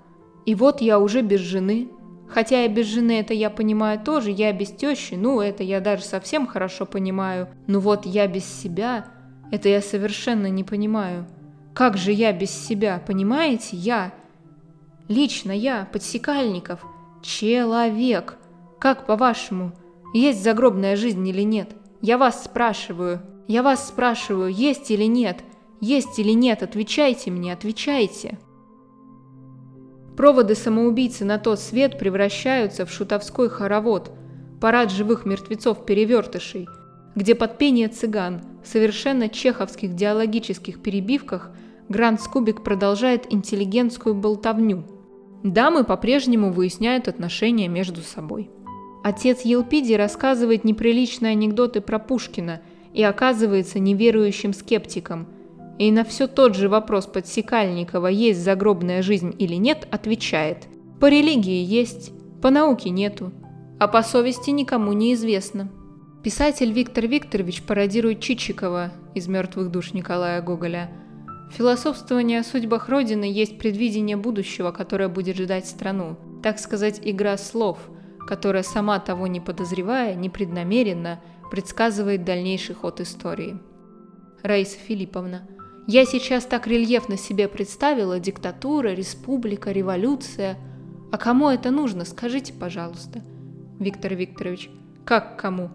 И 0.47 0.55
вот 0.55 0.81
я 0.81 0.99
уже 0.99 1.23
без 1.23 1.41
жены. 1.41 1.91
Хотя 2.29 2.65
и 2.65 2.69
без 2.69 2.87
жены 2.87 3.21
это 3.21 3.35
я 3.35 3.51
понимаю 3.51 3.99
тоже, 4.01 4.31
я 4.31 4.53
без 4.53 4.71
тещи, 4.71 5.15
ну 5.15 5.41
это 5.41 5.65
я 5.65 5.81
даже 5.81 6.05
совсем 6.05 6.47
хорошо 6.47 6.87
понимаю. 6.87 7.49
Но 7.67 7.81
вот 7.81 8.07
я 8.07 8.29
без 8.29 8.45
себя, 8.45 9.07
это 9.51 9.69
я 9.69 9.81
совершенно 9.81 10.47
не 10.47 10.63
понимаю. 10.63 11.27
Как 11.75 11.97
же 11.97 12.13
я 12.13 12.33
без 12.33 12.51
себя, 12.51 13.03
понимаете? 13.05 13.77
Я. 13.77 14.13
Лично 15.09 15.51
я, 15.51 15.89
подсекальников. 15.93 16.85
Человек. 17.23 18.37
Как 18.79 19.07
по-вашему, 19.07 19.73
есть 20.15 20.43
загробная 20.43 20.97
жизнь 20.97 21.27
или 21.29 21.43
нет? 21.43 21.71
Я 22.01 22.17
вас 22.17 22.45
спрашиваю, 22.45 23.21
я 23.47 23.63
вас 23.63 23.89
спрашиваю, 23.89 24.51
есть 24.51 24.91
или 24.91 25.05
нет? 25.05 25.45
Есть 25.81 26.19
или 26.19 26.33
нет? 26.33 26.63
Отвечайте 26.63 27.31
мне, 27.31 27.53
отвечайте. 27.53 28.39
Проводы 30.17 30.55
самоубийцы 30.55 31.25
на 31.25 31.39
тот 31.39 31.61
свет 31.61 31.99
превращаются 31.99 32.87
в 32.87 32.91
шутовской 32.91 33.49
хоровод, 33.49 34.11
парад 34.61 34.91
живых 34.91 35.27
мертвецов-перевертышей, 35.27 36.69
где 37.15 37.35
под 37.35 37.59
пение 37.59 37.89
цыган 37.89 38.43
в 38.63 38.69
совершенно 38.69 39.29
чеховских 39.29 39.95
диалогических 39.95 40.83
перебивках 40.83 41.51
Гранд 41.89 42.21
Скубик 42.21 42.63
продолжает 42.63 43.33
интеллигентскую 43.33 44.15
болтовню. 44.15 44.85
Дамы 45.43 45.85
по-прежнему 45.85 46.53
выясняют 46.53 47.09
отношения 47.09 47.69
между 47.69 48.03
собой. 48.03 48.51
Отец 49.03 49.43
Елпидий 49.43 49.97
рассказывает 49.97 50.65
неприличные 50.65 51.33
анекдоты 51.33 51.81
про 51.81 51.99
Пушкина 51.99 52.61
и 52.93 53.03
оказывается 53.03 53.79
неверующим 53.79 54.53
скептиком. 54.53 55.27
И 55.79 55.91
на 55.91 56.05
все 56.05 56.27
тот 56.27 56.55
же 56.55 56.69
вопрос 56.69 57.07
Подсекальникова, 57.07 58.09
есть 58.09 58.41
загробная 58.41 59.01
жизнь 59.01 59.35
или 59.39 59.55
нет, 59.55 59.89
отвечает. 59.91 60.67
По 61.01 61.07
религии 61.07 61.65
есть, 61.65 62.13
по 62.43 62.51
науке 62.51 62.91
нету, 62.91 63.33
а 63.79 63.89
по 63.89 64.03
совести 64.03 64.51
никому 64.51 64.93
не 64.93 65.15
известно. 65.15 65.71
Писатель 66.23 66.71
Виктор 66.71 67.07
Викторович 67.07 67.63
пародирует 67.63 68.21
Чичикова 68.21 68.93
из 69.15 69.27
«Мертвых 69.27 69.71
душ» 69.71 69.95
Николая 69.95 70.43
Гоголя. 70.43 70.91
Философствование 71.53 72.41
о 72.41 72.45
судьбах 72.45 72.89
Родины 72.89 73.25
есть 73.25 73.59
предвидение 73.59 74.17
будущего, 74.17 74.71
которое 74.71 75.09
будет 75.09 75.37
ждать 75.37 75.67
страну. 75.67 76.17
Так 76.43 76.59
сказать, 76.59 77.01
игра 77.03 77.37
слов– 77.37 77.79
которая 78.31 78.63
сама 78.63 79.01
того 79.01 79.27
не 79.27 79.41
подозревая, 79.41 80.15
непреднамеренно 80.15 81.21
предсказывает 81.51 82.25
дальнейший 82.25 82.77
ход 82.77 83.01
истории. 83.01 83.59
Раиса 84.45 84.79
Филипповна, 84.79 85.49
я 85.89 86.05
сейчас 86.05 86.45
так 86.45 86.69
рельефно 86.69 87.17
себе 87.17 87.49
представила 87.49 88.21
диктатура, 88.21 88.91
республика, 88.91 89.73
революция. 89.73 90.57
А 91.11 91.19
кому 91.19 91.49
это 91.49 91.73
нужно, 91.73 92.05
скажите, 92.05 92.53
пожалуйста. 92.53 93.21
Виктор 93.81 94.15
Викторович, 94.15 94.71
как 95.05 95.37
кому? 95.37 95.71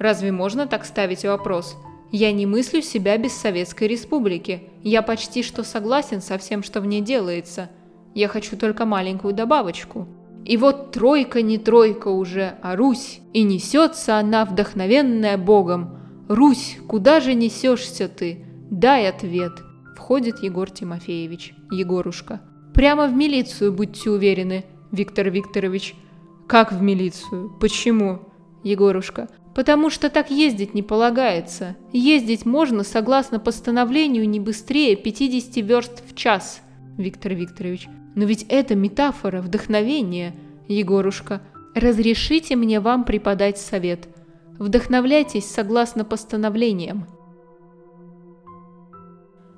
Разве 0.00 0.32
можно 0.32 0.66
так 0.66 0.84
ставить 0.84 1.24
вопрос? 1.24 1.76
Я 2.12 2.32
не 2.32 2.46
мыслю 2.46 2.82
себя 2.82 3.16
без 3.18 3.32
Советской 3.32 3.88
Республики. 3.88 4.64
Я 4.82 5.02
почти 5.02 5.42
что 5.42 5.62
согласен 5.62 6.20
со 6.20 6.38
всем, 6.38 6.62
что 6.62 6.80
в 6.80 6.86
ней 6.86 7.00
делается. 7.00 7.70
Я 8.14 8.28
хочу 8.28 8.56
только 8.56 8.84
маленькую 8.84 9.34
добавочку– 9.34 10.08
и 10.44 10.56
вот 10.56 10.92
тройка 10.92 11.42
не 11.42 11.58
тройка 11.58 12.08
уже, 12.08 12.54
а 12.62 12.76
Русь, 12.76 13.20
и 13.32 13.42
несется 13.42 14.16
она, 14.16 14.44
вдохновенная 14.44 15.36
Богом. 15.36 15.98
Русь, 16.28 16.78
куда 16.88 17.20
же 17.20 17.34
несешься 17.34 18.08
ты? 18.08 18.44
Дай 18.70 19.08
ответ. 19.08 19.52
Входит 19.96 20.42
Егор 20.42 20.70
Тимофеевич, 20.70 21.54
Егорушка. 21.70 22.40
Прямо 22.74 23.06
в 23.06 23.12
милицию, 23.12 23.72
будьте 23.72 24.10
уверены, 24.10 24.64
Виктор 24.92 25.28
Викторович. 25.28 25.94
Как 26.48 26.72
в 26.72 26.80
милицию? 26.80 27.50
Почему? 27.60 28.20
Егорушка. 28.64 29.28
Потому 29.54 29.90
что 29.90 30.10
так 30.10 30.30
ездить 30.30 30.74
не 30.74 30.82
полагается. 30.82 31.76
Ездить 31.92 32.46
можно, 32.46 32.84
согласно 32.84 33.40
постановлению, 33.40 34.28
не 34.28 34.38
быстрее 34.38 34.96
50 34.96 35.56
верст 35.64 36.02
в 36.08 36.14
час. 36.14 36.62
Виктор 36.96 37.34
Викторович. 37.34 37.88
Но 38.14 38.24
ведь 38.24 38.46
это 38.48 38.74
метафора, 38.74 39.40
вдохновение. 39.40 40.34
Егорушка, 40.68 41.42
разрешите 41.74 42.54
мне 42.54 42.78
вам 42.80 43.04
преподать 43.04 43.58
совет. 43.58 44.08
Вдохновляйтесь 44.58 45.50
согласно 45.50 46.04
постановлениям. 46.04 47.06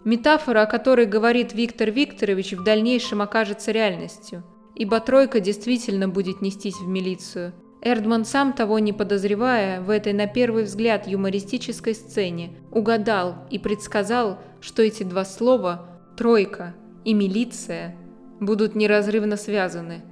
Метафора, 0.05 0.63
о 0.63 0.67
которой 0.67 1.07
говорит 1.07 1.53
Виктор 1.55 1.91
Викторович, 1.91 2.55
в 2.55 2.65
дальнейшем 2.65 3.23
окажется 3.23 3.73
реальностью, 3.73 4.43
ибо 4.75 4.99
тройка 5.01 5.39
действительно 5.39 6.09
будет 6.09 6.41
нестись 6.41 6.77
в 6.77 6.89
милицию. 6.89 7.53
Эрдман, 7.83 8.25
сам 8.25 8.53
того 8.53 8.79
не 8.79 8.92
подозревая, 8.92 9.81
в 9.81 9.90
этой 9.90 10.12
на 10.12 10.27
первый 10.27 10.64
взгляд 10.64 11.07
юмористической 11.07 11.95
сцене 11.95 12.53
угадал 12.71 13.37
и 13.51 13.59
предсказал, 13.59 14.38
что 14.61 14.83
эти 14.83 15.03
два 15.03 15.25
слова 15.25 16.01
«тройка» 16.16 16.75
и 17.05 17.12
«милиция» 17.12 17.97
будут 18.38 18.77
неразрывно 18.77 19.37
связаны. 19.37 20.03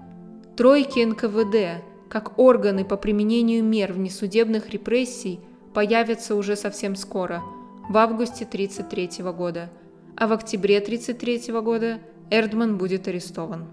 Тройки 0.57 0.99
НКВД, 0.99 1.83
как 2.09 2.39
органы 2.39 2.85
по 2.85 2.97
применению 2.97 3.63
мер 3.63 3.93
внесудебных 3.93 4.71
репрессий, 4.71 5.39
появятся 5.73 6.35
уже 6.35 6.57
совсем 6.57 6.97
скоро, 6.97 7.41
в 7.89 7.97
августе 7.97 8.45
1933 8.45 9.25
года– 9.33 9.71
а 10.21 10.27
в 10.27 10.33
октябре 10.33 10.77
1933 10.77 11.61
года 11.63 11.99
Эрдман 12.31 12.77
будет 12.77 13.09
арестован. 13.09 13.69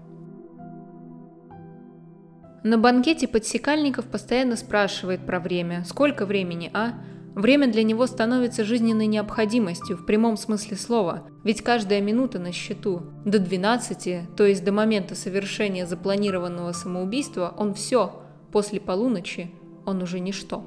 На 2.68 2.76
банкете 2.76 3.26
подсекальников 3.26 4.04
постоянно 4.04 4.54
спрашивает 4.54 5.24
про 5.24 5.40
время. 5.40 5.86
Сколько 5.86 6.26
времени, 6.26 6.70
а? 6.74 7.00
Время 7.34 7.72
для 7.72 7.82
него 7.82 8.06
становится 8.06 8.62
жизненной 8.62 9.06
необходимостью 9.06 9.96
в 9.96 10.04
прямом 10.04 10.36
смысле 10.36 10.76
слова, 10.76 11.26
ведь 11.44 11.62
каждая 11.62 12.02
минута 12.02 12.38
на 12.38 12.52
счету. 12.52 13.04
До 13.24 13.38
12, 13.38 14.36
то 14.36 14.44
есть 14.44 14.62
до 14.62 14.72
момента 14.72 15.14
совершения 15.14 15.86
запланированного 15.86 16.72
самоубийства, 16.72 17.54
он 17.56 17.72
все, 17.72 18.20
после 18.52 18.80
полуночи 18.80 19.50
он 19.86 20.02
уже 20.02 20.20
ничто. 20.20 20.62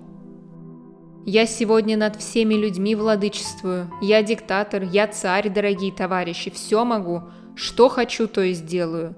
Я 1.28 1.46
сегодня 1.46 1.98
над 1.98 2.16
всеми 2.16 2.56
людьми 2.56 2.96
владычествую. 2.96 3.92
Я 4.02 4.24
диктатор, 4.24 4.82
я 4.82 5.06
царь, 5.06 5.52
дорогие 5.52 5.94
товарищи, 5.94 6.50
все 6.50 6.84
могу. 6.84 7.26
Что 7.54 7.90
хочу, 7.90 8.28
то 8.28 8.42
и 8.42 8.54
сделаю. 8.54 9.16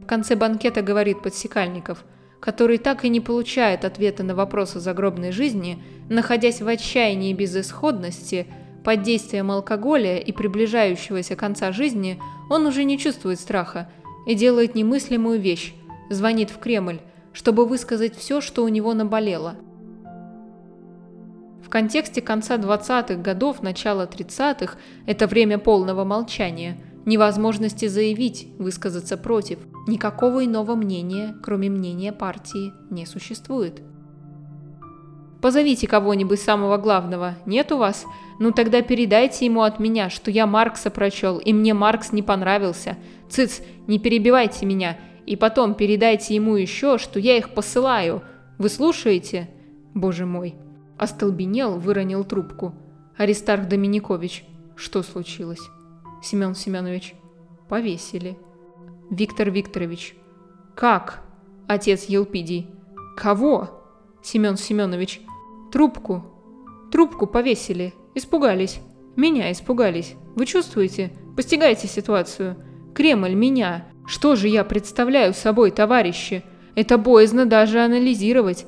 В 0.00 0.06
конце 0.06 0.36
банкета 0.36 0.82
говорит 0.82 1.22
подсекальников, 1.22 2.04
который 2.40 2.78
так 2.78 3.04
и 3.04 3.08
не 3.08 3.20
получает 3.20 3.84
ответа 3.84 4.22
на 4.22 4.34
вопросы 4.34 4.80
загробной 4.80 5.30
жизни, 5.30 5.82
находясь 6.08 6.60
в 6.60 6.68
отчаянии 6.68 7.30
и 7.30 7.34
безысходности, 7.34 8.46
под 8.82 9.02
действием 9.02 9.50
алкоголя 9.50 10.18
и 10.18 10.32
приближающегося 10.32 11.36
конца 11.36 11.70
жизни, 11.70 12.18
он 12.48 12.66
уже 12.66 12.84
не 12.84 12.98
чувствует 12.98 13.38
страха 13.38 13.90
и 14.26 14.34
делает 14.34 14.74
немыслимую 14.74 15.38
вещь– 15.38 15.74
звонит 16.10 16.50
в 16.50 16.58
Кремль, 16.58 17.00
чтобы 17.32 17.66
высказать 17.66 18.16
все, 18.16 18.40
что 18.40 18.64
у 18.64 18.68
него 18.68 18.94
наболело– 18.94 19.56
в 21.70 21.72
контексте 21.72 22.20
конца 22.20 22.56
20-х 22.56 23.14
годов, 23.22 23.62
начала 23.62 24.04
30-х– 24.04 24.74
это 25.06 25.28
время 25.28 25.56
полного 25.56 26.02
молчания, 26.02 26.76
невозможности 27.06 27.86
заявить, 27.86 28.48
высказаться 28.58 29.16
против. 29.16 29.60
Никакого 29.86 30.44
иного 30.44 30.74
мнения, 30.74 31.34
кроме 31.42 31.70
мнения 31.70 32.12
партии, 32.12 32.72
не 32.90 33.06
существует. 33.06 33.82
Позовите 35.40 35.86
кого-нибудь 35.86 36.40
самого 36.40 36.76
главного. 36.76 37.36
Нет 37.46 37.72
у 37.72 37.78
вас? 37.78 38.04
Ну 38.38 38.52
тогда 38.52 38.82
передайте 38.82 39.46
ему 39.46 39.62
от 39.62 39.80
меня, 39.80 40.10
что 40.10 40.30
я 40.30 40.46
Маркса 40.46 40.90
прочел, 40.90 41.38
и 41.38 41.52
мне 41.52 41.72
Маркс 41.72 42.12
не 42.12 42.22
понравился. 42.22 42.98
Цыц, 43.30 43.62
не 43.86 43.98
перебивайте 43.98 44.66
меня. 44.66 44.98
И 45.24 45.36
потом 45.36 45.74
передайте 45.74 46.34
ему 46.34 46.56
еще, 46.56 46.98
что 46.98 47.18
я 47.18 47.38
их 47.38 47.54
посылаю. 47.54 48.22
Вы 48.58 48.68
слушаете? 48.68 49.48
Боже 49.94 50.26
мой. 50.26 50.56
Остолбенел, 50.98 51.78
выронил 51.78 52.24
трубку. 52.24 52.74
Аристарх 53.16 53.66
Доминикович. 53.66 54.44
Что 54.76 55.02
случилось? 55.02 55.70
Семен 56.22 56.54
Семенович. 56.54 57.14
Повесили. 57.68 58.36
Виктор 59.10 59.50
Викторович. 59.50 60.14
Как? 60.76 61.22
Отец 61.66 62.04
Елпидий. 62.04 62.68
Кого? 63.16 63.82
Семен 64.22 64.56
Семенович. 64.56 65.20
Трубку. 65.72 66.24
Трубку 66.92 67.26
повесили. 67.26 67.92
Испугались. 68.14 68.80
Меня 69.16 69.50
испугались. 69.50 70.14
Вы 70.36 70.46
чувствуете? 70.46 71.10
Постигайте 71.36 71.88
ситуацию. 71.88 72.56
Кремль 72.94 73.34
меня. 73.34 73.88
Что 74.06 74.36
же 74.36 74.46
я 74.46 74.62
представляю 74.62 75.34
собой, 75.34 75.72
товарищи? 75.72 76.44
Это 76.76 76.96
боязно 76.96 77.46
даже 77.46 77.80
анализировать. 77.80 78.66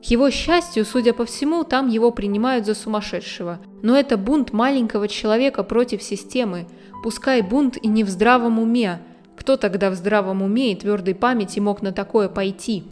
К 0.00 0.06
его 0.06 0.30
счастью, 0.30 0.84
судя 0.84 1.14
по 1.14 1.24
всему, 1.24 1.64
там 1.64 1.88
его 1.88 2.10
принимают 2.10 2.66
за 2.66 2.74
сумасшедшего. 2.74 3.58
Но 3.82 3.96
это 3.96 4.16
бунт 4.16 4.52
маленького 4.52 5.08
человека 5.08 5.64
против 5.64 6.02
системы, 6.02 6.66
пускай 7.04 7.42
бунт 7.42 7.76
и 7.76 7.86
не 7.86 8.02
в 8.02 8.08
здравом 8.08 8.58
уме. 8.58 8.98
Кто 9.36 9.58
тогда 9.58 9.90
в 9.90 9.94
здравом 9.94 10.40
уме 10.40 10.72
и 10.72 10.74
твердой 10.74 11.14
памяти 11.14 11.60
мог 11.60 11.82
на 11.82 11.92
такое 11.92 12.30
пойти? 12.30 12.84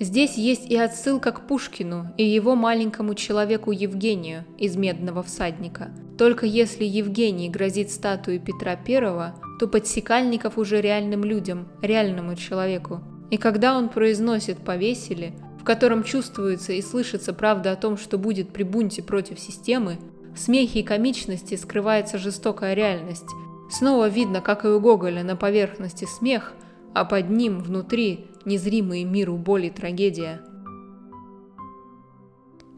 Здесь 0.00 0.36
есть 0.36 0.68
и 0.68 0.76
отсылка 0.76 1.30
к 1.30 1.46
Пушкину 1.46 2.12
и 2.16 2.24
его 2.24 2.56
маленькому 2.56 3.14
человеку 3.14 3.70
Евгению 3.70 4.44
из 4.58 4.76
«Медного 4.76 5.22
всадника». 5.22 5.92
Только 6.18 6.46
если 6.46 6.82
Евгений 6.82 7.48
грозит 7.48 7.92
статуей 7.92 8.40
Петра 8.40 8.72
I, 8.72 9.32
то 9.60 9.68
подсекальников 9.68 10.58
уже 10.58 10.80
реальным 10.80 11.22
людям, 11.22 11.68
реальному 11.80 12.34
человеку. 12.34 13.02
И 13.30 13.36
когда 13.36 13.78
он 13.78 13.88
произносит 13.88 14.58
«повесили», 14.58 15.32
котором 15.68 16.02
чувствуется 16.02 16.72
и 16.72 16.80
слышится 16.80 17.34
правда 17.34 17.72
о 17.72 17.76
том, 17.76 17.98
что 17.98 18.16
будет 18.16 18.48
при 18.48 18.62
бунте 18.62 19.02
против 19.02 19.38
системы, 19.38 19.98
в 20.17 20.17
смехе 20.38 20.80
и 20.80 20.82
комичности 20.82 21.54
скрывается 21.56 22.18
жестокая 22.18 22.74
реальность. 22.74 23.28
Снова 23.70 24.08
видно, 24.08 24.40
как 24.40 24.64
и 24.64 24.68
у 24.68 24.80
Гоголя, 24.80 25.22
на 25.22 25.36
поверхности 25.36 26.06
смех, 26.06 26.54
а 26.94 27.04
под 27.04 27.30
ним, 27.30 27.60
внутри, 27.60 28.26
незримые 28.44 29.04
миру 29.04 29.36
боль 29.36 29.66
и 29.66 29.70
трагедия. 29.70 30.40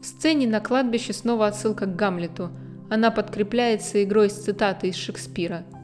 В 0.01 0.05
сцене 0.05 0.47
на 0.47 0.59
кладбище 0.59 1.13
снова 1.13 1.47
отсылка 1.47 1.85
к 1.85 1.95
Гамлету. 1.95 2.49
Она 2.89 3.11
подкрепляется 3.11 4.03
игрой 4.03 4.29
с 4.29 4.43
цитатой 4.43 4.89
из 4.89 4.95
Шекспира– 4.95 5.63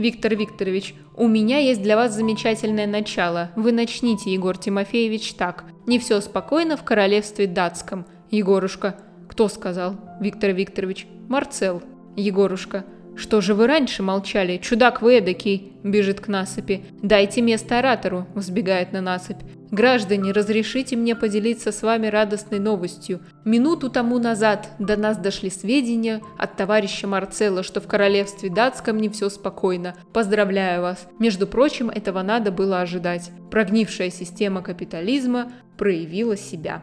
Виктор 0.00 0.34
Викторович, 0.34 0.94
у 1.14 1.28
меня 1.28 1.58
есть 1.58 1.82
для 1.82 1.94
вас 1.94 2.14
замечательное 2.14 2.86
начало. 2.86 3.50
Вы 3.54 3.70
начните, 3.70 4.32
Егор 4.32 4.56
Тимофеевич, 4.56 5.34
так. 5.34 5.64
Не 5.86 5.98
все 5.98 6.22
спокойно 6.22 6.78
в 6.78 6.84
королевстве 6.84 7.46
датском. 7.46 8.06
Егорушка. 8.30 8.96
Кто 9.40 9.48
сказал? 9.48 9.96
Виктор 10.20 10.50
Викторович. 10.50 11.06
Марцел. 11.30 11.82
Егорушка. 12.14 12.84
«Что 13.16 13.40
же 13.40 13.54
вы 13.54 13.68
раньше 13.68 14.02
молчали? 14.02 14.58
Чудак 14.58 15.00
вы 15.00 15.16
эдакий!»– 15.16 15.72
бежит 15.82 16.20
к 16.20 16.28
насыпи. 16.28 16.84
«Дайте 17.02 17.40
место 17.40 17.78
оратору!»– 17.78 18.26
взбегает 18.34 18.92
на 18.92 19.00
насыпь. 19.00 19.38
«Граждане, 19.70 20.32
разрешите 20.32 20.94
мне 20.94 21.16
поделиться 21.16 21.72
с 21.72 21.80
вами 21.80 22.08
радостной 22.08 22.58
новостью. 22.58 23.20
Минуту 23.46 23.88
тому 23.88 24.18
назад 24.18 24.68
до 24.78 24.98
нас 24.98 25.16
дошли 25.16 25.48
сведения 25.48 26.20
от 26.36 26.56
товарища 26.56 27.06
Марцелла, 27.06 27.62
что 27.62 27.80
в 27.80 27.86
королевстве 27.86 28.50
датском 28.50 28.98
не 28.98 29.08
все 29.08 29.30
спокойно. 29.30 29.94
Поздравляю 30.12 30.82
вас! 30.82 31.08
Между 31.18 31.46
прочим, 31.46 31.88
этого 31.88 32.20
надо 32.20 32.52
было 32.52 32.82
ожидать. 32.82 33.30
Прогнившая 33.50 34.10
система 34.10 34.60
капитализма 34.60 35.50
проявила 35.78 36.36
себя» 36.36 36.82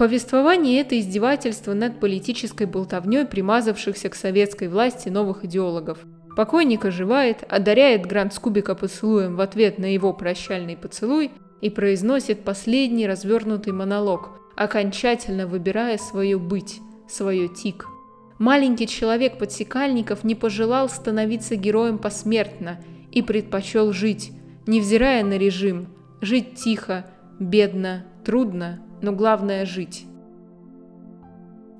повествовании 0.00 0.80
это 0.80 0.98
издевательство 0.98 1.74
над 1.74 2.00
политической 2.00 2.66
болтовней 2.66 3.26
примазавшихся 3.26 4.08
к 4.08 4.14
советской 4.14 4.68
власти 4.68 5.10
новых 5.10 5.44
идеологов. 5.44 5.98
Покойник 6.34 6.86
оживает, 6.86 7.44
одаряет 7.46 8.06
Гранд 8.06 8.32
Скубика 8.32 8.74
поцелуем 8.74 9.36
в 9.36 9.42
ответ 9.42 9.76
на 9.76 9.92
его 9.92 10.14
прощальный 10.14 10.74
поцелуй 10.74 11.30
и 11.60 11.68
произносит 11.68 12.44
последний 12.44 13.06
развернутый 13.06 13.74
монолог, 13.74 14.40
окончательно 14.56 15.46
выбирая 15.46 15.98
свое 15.98 16.38
быть, 16.38 16.80
свое 17.06 17.48
тик. 17.48 17.84
Маленький 18.38 18.86
человек 18.86 19.36
подсекальников 19.36 20.24
не 20.24 20.34
пожелал 20.34 20.88
становиться 20.88 21.56
героем 21.56 21.98
посмертно 21.98 22.82
и 23.12 23.20
предпочел 23.20 23.92
жить, 23.92 24.32
невзирая 24.66 25.22
на 25.24 25.36
режим, 25.36 25.88
жить 26.22 26.54
тихо, 26.54 27.04
бедно, 27.38 28.06
трудно, 28.24 28.80
но 29.02 29.12
главное– 29.12 29.64
жить. 29.66 30.06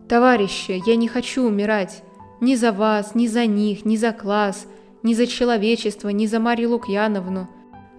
Товарищи, 0.09 0.83
я 0.87 0.97
не 0.97 1.09
хочу 1.09 1.45
умирать. 1.45 2.03
Ни 2.41 2.55
за 2.55 2.73
вас, 2.73 3.15
ни 3.15 3.27
за 3.27 3.47
них, 3.47 3.85
ни 3.85 3.97
за 3.97 4.13
класс, 4.13 4.67
ни 5.03 5.15
за 5.15 5.27
человечество, 5.27 6.09
ни 6.09 6.27
за 6.27 6.41
Марию 6.41 6.71
Лукьяновну. 6.71 7.49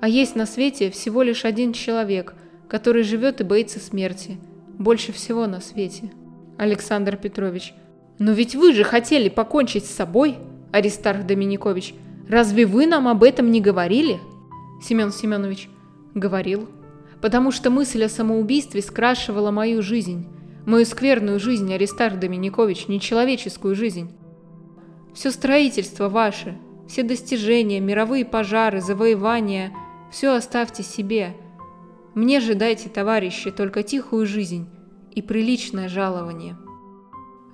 А 0.01 0.07
есть 0.07 0.35
на 0.35 0.45
свете 0.45 0.91
всего 0.91 1.21
лишь 1.21 1.45
один 1.45 1.73
человек, 1.73 2.33
который 2.67 3.03
живет 3.03 3.39
и 3.39 3.43
боится 3.43 3.79
смерти. 3.79 4.39
Больше 4.77 5.13
всего 5.13 5.47
на 5.47 5.61
свете. 5.61 6.11
Александр 6.57 7.17
Петрович. 7.17 7.73
Но 8.19 8.31
ведь 8.31 8.55
вы 8.55 8.73
же 8.73 8.83
хотели 8.83 9.29
покончить 9.29 9.85
с 9.85 9.95
собой, 9.95 10.37
Аристарх 10.71 11.25
Доминикович. 11.25 11.93
Разве 12.27 12.65
вы 12.65 12.87
нам 12.87 13.07
об 13.07 13.23
этом 13.23 13.51
не 13.51 13.61
говорили? 13.61 14.19
Семен 14.81 15.11
Семенович 15.11 15.69
говорил. 16.13 16.67
Потому 17.21 17.51
что 17.51 17.69
мысль 17.69 18.03
о 18.03 18.09
самоубийстве 18.09 18.81
скрашивала 18.81 19.51
мою 19.51 19.81
жизнь. 19.81 20.27
Мою 20.65 20.85
скверную 20.85 21.39
жизнь, 21.39 21.73
Аристарх 21.73 22.19
Доминикович, 22.19 22.87
нечеловеческую 22.87 23.75
жизнь. 23.75 24.11
Все 25.13 25.31
строительство 25.31 26.09
ваше, 26.09 26.57
все 26.87 27.03
достижения, 27.03 27.79
мировые 27.79 28.25
пожары, 28.25 28.81
завоевания, 28.81 29.71
все 30.11 30.35
оставьте 30.35 30.83
себе. 30.83 31.35
Мне 32.13 32.39
же 32.39 32.55
дайте, 32.55 32.89
товарищи, 32.89 33.51
только 33.51 33.83
тихую 33.83 34.25
жизнь 34.25 34.67
и 35.13 35.21
приличное 35.21 35.89
жалование. 35.89 36.57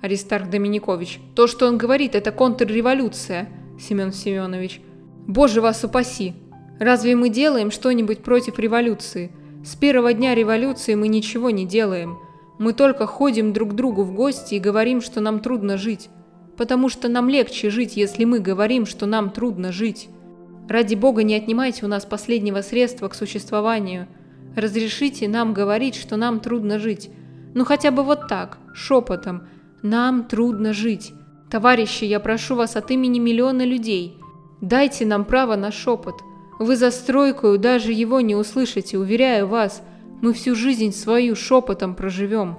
Аристарх 0.02 0.48
Доминикович, 0.48 1.20
то, 1.34 1.46
что 1.46 1.66
он 1.66 1.78
говорит, 1.78 2.14
это 2.14 2.30
контрреволюция, 2.30 3.48
Семен 3.80 4.12
Семенович. 4.12 4.80
Боже 5.26 5.60
вас 5.60 5.82
упаси! 5.84 6.34
Разве 6.78 7.16
мы 7.16 7.28
делаем 7.28 7.70
что-нибудь 7.70 8.22
против 8.22 8.58
революции? 8.58 9.32
С 9.68 9.76
первого 9.76 10.14
дня 10.14 10.34
революции 10.34 10.94
мы 10.94 11.08
ничего 11.08 11.50
не 11.50 11.66
делаем. 11.66 12.18
Мы 12.58 12.72
только 12.72 13.06
ходим 13.06 13.52
друг 13.52 13.72
к 13.72 13.74
другу 13.74 14.02
в 14.02 14.14
гости 14.14 14.54
и 14.54 14.58
говорим, 14.58 15.02
что 15.02 15.20
нам 15.20 15.40
трудно 15.40 15.76
жить. 15.76 16.08
Потому 16.56 16.88
что 16.88 17.10
нам 17.10 17.28
легче 17.28 17.68
жить, 17.68 17.94
если 17.94 18.24
мы 18.24 18.38
говорим, 18.38 18.86
что 18.86 19.04
нам 19.04 19.28
трудно 19.28 19.70
жить. 19.70 20.08
Ради 20.70 20.94
Бога 20.94 21.22
не 21.22 21.34
отнимайте 21.34 21.84
у 21.84 21.88
нас 21.88 22.06
последнего 22.06 22.62
средства 22.62 23.08
к 23.08 23.14
существованию. 23.14 24.08
Разрешите 24.56 25.28
нам 25.28 25.52
говорить, 25.52 25.96
что 25.96 26.16
нам 26.16 26.40
трудно 26.40 26.78
жить. 26.78 27.10
Ну 27.52 27.66
хотя 27.66 27.90
бы 27.90 28.04
вот 28.04 28.26
так, 28.26 28.56
шепотом. 28.72 29.48
Нам 29.82 30.24
трудно 30.24 30.72
жить. 30.72 31.12
Товарищи, 31.50 32.04
я 32.04 32.20
прошу 32.20 32.54
вас 32.54 32.74
от 32.74 32.90
имени 32.90 33.18
миллиона 33.18 33.66
людей. 33.66 34.18
Дайте 34.62 35.04
нам 35.04 35.26
право 35.26 35.56
на 35.56 35.70
шепот. 35.70 36.22
Вы 36.58 36.74
за 36.76 36.90
стройкою 36.90 37.58
даже 37.58 37.92
его 37.92 38.20
не 38.20 38.34
услышите, 38.34 38.98
уверяю 38.98 39.46
вас. 39.46 39.82
Мы 40.20 40.32
всю 40.32 40.56
жизнь 40.56 40.92
свою 40.92 41.36
шепотом 41.36 41.94
проживем. 41.94 42.58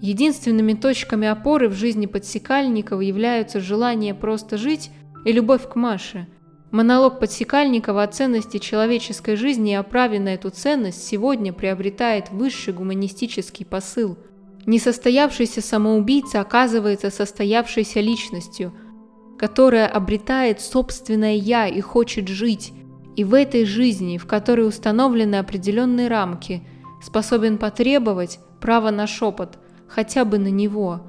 Единственными 0.00 0.72
точками 0.72 1.26
опоры 1.26 1.68
в 1.68 1.74
жизни 1.74 2.06
подсекальников 2.06 3.02
являются 3.02 3.60
желание 3.60 4.14
просто 4.14 4.56
жить 4.56 4.90
и 5.24 5.32
любовь 5.32 5.68
к 5.68 5.74
Маше. 5.74 6.26
Монолог 6.70 7.20
подсекальникова 7.20 8.02
о 8.02 8.06
ценности 8.06 8.58
человеческой 8.58 9.36
жизни 9.36 9.72
и 9.72 9.74
о 9.74 9.82
праве 9.82 10.18
на 10.18 10.34
эту 10.34 10.50
ценность 10.50 11.06
сегодня 11.06 11.52
приобретает 11.52 12.30
высший 12.30 12.72
гуманистический 12.72 13.64
посыл. 13.64 14.18
Несостоявшийся 14.66 15.60
самоубийца 15.60 16.40
оказывается 16.40 17.10
состоявшейся 17.10 18.00
личностью– 18.00 18.72
которая 19.38 19.86
обретает 19.86 20.60
собственное 20.60 21.34
«я» 21.34 21.66
и 21.66 21.80
хочет 21.80 22.28
жить, 22.28 22.72
и 23.16 23.24
в 23.24 23.34
этой 23.34 23.64
жизни, 23.64 24.18
в 24.18 24.26
которой 24.26 24.66
установлены 24.68 25.36
определенные 25.36 26.08
рамки, 26.08 26.62
способен 27.02 27.58
потребовать 27.58 28.38
право 28.60 28.90
на 28.90 29.06
шепот, 29.06 29.58
хотя 29.88 30.24
бы 30.24 30.38
на 30.38 30.48
него. 30.48 31.02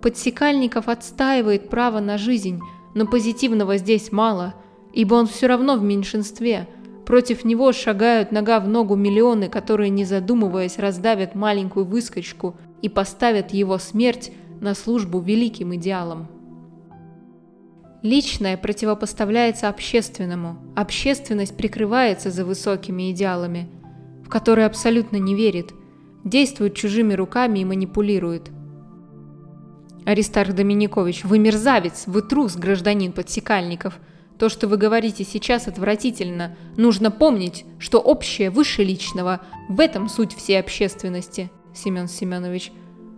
Подсекальников 0.00 0.88
отстаивает 0.88 1.68
право 1.68 2.00
на 2.00 2.18
жизнь, 2.18 2.60
но 2.94 3.06
позитивного 3.06 3.76
здесь 3.76 4.12
мало, 4.12 4.54
ибо 4.92 5.14
он 5.14 5.26
все 5.26 5.46
равно 5.46 5.76
в 5.76 5.82
меньшинстве. 5.82 6.68
Против 7.06 7.44
него 7.44 7.72
шагают 7.72 8.32
нога 8.32 8.60
в 8.60 8.68
ногу 8.68 8.96
миллионы, 8.96 9.48
которые, 9.48 9.90
не 9.90 10.04
задумываясь, 10.04 10.78
раздавят 10.78 11.34
маленькую 11.34 11.84
выскочку 11.84 12.56
и 12.82 12.88
поставят 12.88 13.52
его 13.52 13.78
смерть 13.78 14.32
на 14.60 14.74
службу 14.74 15.20
великим 15.20 15.74
идеалам. 15.74 16.28
Личное 18.04 18.58
противопоставляется 18.58 19.70
общественному, 19.70 20.58
общественность 20.76 21.56
прикрывается 21.56 22.30
за 22.30 22.44
высокими 22.44 23.10
идеалами, 23.10 23.70
в 24.22 24.28
которые 24.28 24.66
абсолютно 24.66 25.16
не 25.16 25.34
верит, 25.34 25.72
действует 26.22 26.74
чужими 26.74 27.14
руками 27.14 27.60
и 27.60 27.64
манипулирует. 27.64 28.50
Аристарх 30.04 30.52
Доминикович, 30.52 31.24
вы 31.24 31.38
мерзавец, 31.38 32.02
вы 32.06 32.20
трус, 32.20 32.56
гражданин 32.56 33.10
подсекальников. 33.10 33.98
То, 34.38 34.50
что 34.50 34.68
вы 34.68 34.76
говорите 34.76 35.24
сейчас, 35.24 35.66
отвратительно. 35.66 36.58
Нужно 36.76 37.10
помнить, 37.10 37.64
что 37.78 38.00
общее 38.00 38.50
выше 38.50 38.84
личного. 38.84 39.40
В 39.70 39.80
этом 39.80 40.10
суть 40.10 40.34
всей 40.34 40.60
общественности. 40.60 41.50
Семен 41.74 42.08
Семенович. 42.08 42.70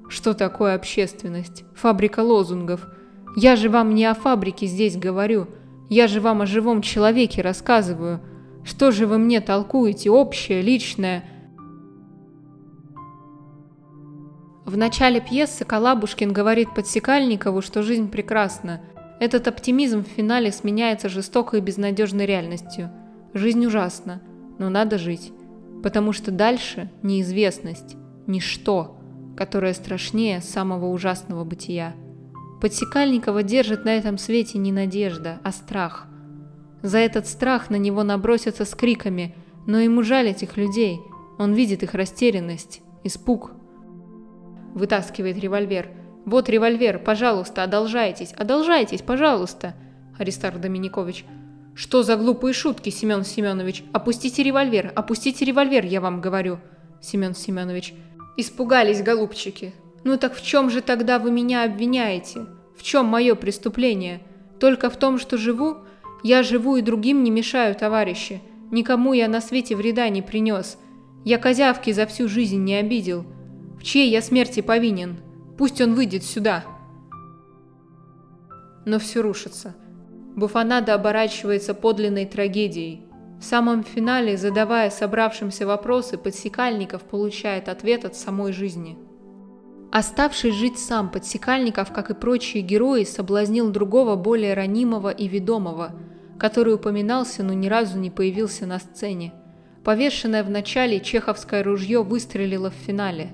Что 0.08 0.32
такое 0.32 0.76
общественность? 0.76 1.64
Фабрика 1.74 2.20
лозунгов– 2.20 2.86
я 3.36 3.54
же 3.54 3.68
вам 3.68 3.94
не 3.94 4.06
о 4.06 4.14
фабрике 4.14 4.66
здесь 4.66 4.96
говорю, 4.96 5.46
я 5.90 6.08
же 6.08 6.20
вам 6.20 6.40
о 6.40 6.46
живом 6.46 6.80
человеке 6.80 7.42
рассказываю. 7.42 8.20
Что 8.64 8.90
же 8.90 9.06
вы 9.06 9.18
мне 9.18 9.40
толкуете, 9.40 10.10
общее, 10.10 10.62
личное?» 10.62 11.22
В 14.64 14.76
начале 14.76 15.20
пьесы 15.20 15.64
Калабушкин 15.64 16.32
говорит 16.32 16.74
Подсекальникову, 16.74 17.60
что 17.62 17.82
жизнь 17.82 18.10
прекрасна. 18.10 18.80
Этот 19.20 19.46
оптимизм 19.46 20.02
в 20.02 20.08
финале 20.08 20.50
сменяется 20.50 21.08
жестокой 21.08 21.60
и 21.60 21.62
безнадежной 21.62 22.26
реальностью. 22.26 22.90
Жизнь 23.32 23.64
ужасна, 23.64 24.22
но 24.58 24.68
надо 24.68 24.98
жить. 24.98 25.30
Потому 25.84 26.12
что 26.12 26.32
дальше 26.32 26.90
неизвестность, 27.02 27.96
ничто, 28.26 28.98
которое 29.36 29.72
страшнее 29.72 30.40
самого 30.40 30.86
ужасного 30.86 31.44
бытия. 31.44 31.94
Подсекальникова 32.60 33.42
держит 33.42 33.84
на 33.84 33.96
этом 33.96 34.18
свете 34.18 34.58
не 34.58 34.72
надежда, 34.72 35.38
а 35.42 35.52
страх. 35.52 36.06
За 36.82 36.98
этот 36.98 37.26
страх 37.26 37.68
на 37.70 37.76
него 37.76 38.02
набросятся 38.02 38.64
с 38.64 38.74
криками, 38.74 39.34
но 39.66 39.78
ему 39.78 40.02
жаль 40.02 40.28
этих 40.28 40.56
людей. 40.56 41.00
Он 41.38 41.52
видит 41.52 41.82
их 41.82 41.94
растерянность, 41.94 42.80
испуг. 43.04 43.52
Вытаскивает 44.74 45.38
револьвер. 45.38 45.90
«Вот 46.24 46.48
револьвер, 46.48 46.98
пожалуйста, 46.98 47.62
одолжайтесь, 47.62 48.32
одолжайтесь, 48.32 49.02
пожалуйста!» 49.02 49.74
Аристарх 50.18 50.58
Доминикович. 50.58 51.24
«Что 51.74 52.02
за 52.02 52.16
глупые 52.16 52.52
шутки, 52.52 52.90
Семен 52.90 53.24
Семенович? 53.24 53.84
Опустите 53.92 54.42
револьвер, 54.42 54.92
опустите 54.96 55.44
револьвер, 55.44 55.84
я 55.84 56.00
вам 56.00 56.20
говорю!» 56.20 56.58
Семен 57.00 57.34
Семенович. 57.34 57.94
«Испугались, 58.36 59.02
голубчики, 59.02 59.72
ну 60.06 60.16
так 60.18 60.36
в 60.36 60.40
чем 60.40 60.70
же 60.70 60.82
тогда 60.82 61.18
вы 61.18 61.32
меня 61.32 61.64
обвиняете? 61.64 62.46
В 62.76 62.84
чем 62.84 63.06
мое 63.06 63.34
преступление? 63.34 64.20
Только 64.60 64.88
в 64.88 64.96
том, 64.96 65.18
что 65.18 65.36
живу? 65.36 65.78
Я 66.22 66.44
живу 66.44 66.76
и 66.76 66.80
другим 66.80 67.24
не 67.24 67.32
мешаю, 67.32 67.74
товарищи. 67.74 68.40
Никому 68.70 69.14
я 69.14 69.26
на 69.26 69.40
свете 69.40 69.74
вреда 69.74 70.08
не 70.08 70.22
принес. 70.22 70.78
Я 71.24 71.38
козявки 71.38 71.90
за 71.90 72.06
всю 72.06 72.28
жизнь 72.28 72.62
не 72.62 72.76
обидел. 72.76 73.26
В 73.80 73.82
чьей 73.82 74.08
я 74.08 74.22
смерти 74.22 74.60
повинен? 74.60 75.16
Пусть 75.58 75.80
он 75.80 75.94
выйдет 75.94 76.22
сюда. 76.22 76.64
Но 78.84 79.00
все 79.00 79.22
рушится. 79.22 79.74
Буфанада 80.36 80.94
оборачивается 80.94 81.74
подлинной 81.74 82.26
трагедией. 82.26 83.02
В 83.40 83.44
самом 83.44 83.82
финале, 83.82 84.36
задавая 84.36 84.90
собравшимся 84.90 85.66
вопросы, 85.66 86.16
подсекальников 86.16 87.02
получает 87.02 87.68
ответ 87.68 88.04
от 88.04 88.14
самой 88.14 88.52
жизни. 88.52 88.96
Оставший 89.92 90.50
жить 90.50 90.78
сам 90.78 91.10
Подсекальников, 91.10 91.92
как 91.92 92.10
и 92.10 92.14
прочие 92.14 92.62
герои, 92.62 93.04
соблазнил 93.04 93.70
другого, 93.70 94.16
более 94.16 94.54
ранимого 94.54 95.10
и 95.10 95.28
ведомого, 95.28 95.92
который 96.38 96.74
упоминался, 96.74 97.42
но 97.42 97.52
ни 97.52 97.68
разу 97.68 97.98
не 97.98 98.10
появился 98.10 98.66
на 98.66 98.78
сцене. 98.78 99.32
Повешенное 99.84 100.42
в 100.42 100.50
начале 100.50 101.00
чеховское 101.00 101.62
ружье 101.62 102.02
выстрелило 102.02 102.70
в 102.70 102.74
финале. 102.74 103.30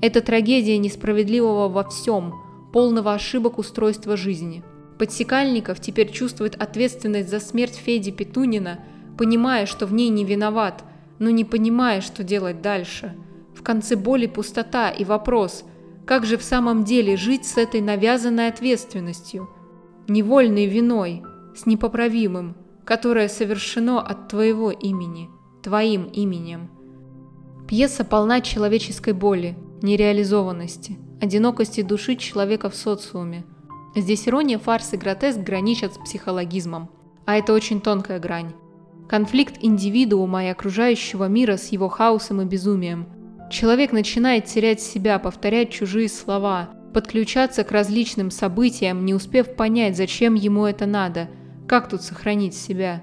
Это 0.00 0.20
трагедия 0.20 0.78
несправедливого 0.78 1.68
во 1.68 1.82
всем, 1.88 2.34
полного 2.72 3.12
ошибок 3.12 3.58
устройства 3.58 4.16
жизни. 4.16 4.62
Подсекальников 4.98 5.80
теперь 5.80 6.10
чувствует 6.10 6.60
ответственность 6.60 7.28
за 7.28 7.40
смерть 7.40 7.74
Феди 7.74 8.12
Петунина, 8.12 8.78
понимая, 9.18 9.66
что 9.66 9.86
в 9.86 9.92
ней 9.92 10.08
не 10.08 10.24
виноват, 10.24 10.84
но 11.18 11.30
не 11.30 11.44
понимая, 11.44 12.00
что 12.00 12.22
делать 12.22 12.62
дальше. 12.62 13.14
В 13.54 13.62
конце 13.64 13.96
боли 13.96 14.26
пустота 14.26 14.90
и 14.90 15.04
вопрос– 15.04 15.64
как 16.08 16.24
же 16.24 16.38
в 16.38 16.42
самом 16.42 16.84
деле 16.84 17.18
жить 17.18 17.44
с 17.44 17.58
этой 17.58 17.82
навязанной 17.82 18.48
ответственностью, 18.48 19.50
невольной 20.08 20.64
виной, 20.64 21.22
с 21.54 21.66
непоправимым, 21.66 22.56
которое 22.86 23.28
совершено 23.28 24.00
от 24.00 24.28
твоего 24.28 24.70
имени, 24.70 25.28
твоим 25.62 26.04
именем? 26.04 26.70
Пьеса 27.68 28.06
полна 28.06 28.40
человеческой 28.40 29.12
боли, 29.12 29.58
нереализованности, 29.82 30.96
одинокости 31.20 31.82
души 31.82 32.16
человека 32.16 32.70
в 32.70 32.74
социуме. 32.74 33.44
Здесь 33.94 34.26
ирония, 34.26 34.58
фарс 34.58 34.94
и 34.94 34.96
гротеск 34.96 35.40
граничат 35.40 35.92
с 35.92 35.98
психологизмом, 35.98 36.88
а 37.26 37.36
это 37.36 37.52
очень 37.52 37.82
тонкая 37.82 38.18
грань. 38.18 38.54
Конфликт 39.10 39.56
индивидуума 39.60 40.46
и 40.46 40.48
окружающего 40.48 41.28
мира 41.28 41.58
с 41.58 41.68
его 41.68 41.90
хаосом 41.90 42.40
и 42.40 42.46
безумием– 42.46 43.08
Человек 43.50 43.92
начинает 43.92 44.44
терять 44.44 44.80
себя, 44.80 45.18
повторять 45.18 45.70
чужие 45.70 46.08
слова, 46.08 46.70
подключаться 46.92 47.64
к 47.64 47.72
различным 47.72 48.30
событиям, 48.30 49.04
не 49.04 49.14
успев 49.14 49.54
понять, 49.54 49.96
зачем 49.96 50.34
ему 50.34 50.66
это 50.66 50.84
надо, 50.86 51.28
как 51.66 51.88
тут 51.88 52.02
сохранить 52.02 52.54
себя. 52.54 53.02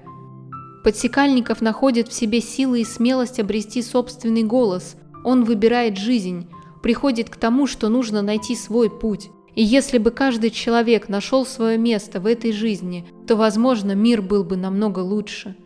Подсекальников 0.84 1.62
находит 1.62 2.08
в 2.08 2.12
себе 2.12 2.40
силы 2.40 2.82
и 2.82 2.84
смелость 2.84 3.40
обрести 3.40 3.82
собственный 3.82 4.44
голос. 4.44 4.96
Он 5.24 5.42
выбирает 5.44 5.98
жизнь, 5.98 6.48
приходит 6.80 7.28
к 7.28 7.36
тому, 7.36 7.66
что 7.66 7.88
нужно 7.88 8.22
найти 8.22 8.54
свой 8.54 8.88
путь. 8.88 9.30
И 9.56 9.64
если 9.64 9.98
бы 9.98 10.12
каждый 10.12 10.50
человек 10.50 11.08
нашел 11.08 11.44
свое 11.44 11.76
место 11.76 12.20
в 12.20 12.26
этой 12.26 12.52
жизни, 12.52 13.08
то, 13.26 13.34
возможно, 13.34 13.92
мир 13.92 14.22
был 14.22 14.44
бы 14.44 14.56
намного 14.56 15.00
лучше. 15.00 15.56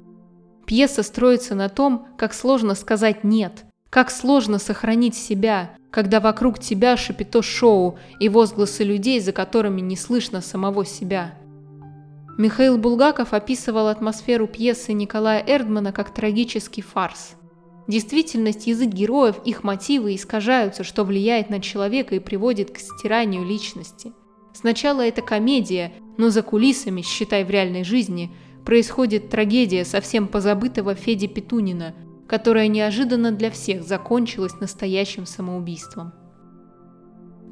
Пьеса 0.64 1.02
строится 1.02 1.54
на 1.54 1.68
том, 1.68 2.06
как 2.16 2.32
сложно 2.32 2.74
сказать 2.74 3.24
«нет», 3.24 3.64
как 3.90 4.10
сложно 4.10 4.58
сохранить 4.58 5.16
себя, 5.16 5.72
когда 5.90 6.20
вокруг 6.20 6.60
тебя 6.60 6.96
шипито 6.96 7.42
шоу 7.42 7.98
и 8.20 8.28
возгласы 8.28 8.84
людей, 8.84 9.20
за 9.20 9.32
которыми 9.32 9.80
не 9.80 9.96
слышно 9.96 10.40
самого 10.40 10.86
себя. 10.86 11.34
Михаил 12.38 12.78
Булгаков 12.78 13.34
описывал 13.34 13.88
атмосферу 13.88 14.46
пьесы 14.46 14.92
Николая 14.92 15.44
Эрдмана 15.46 15.92
как 15.92 16.14
трагический 16.14 16.82
фарс. 16.82 17.32
Действительность, 17.88 18.68
язык 18.68 18.88
героев, 18.90 19.36
их 19.44 19.64
мотивы 19.64 20.14
искажаются, 20.14 20.84
что 20.84 21.04
влияет 21.04 21.50
на 21.50 21.60
человека 21.60 22.14
и 22.14 22.20
приводит 22.20 22.70
к 22.70 22.78
стиранию 22.78 23.44
личности. 23.44 24.12
Сначала 24.54 25.00
это 25.00 25.22
комедия, 25.22 25.92
но 26.16 26.30
за 26.30 26.42
кулисами, 26.42 27.02
считай 27.02 27.44
в 27.44 27.50
реальной 27.50 27.82
жизни, 27.82 28.30
происходит 28.64 29.28
трагедия 29.28 29.84
совсем 29.84 30.28
позабытого 30.28 30.94
Феди 30.94 31.26
Петунина, 31.26 31.94
которая 32.30 32.68
неожиданно 32.68 33.32
для 33.32 33.50
всех 33.50 33.82
закончилась 33.82 34.60
настоящим 34.60 35.26
самоубийством. 35.26 36.12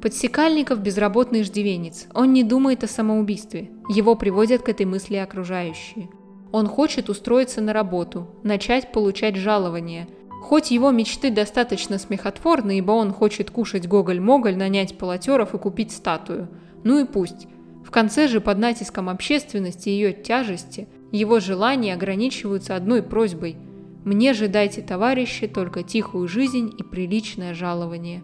Подсекальников– 0.01 0.79
безработный 0.81 1.41
иждивенец. 1.41 2.07
Он 2.13 2.31
не 2.31 2.45
думает 2.45 2.85
о 2.85 2.87
самоубийстве. 2.87 3.71
Его 3.89 4.15
приводят 4.15 4.61
к 4.61 4.69
этой 4.69 4.85
мысли 4.85 5.17
окружающие. 5.17 6.09
Он 6.53 6.67
хочет 6.67 7.09
устроиться 7.09 7.59
на 7.59 7.73
работу, 7.73 8.29
начать 8.43 8.93
получать 8.93 9.35
жалование. 9.35 10.07
Хоть 10.43 10.71
его 10.71 10.91
мечты 10.91 11.29
достаточно 11.29 11.97
смехотворны, 11.97 12.77
ибо 12.77 12.93
он 12.93 13.11
хочет 13.11 13.51
кушать 13.51 13.85
гоголь-моголь, 13.85 14.55
нанять 14.55 14.97
полотеров 14.97 15.53
и 15.53 15.57
купить 15.57 15.91
статую. 15.91 16.47
Ну 16.85 16.99
и 16.99 17.03
пусть. 17.03 17.47
В 17.85 17.91
конце 17.91 18.29
же 18.29 18.39
под 18.39 18.59
натиском 18.59 19.09
общественности 19.09 19.89
и 19.89 19.91
ее 19.91 20.13
тяжести 20.13 20.87
его 21.11 21.41
желания 21.41 21.93
ограничиваются 21.93 22.77
одной 22.77 23.03
просьбой– 23.03 23.57
«Мне 24.05 24.33
же 24.33 24.47
дайте, 24.47 24.81
товарищи, 24.81 25.47
только 25.47 25.83
тихую 25.83 26.27
жизнь 26.27 26.73
и 26.77 26.83
приличное 26.83 27.53
жалование» 27.53 28.23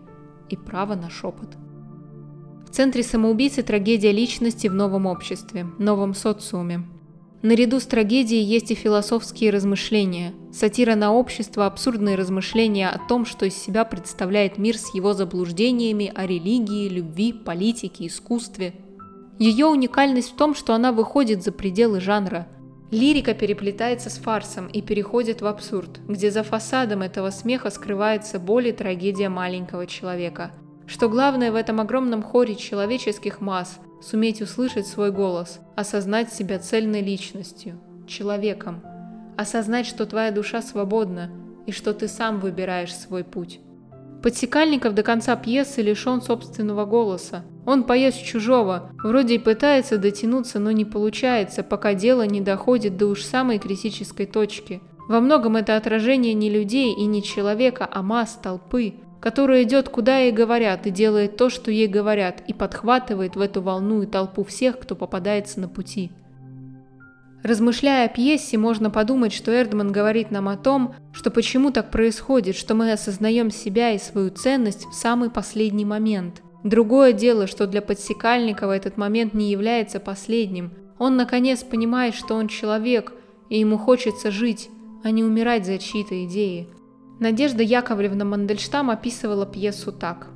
и 0.49 0.55
право 0.55 0.95
на 0.95 1.09
шепот. 1.09 1.57
В 2.65 2.69
центре 2.69 3.03
самоубийцы 3.03 3.63
трагедия 3.63 4.11
личности 4.11 4.67
в 4.67 4.73
новом 4.73 5.05
обществе, 5.05 5.65
новом 5.77 6.13
социуме. 6.13 6.85
Наряду 7.41 7.79
с 7.79 7.85
трагедией 7.85 8.41
есть 8.41 8.71
и 8.71 8.75
философские 8.75 9.51
размышления, 9.51 10.33
сатира 10.51 10.95
на 10.95 11.13
общество, 11.13 11.67
абсурдные 11.67 12.15
размышления 12.15 12.89
о 12.89 12.97
том, 13.07 13.25
что 13.25 13.45
из 13.45 13.55
себя 13.55 13.85
представляет 13.85 14.57
мир 14.57 14.77
с 14.77 14.93
его 14.95 15.13
заблуждениями 15.13 16.11
о 16.13 16.25
религии, 16.25 16.89
любви, 16.89 17.33
политике, 17.33 18.07
искусстве. 18.07 18.73
Ее 19.37 19.67
уникальность 19.67 20.31
в 20.31 20.35
том, 20.35 20.55
что 20.55 20.73
она 20.73 20.91
выходит 20.91 21.43
за 21.43 21.51
пределы 21.51 22.01
жанра. 22.01 22.47
Лирика 22.91 23.33
переплетается 23.33 24.09
с 24.09 24.17
фарсом 24.17 24.67
и 24.67 24.81
переходит 24.81 25.41
в 25.41 25.47
абсурд, 25.47 25.99
где 26.07 26.31
за 26.31 26.43
фасадом 26.43 27.01
этого 27.01 27.29
смеха 27.29 27.69
скрывается 27.69 28.39
боль 28.39 28.67
и 28.67 28.71
трагедия 28.71 29.29
маленького 29.29 29.87
человека– 29.87 30.51
что 30.87 31.09
главное 31.09 31.51
в 31.51 31.55
этом 31.55 31.81
огромном 31.81 32.21
хоре 32.21 32.55
человеческих 32.55 33.41
масс– 33.41 33.79
суметь 34.01 34.41
услышать 34.41 34.85
свой 34.85 35.11
голос, 35.11 35.59
осознать 35.75 36.31
себя 36.31 36.59
цельной 36.59 37.01
личностью, 37.01 37.79
человеком, 38.07 38.83
осознать, 39.35 39.87
что 39.87 40.05
твоя 40.05 40.31
душа 40.31 40.61
свободна 40.61 41.31
и 41.65 41.71
что 41.71 41.93
ты 41.93 42.07
сам 42.07 42.39
выбираешь 42.39 42.95
свой 42.95 43.23
путь. 43.23 43.59
Подсекальников 44.25 44.95
до 44.95 45.03
конца 45.03 45.35
пьесы 45.35 45.83
лишен 45.83 46.19
собственного 46.19 46.85
голоса. 46.85 47.45
Он 47.63 47.83
поет 47.83 48.15
с 48.15 48.17
чужого, 48.17 48.89
вроде 49.03 49.35
и 49.35 49.37
пытается 49.37 49.99
дотянуться, 49.99 50.57
но 50.57 50.71
не 50.71 50.83
получается, 50.83 51.61
пока 51.61 51.93
дело 51.93 52.23
не 52.23 52.41
доходит 52.41 52.97
до 52.97 53.05
уж 53.05 53.21
самой 53.21 53.59
критической 53.59 54.25
точки. 54.25 54.81
Во 55.07 55.19
многом 55.19 55.57
это 55.57 55.77
отражение 55.77 56.33
не 56.33 56.49
людей 56.49 56.91
и 56.91 57.05
не 57.05 57.21
человека, 57.21 57.87
а 57.91 58.01
масс, 58.01 58.39
толпы– 58.41 58.95
которая 59.21 59.63
идет 59.63 59.89
куда 59.89 60.19
ей 60.19 60.31
говорят 60.31 60.85
и 60.85 60.91
делает 60.91 61.35
то, 61.35 61.49
что 61.49 61.71
ей 61.71 61.87
говорят, 61.87 62.43
и 62.47 62.53
подхватывает 62.53 63.35
в 63.35 63.41
эту 63.41 63.59
волну 63.59 64.03
и 64.03 64.05
толпу 64.05 64.43
всех, 64.43 64.77
кто 64.77 64.95
попадается 64.95 65.59
на 65.59 65.67
пути. 65.67 66.11
Размышляя 67.45 68.07
о 68.07 68.09
пьесе, 68.09 68.57
можно 68.57 68.89
подумать, 68.89 69.31
что 69.31 69.51
Эрдман 69.51 69.91
говорит 69.91 70.31
нам 70.31 70.49
о 70.49 70.57
том, 70.57 70.95
что 71.13 71.29
почему 71.29 71.69
так 71.69 71.91
происходит, 71.91 72.55
что 72.55 72.73
мы 72.73 72.91
осознаем 72.91 73.51
себя 73.51 73.91
и 73.91 73.99
свою 73.99 74.31
ценность 74.31 74.87
в 74.87 74.93
самый 74.95 75.29
последний 75.29 75.85
момент. 75.85 76.41
Другое 76.63 77.13
дело, 77.13 77.45
что 77.45 77.67
для 77.67 77.83
Подсекальникова 77.83 78.75
этот 78.75 78.97
момент 78.97 79.35
не 79.35 79.51
является 79.51 79.99
последним. 79.99 80.71
Он 80.97 81.17
наконец 81.17 81.63
понимает, 81.63 82.15
что 82.15 82.33
он 82.33 82.47
человек, 82.47 83.13
и 83.51 83.59
ему 83.59 83.77
хочется 83.77 84.31
жить, 84.31 84.71
а 85.03 85.11
не 85.11 85.23
умирать 85.23 85.67
за 85.67 85.77
чьи-то 85.77 86.25
идеи. 86.25 86.67
Надежда 87.19 87.61
Яковлевна 87.61 88.25
Мандельштам 88.25 88.89
описывала 88.89 89.45
пьесу 89.45 89.91
так. 89.91 90.29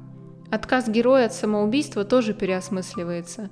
Отказ 0.52 0.88
героя 0.88 1.26
от 1.26 1.34
самоубийства 1.34 2.06
тоже 2.06 2.36
переосмысливается. 2.36 3.50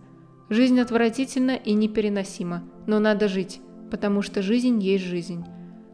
Жизнь 0.49 0.79
отвратительна 0.79 1.51
и 1.51 1.73
непереносима, 1.73 2.63
но 2.85 2.99
надо 2.99 3.27
жить, 3.27 3.59
потому 3.91 4.21
что 4.21 4.41
жизнь 4.41 4.79
есть 4.79 5.03
жизнь. 5.03 5.45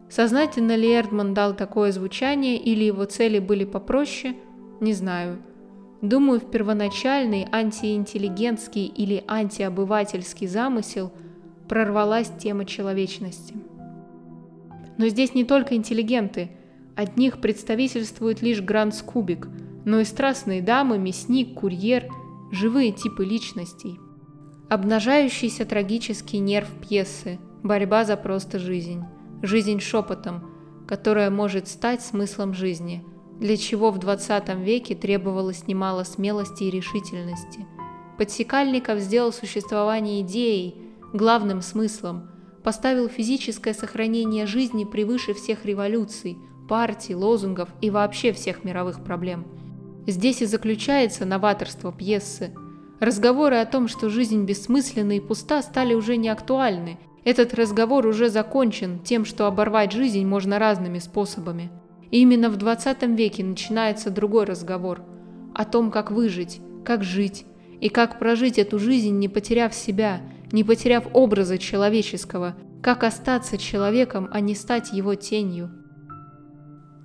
Сознательно 0.09 0.75
ли 0.75 0.93
Эрдман 0.93 1.33
дал 1.33 1.55
такое 1.55 1.91
звучание 1.91 2.57
или 2.57 2.83
его 2.83 3.05
цели 3.05 3.39
были 3.39 3.65
попроще, 3.65 4.35
не 4.79 4.93
знаю. 4.93 5.39
Думаю, 6.01 6.39
в 6.39 6.51
первоначальный 6.51 7.47
антиинтеллигентский 7.51 8.85
или 8.85 9.23
антиобывательский 9.27 10.47
замысел 10.47 11.11
прорвалась 11.67 12.31
тема 12.37 12.65
человечности. 12.65 13.55
Но 14.97 15.07
здесь 15.07 15.33
не 15.33 15.45
только 15.45 15.75
интеллигенты– 15.75 16.51
от 16.95 17.17
них 17.17 17.41
представительствует 17.41 18.41
лишь 18.41 18.61
Гранц 18.61 19.01
Кубик, 19.01 19.47
но 19.85 19.99
и 19.99 20.03
страстные 20.03 20.61
дамы, 20.61 20.97
мясник, 20.97 21.55
курьер– 21.55 22.07
живые 22.51 22.91
типы 22.91 23.25
личностей. 23.25 23.99
Обнажающийся 24.69 25.65
трагический 25.65 26.39
нерв 26.39 26.69
пьесы, 26.81 27.39
борьба 27.63 28.05
за 28.05 28.17
просто 28.17 28.59
жизнь, 28.59 29.03
жизнь 29.41 29.79
шепотом, 29.79 30.49
которая 30.87 31.29
может 31.29 31.67
стать 31.67 32.01
смыслом 32.01 32.53
жизни, 32.53 33.05
для 33.39 33.57
чего 33.57 33.91
в 33.91 33.99
20 33.99 34.49
веке 34.59 34.95
требовалось 34.95 35.67
немало 35.67 36.03
смелости 36.03 36.63
и 36.63 36.71
решительности. 36.71 37.65
Подсекальников 38.17 38.99
сделал 38.99 39.33
существование 39.33 40.21
идеей, 40.21 40.75
главным 41.13 41.61
смыслом, 41.61 42.29
поставил 42.63 43.09
физическое 43.09 43.73
сохранение 43.73 44.45
жизни 44.45 44.85
превыше 44.85 45.33
всех 45.33 45.65
революций– 45.65 46.37
партий, 46.67 47.15
лозунгов 47.15 47.69
и 47.81 47.89
вообще 47.89 48.33
всех 48.33 48.63
мировых 48.63 49.03
проблем. 49.03 49.45
Здесь 50.07 50.41
и 50.41 50.45
заключается 50.45 51.25
новаторство 51.25 51.91
пьесы. 51.91 52.53
Разговоры 53.03 53.57
о 53.57 53.65
том, 53.65 53.89
что 53.89 54.07
жизнь 54.07 54.45
бессмысленна 54.45 55.17
и 55.17 55.19
пуста, 55.19 55.61
стали 55.61 55.93
уже 55.93 56.15
не 56.15 56.29
актуальны. 56.29 56.97
Этот 57.25 57.53
разговор 57.53 58.07
уже 58.07 58.29
закончен 58.29 59.01
тем, 59.01 59.25
что 59.25 59.45
оборвать 59.45 59.91
жизнь 59.91 60.25
можно 60.25 60.57
разными 60.57 60.99
способами. 60.99 61.69
И 62.11 62.21
именно 62.21 62.49
в 62.49 62.55
20 62.55 63.03
веке 63.17 63.43
начинается 63.43 64.09
другой 64.09 64.45
разговор 64.45 65.01
о 65.53 65.65
том, 65.65 65.91
как 65.91 66.11
выжить, 66.11 66.61
как 66.85 67.03
жить 67.03 67.45
и 67.81 67.89
как 67.89 68.19
прожить 68.19 68.57
эту 68.57 68.79
жизнь, 68.79 69.19
не 69.19 69.27
потеряв 69.27 69.73
себя, 69.73 70.21
не 70.53 70.63
потеряв 70.63 71.05
образа 71.11 71.57
человеческого, 71.57 72.55
как 72.81 73.03
остаться 73.03 73.57
человеком, 73.57 74.29
а 74.31 74.39
не 74.39 74.55
стать 74.55 74.93
его 74.93 75.15
тенью. 75.15 75.82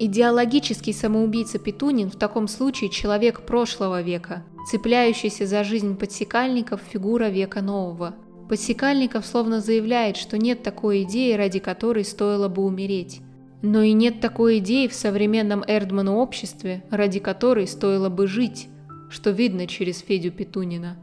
Идеологический 0.00 0.92
самоубийца 0.92 1.58
Петунин 1.58 2.08
в 2.08 2.14
таком 2.14 2.46
случае 2.46 2.88
человек 2.88 3.40
прошлого 3.44 4.00
века, 4.00 4.44
цепляющийся 4.70 5.44
за 5.44 5.64
жизнь 5.64 5.96
подсекальников 5.96 6.80
фигура 6.88 7.30
века 7.30 7.62
нового. 7.62 8.14
Подсекальников 8.48 9.26
словно 9.26 9.60
заявляет, 9.60 10.16
что 10.16 10.38
нет 10.38 10.62
такой 10.62 11.02
идеи, 11.02 11.32
ради 11.32 11.58
которой 11.58 12.04
стоило 12.04 12.46
бы 12.46 12.64
умереть. 12.64 13.20
Но 13.60 13.82
и 13.82 13.92
нет 13.92 14.20
такой 14.20 14.58
идеи 14.58 14.86
в 14.86 14.94
современном 14.94 15.64
Эрдману 15.66 16.14
обществе, 16.18 16.84
ради 16.90 17.18
которой 17.18 17.66
стоило 17.66 18.08
бы 18.08 18.28
жить, 18.28 18.68
что 19.10 19.30
видно 19.30 19.66
через 19.66 19.98
Федю 19.98 20.30
Петунина. 20.30 20.96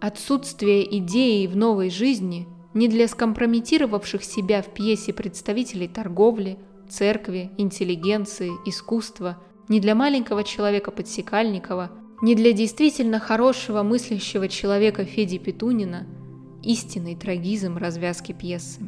Отсутствие 0.00 0.98
идеи 0.98 1.46
в 1.46 1.56
новой 1.56 1.88
жизни 1.88 2.48
не 2.74 2.88
для 2.88 3.06
скомпрометировавших 3.06 4.24
себя 4.24 4.60
в 4.60 4.74
пьесе 4.74 5.12
представителей 5.12 5.86
торговли– 5.86 6.58
церкви, 6.90 7.50
интеллигенции, 7.56 8.52
искусства, 8.66 9.38
не 9.68 9.80
для 9.80 9.94
маленького 9.94 10.44
человека 10.44 10.90
Подсекальникова, 10.90 11.90
Не 12.22 12.34
для 12.34 12.52
действительно 12.52 13.18
хорошего 13.18 13.82
мыслящего 13.82 14.46
человека 14.46 15.06
Феди 15.06 15.38
Петунина 15.38 16.06
истинный 16.62 17.16
трагизм 17.16 17.78
развязки 17.78 18.32
пьесы. 18.32 18.80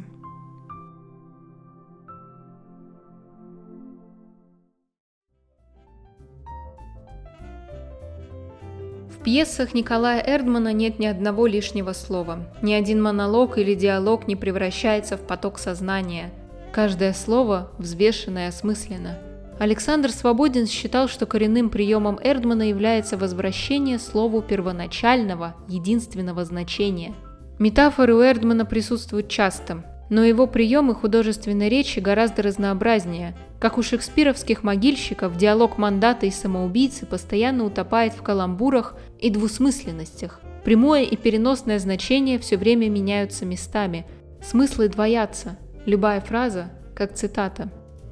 В 9.09 9.23
пьесах 9.23 9.73
Николая 9.73 10.21
Эрдмана 10.25 10.73
нет 10.73 10.99
ни 10.99 11.05
одного 11.05 11.47
лишнего 11.47 11.93
слова. 11.93 12.53
Ни 12.61 12.73
один 12.73 13.01
монолог 13.01 13.57
или 13.57 13.73
диалог 13.73 14.27
не 14.27 14.35
превращается 14.35 15.15
в 15.17 15.25
поток 15.25 15.59
сознания. 15.59 16.31
Каждое 16.73 17.13
слово 17.13 17.69
взвешено 17.77 18.45
и 18.45 18.47
осмысленно. 18.47 19.19
Александр 19.59 20.09
Свободин 20.09 20.65
считал, 20.65 21.07
что 21.07 21.27
коренным 21.27 21.69
приемом 21.69 22.19
Эрдмана 22.23 22.63
является 22.63 23.15
возвращение 23.15 23.99
слову 23.99 24.41
первоначального, 24.41 25.55
единственного 25.67 26.43
значения. 26.45 27.13
Метафоры 27.59 28.15
у 28.15 28.23
Эрдмана 28.23 28.65
присутствуют 28.65 29.29
часто, 29.29 29.85
но 30.09 30.23
его 30.23 30.47
приемы 30.47 30.95
художественной 30.95 31.69
речи 31.69 31.99
гораздо 31.99 32.41
разнообразнее. 32.41 33.37
Как 33.59 33.77
у 33.77 33.83
шекспировских 33.83 34.63
могильщиков, 34.63 35.37
диалог 35.37 35.77
мандата 35.77 36.25
и 36.25 36.31
самоубийцы 36.31 37.05
постоянно 37.05 37.65
утопает 37.65 38.13
в 38.13 38.23
каламбурах 38.23 38.95
и 39.19 39.29
двусмысленностях. 39.29 40.41
Прямое 40.65 41.03
и 41.03 41.15
переносное 41.17 41.77
значение 41.77 42.39
все 42.39 42.57
время 42.57 42.89
меняются 42.89 43.45
местами. 43.45 44.07
Смыслы 44.41 44.87
двоятся. 44.89 45.59
Любая 45.85 46.21
фраза– 46.21 46.71
как 46.95 47.13
цитата. 47.13 47.69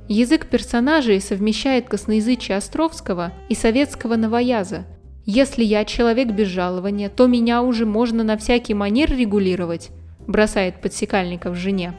Язык 0.08 0.48
персонажей 0.48 1.22
совмещает 1.22 1.88
косноязычие 1.88 2.58
Островского 2.58 3.32
и 3.48 3.56
советского 3.56 4.16
новояза. 4.18 4.86
«Если 5.26 5.64
я 5.64 5.86
человек 5.86 6.32
без 6.32 6.48
жалования, 6.48 7.10
то 7.10 7.28
меня 7.28 7.62
уже 7.62 7.86
можно 7.86 8.24
на 8.24 8.38
всякий 8.38 8.74
манер 8.74 9.16
регулировать», 9.16 9.92
бросает 10.28 10.82
подсекальников 10.82 11.56
жене. 11.56 11.94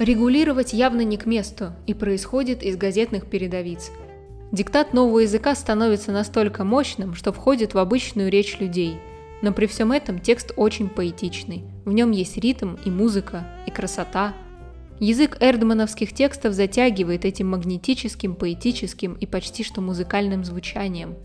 Регулировать 0.00 0.72
явно 0.72 1.02
не 1.02 1.16
к 1.16 1.26
месту 1.26 1.72
и 1.86 1.94
происходит 1.94 2.64
из 2.64 2.76
газетных 2.76 3.26
передовиц. 3.26 3.92
Диктат 4.50 4.92
нового 4.92 5.20
языка 5.20 5.54
становится 5.54 6.10
настолько 6.10 6.64
мощным, 6.64 7.14
что 7.14 7.32
входит 7.32 7.74
в 7.74 7.78
обычную 7.78 8.30
речь 8.30 8.58
людей. 8.58 8.96
Но 9.42 9.52
при 9.52 9.66
всем 9.66 9.92
этом 9.92 10.18
текст 10.18 10.52
очень 10.56 10.88
поэтичный. 10.88 11.64
В 11.84 11.92
нем 11.92 12.10
есть 12.10 12.36
ритм 12.36 12.74
и 12.84 12.90
музыка, 12.90 13.46
и 13.66 13.70
красота. 13.70 14.34
Язык 15.00 15.36
эрдмановских 15.40 16.12
текстов 16.12 16.54
затягивает 16.54 17.24
этим 17.24 17.50
магнетическим, 17.50 18.34
поэтическим 18.34 19.14
и 19.14 19.26
почти 19.26 19.64
что 19.64 19.80
музыкальным 19.80 20.44
звучанием. 20.44 21.16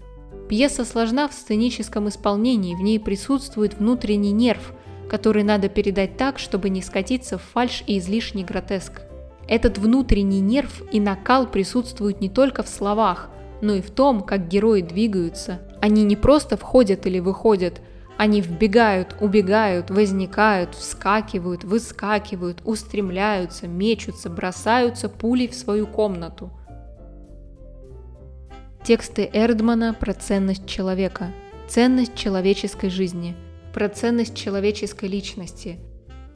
Пьеса 0.48 0.86
сложна 0.86 1.28
в 1.28 1.34
сценическом 1.34 2.10
исполнении, 2.10 2.76
в 2.76 2.82
ней 2.82 3.00
присутствует 3.00 3.80
внутренний 3.80 4.32
нерв– 4.32 4.74
который 5.10 5.44
надо 5.44 5.68
передать 5.68 6.16
так, 6.16 6.40
чтобы 6.40 6.70
не 6.70 6.82
скатиться 6.82 7.38
в 7.38 7.42
фальш 7.42 7.84
и 7.88 7.98
излишний 7.98 8.46
гротеск. 8.46 9.02
Этот 9.48 9.78
внутренний 9.78 10.40
нерв 10.40 10.84
и 10.92 11.00
накал 11.02 11.48
присутствуют 11.48 12.22
не 12.22 12.30
только 12.30 12.64
в 12.64 12.70
словах, 12.70 13.30
но 13.62 13.74
и 13.74 13.82
в 13.82 13.90
том, 13.90 14.22
как 14.22 14.48
герои 14.48 14.82
двигаются. 14.82 15.60
Они 15.82 16.04
не 16.04 16.16
просто 16.16 16.56
входят 16.56 17.06
или 17.08 17.20
выходят, 17.20 17.82
они 18.20 18.42
вбегают, 18.42 19.16
убегают, 19.22 19.90
возникают, 19.90 20.76
вскакивают, 20.76 21.64
выскакивают, 21.64 22.62
устремляются, 22.66 23.66
мечутся, 23.66 24.30
бросаются 24.30 25.08
пулей 25.08 25.48
в 25.48 25.56
свою 25.56 25.88
комнату. 25.88 26.52
Тексты 28.84 29.30
Эрдмана 29.32 29.94
про 29.94 30.14
ценность 30.14 30.66
человека, 30.66 31.32
ценность 31.70 32.14
человеческой 32.16 32.90
жизни– 32.90 33.38
про 33.74 33.88
ценность 33.88 34.36
человеческой 34.36 35.08
личности. 35.08 35.80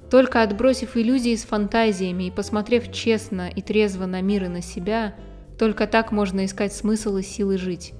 Только 0.10 0.42
отбросив 0.42 0.96
иллюзии 0.96 1.36
с 1.36 1.44
фантазиями 1.44 2.26
и 2.28 2.32
посмотрев 2.32 2.94
честно 2.94 3.50
и 3.50 3.62
трезво 3.62 4.06
на 4.06 4.22
мир 4.22 4.46
и 4.46 4.48
на 4.48 4.62
себя, 4.62 5.16
только 5.60 5.86
так 5.86 6.14
можно 6.14 6.46
искать 6.46 6.72
смысл 6.74 7.18
и 7.18 7.24
силы 7.24 7.58
жить. 7.58 7.94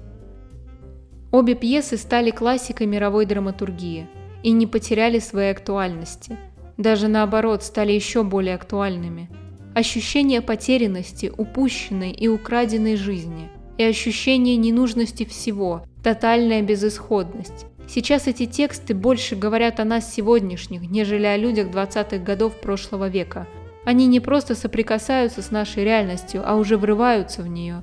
Обе 1.34 1.56
пьесы 1.56 1.96
стали 1.96 2.30
классикой 2.30 2.86
мировой 2.86 3.26
драматургии 3.26 4.06
и 4.44 4.52
не 4.52 4.68
потеряли 4.68 5.18
своей 5.18 5.50
актуальности. 5.50 6.38
Даже 6.76 7.08
наоборот, 7.08 7.64
стали 7.64 7.90
еще 7.90 8.22
более 8.22 8.54
актуальными. 8.54 9.28
Ощущение 9.74 10.42
потерянности, 10.42 11.32
упущенной 11.36 12.12
и 12.12 12.28
украденной 12.28 12.94
жизни 12.94 13.50
и 13.78 13.82
ощущение 13.82 14.56
ненужности 14.56 15.24
всего, 15.24 15.84
тотальная 16.04 16.62
безысходность, 16.62 17.66
Сейчас 17.88 18.28
эти 18.28 18.46
тексты 18.46 18.94
больше 18.94 19.34
говорят 19.34 19.80
о 19.80 19.84
нас 19.84 20.14
сегодняшних, 20.14 20.88
нежели 20.88 21.26
о 21.26 21.36
людях 21.36 21.66
20-х 21.66 22.18
годов 22.18 22.60
прошлого 22.60 23.08
века. 23.08 23.48
Они 23.84 24.06
не 24.06 24.20
просто 24.20 24.54
соприкасаются 24.54 25.42
с 25.42 25.50
нашей 25.50 25.82
реальностью, 25.82 26.44
а 26.46 26.54
уже 26.54 26.78
врываются 26.78 27.42
в 27.42 27.48
нее. 27.48 27.82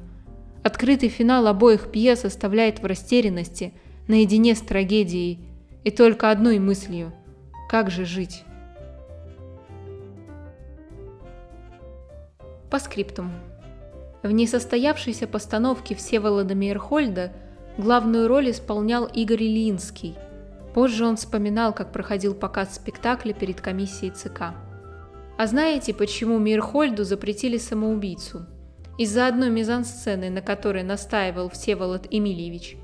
Открытый 0.64 1.10
финал 1.10 1.48
обоих 1.48 1.92
пьес 1.92 2.26
оставляет 2.26 2.80
в 2.80 2.86
растерянности, 2.86 3.74
наедине 4.08 4.56
с 4.56 4.62
трагедией, 4.62 5.40
и 5.84 5.92
только 5.92 6.30
одной 6.30 6.60
мыслью– 6.60 7.14
как 7.70 7.90
же 7.90 8.06
жить? 8.06 8.44
По 12.70 12.80
скриптум. 12.80 13.32
В 14.24 14.32
несостоявшейся 14.32 15.26
постановке 15.28 15.96
Всеволода 15.96 16.54
Мейерхольда– 16.54 17.32
Главную 17.78 18.28
роль 18.28 18.52
исполнял 18.52 19.06
Игорь 19.06 19.44
Ильинский. 19.44 20.16
Позже 20.74 21.06
он 21.06 21.16
вспоминал, 21.16 21.74
как 21.74 21.92
проходил 21.92 22.34
показ 22.34 22.76
спектакля 22.76 23.34
перед 23.34 23.62
комиссией 23.62 24.12
ЦК. 24.12 24.54
А 25.38 25.48
знаете, 25.48 25.94
почему 25.94 26.38
Мирхольду 26.38 27.04
запретили 27.04 27.58
самоубийцу? 27.58 28.46
Из-за 29.02 29.26
одной 29.26 29.50
мизансцены, 29.50 30.30
на 30.30 30.44
которой 30.44 30.84
настаивал 30.84 31.50
Всеволод 31.50 32.06
Эмильевич. 32.12 32.78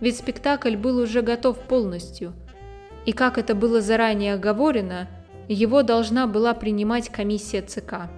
Ведь 0.00 0.18
спектакль 0.18 0.76
был 0.76 0.98
уже 0.98 1.22
готов 1.22 1.58
полностью. 1.60 2.34
И 3.06 3.12
как 3.12 3.38
это 3.38 3.54
было 3.54 3.80
заранее 3.80 4.34
оговорено, 4.34 5.08
его 5.48 5.82
должна 5.82 6.26
была 6.26 6.52
принимать 6.52 7.08
комиссия 7.08 7.62
ЦК. 7.62 8.10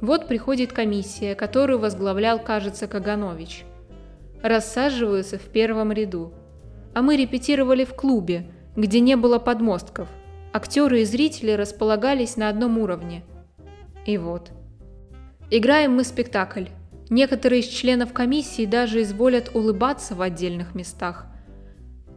Вот 0.00 0.28
приходит 0.28 0.72
комиссия, 0.72 1.34
которую 1.34 1.80
возглавлял, 1.80 2.38
кажется, 2.38 2.86
Каганович– 2.86 3.64
рассаживаются 4.44 5.38
в 5.38 5.48
первом 5.48 5.90
ряду. 5.90 6.34
А 6.94 7.02
мы 7.02 7.16
репетировали 7.16 7.84
в 7.84 7.96
клубе, 7.96 8.46
где 8.76 9.00
не 9.00 9.16
было 9.16 9.40
подмостков. 9.40 10.08
Актеры 10.52 11.00
и 11.00 11.04
зрители 11.04 11.50
располагались 11.50 12.36
на 12.36 12.48
одном 12.48 12.78
уровне. 12.78 13.24
И 14.06 14.18
вот. 14.18 14.52
Играем 15.50 15.94
мы 15.94 16.04
спектакль. 16.04 16.64
Некоторые 17.10 17.60
из 17.60 17.66
членов 17.66 18.14
комиссии 18.14 18.64
даже 18.64 19.02
изволят 19.02 19.50
улыбаться 19.54 20.14
в 20.14 20.22
отдельных 20.22 20.74
местах. 20.74 21.26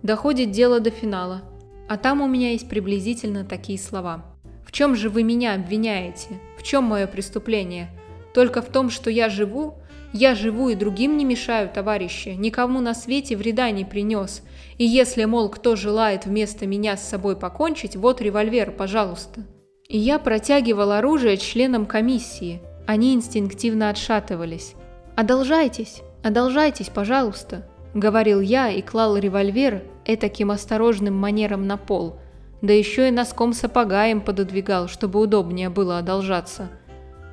Доходит 0.02 0.52
дело 0.52 0.80
до 0.80 0.92
финала. 0.92 1.42
А 1.90 1.98
там 1.98 2.22
у 2.22 2.28
меня 2.28 2.52
есть 2.52 2.70
приблизительно 2.70 3.44
такие 3.44 3.78
слова. 3.78 4.26
В 4.66 4.72
чем 4.72 4.96
же 4.96 5.10
вы 5.10 5.24
меня 5.24 5.56
обвиняете? 5.56 6.40
В 6.58 6.64
чем 6.64 6.86
мое 6.86 7.06
преступление? 7.06 7.90
Только 8.34 8.62
в 8.62 8.68
том, 8.68 8.90
что 8.90 9.10
я 9.10 9.28
живу, 9.28 9.76
я 10.14 10.34
живу 10.34 10.70
и 10.70 10.76
другим 10.76 11.18
не 11.18 11.26
мешаю, 11.26 11.70
товарищи, 11.70 12.30
никому 12.30 12.80
на 12.80 12.94
свете 12.94 13.36
вреда 13.36 13.72
не 13.72 13.84
принес. 13.84 14.42
И 14.78 14.86
если, 14.86 15.26
мол, 15.26 15.50
кто 15.50 15.76
желает 15.76 16.26
вместо 16.26 16.66
меня 16.66 16.96
с 16.96 17.08
собой 17.08 17.36
покончить, 17.36 17.98
вот 17.98 18.22
револьвер, 18.22 18.72
пожалуйста. 18.72 19.46
И 19.90 19.98
я 19.98 20.18
протягивал 20.18 20.92
оружие 20.92 21.38
членам 21.38 21.86
комиссии. 21.86 22.62
Они 22.88 23.14
инстинктивно 23.14 23.90
отшатывались. 23.90 24.74
«Одолжайтесь, 25.18 26.02
одолжайтесь, 26.24 26.88
пожалуйста»,— 26.88 27.68
говорил 27.94 28.40
я 28.40 28.70
и 28.70 28.82
клал 28.82 29.18
револьвер 29.18 29.84
этаким 30.06 30.52
осторожным 30.52 31.14
манером 31.14 31.68
на 31.68 31.76
пол, 31.76 32.16
да 32.62 32.72
еще 32.72 33.10
и 33.10 33.12
носком 33.12 33.52
сапога 33.52 34.08
им 34.08 34.22
пододвигал, 34.22 34.88
чтобы 34.88 35.20
удобнее 35.20 35.70
было 35.70 35.98
одолжаться. 35.98 36.70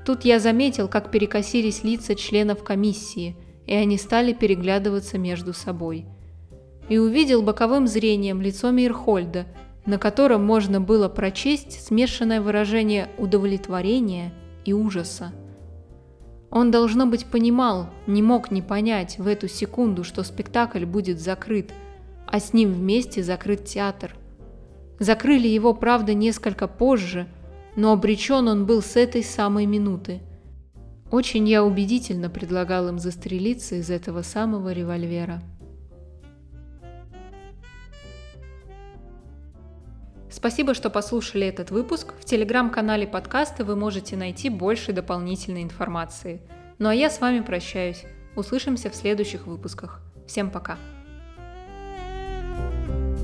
Тут 0.05 0.25
я 0.25 0.41
заметил, 0.41 0.89
как 0.89 1.13
перекосились 1.13 1.85
лица 1.85 2.17
членов 2.17 2.65
комиссии, 2.65 3.37
и 3.65 3.75
они 3.75 3.97
стали 3.97 4.33
переглядываться 4.33 5.19
между 5.19 5.53
собой. 5.53 6.05
И 6.89 6.99
увидел 6.99 7.43
боковым 7.43 7.87
зрением 7.87 8.43
лицо 8.43 8.73
Мирхольда, 8.73 9.47
на 9.87 9.99
котором 9.99 10.45
можно 10.45 10.81
было 10.81 11.09
прочесть 11.09 11.87
смешанное 11.87 12.41
выражение 12.41 13.09
удовлетворения 13.19 14.35
и 14.65 14.73
ужаса. 14.73 15.33
Он, 16.55 16.71
должно 16.71 17.05
быть, 17.05 17.27
понимал, 17.27 17.91
не 18.07 18.23
мог 18.23 18.51
не 18.51 18.63
понять 18.63 19.19
в 19.19 19.27
эту 19.27 19.47
секунду, 19.49 20.05
что 20.05 20.23
спектакль 20.23 20.87
будет 20.87 21.21
закрыт, 21.21 21.75
а 22.27 22.41
с 22.41 22.55
ним 22.55 22.73
вместе 22.73 23.23
закрыт 23.23 23.67
театр. 23.67 24.17
Закрыли 24.99 25.49
его, 25.49 25.75
правда, 25.75 26.15
несколько 26.15 26.67
позже– 26.67 27.29
но 27.77 27.93
обречен 27.93 28.49
он 28.49 28.67
был 28.67 28.83
с 28.83 28.97
этой 28.97 29.23
самой 29.23 29.67
минуты. 29.67 30.21
Очень 31.11 31.49
я 31.49 31.65
убедительно 31.65 32.31
предлагал 32.31 32.89
им 32.89 32.99
застрелиться 32.99 33.77
из 33.77 33.91
этого 33.91 34.23
самого 34.23 34.73
револьвера. 34.73 35.43
Спасибо, 40.35 40.75
что 40.75 40.91
послушали 40.91 41.47
этот 41.47 41.71
выпуск. 41.71 42.13
В 42.19 42.25
телеграм-канале 42.25 43.07
подкаста 43.07 43.65
вы 43.65 43.77
можете 43.77 44.17
найти 44.17 44.51
больше 44.51 44.93
дополнительной 44.93 45.63
информации. 45.63 46.43
Ну 46.81 46.89
а 46.89 46.95
я 46.95 47.09
с 47.09 47.21
вами 47.21 47.39
прощаюсь. 47.39 48.03
Услышимся 48.35 48.91
в 48.91 48.97
следующих 48.97 49.47
выпусках. 49.47 50.01
Всем 50.27 50.51
пока! 50.51 50.77
thank 52.57 53.19
you 53.19 53.24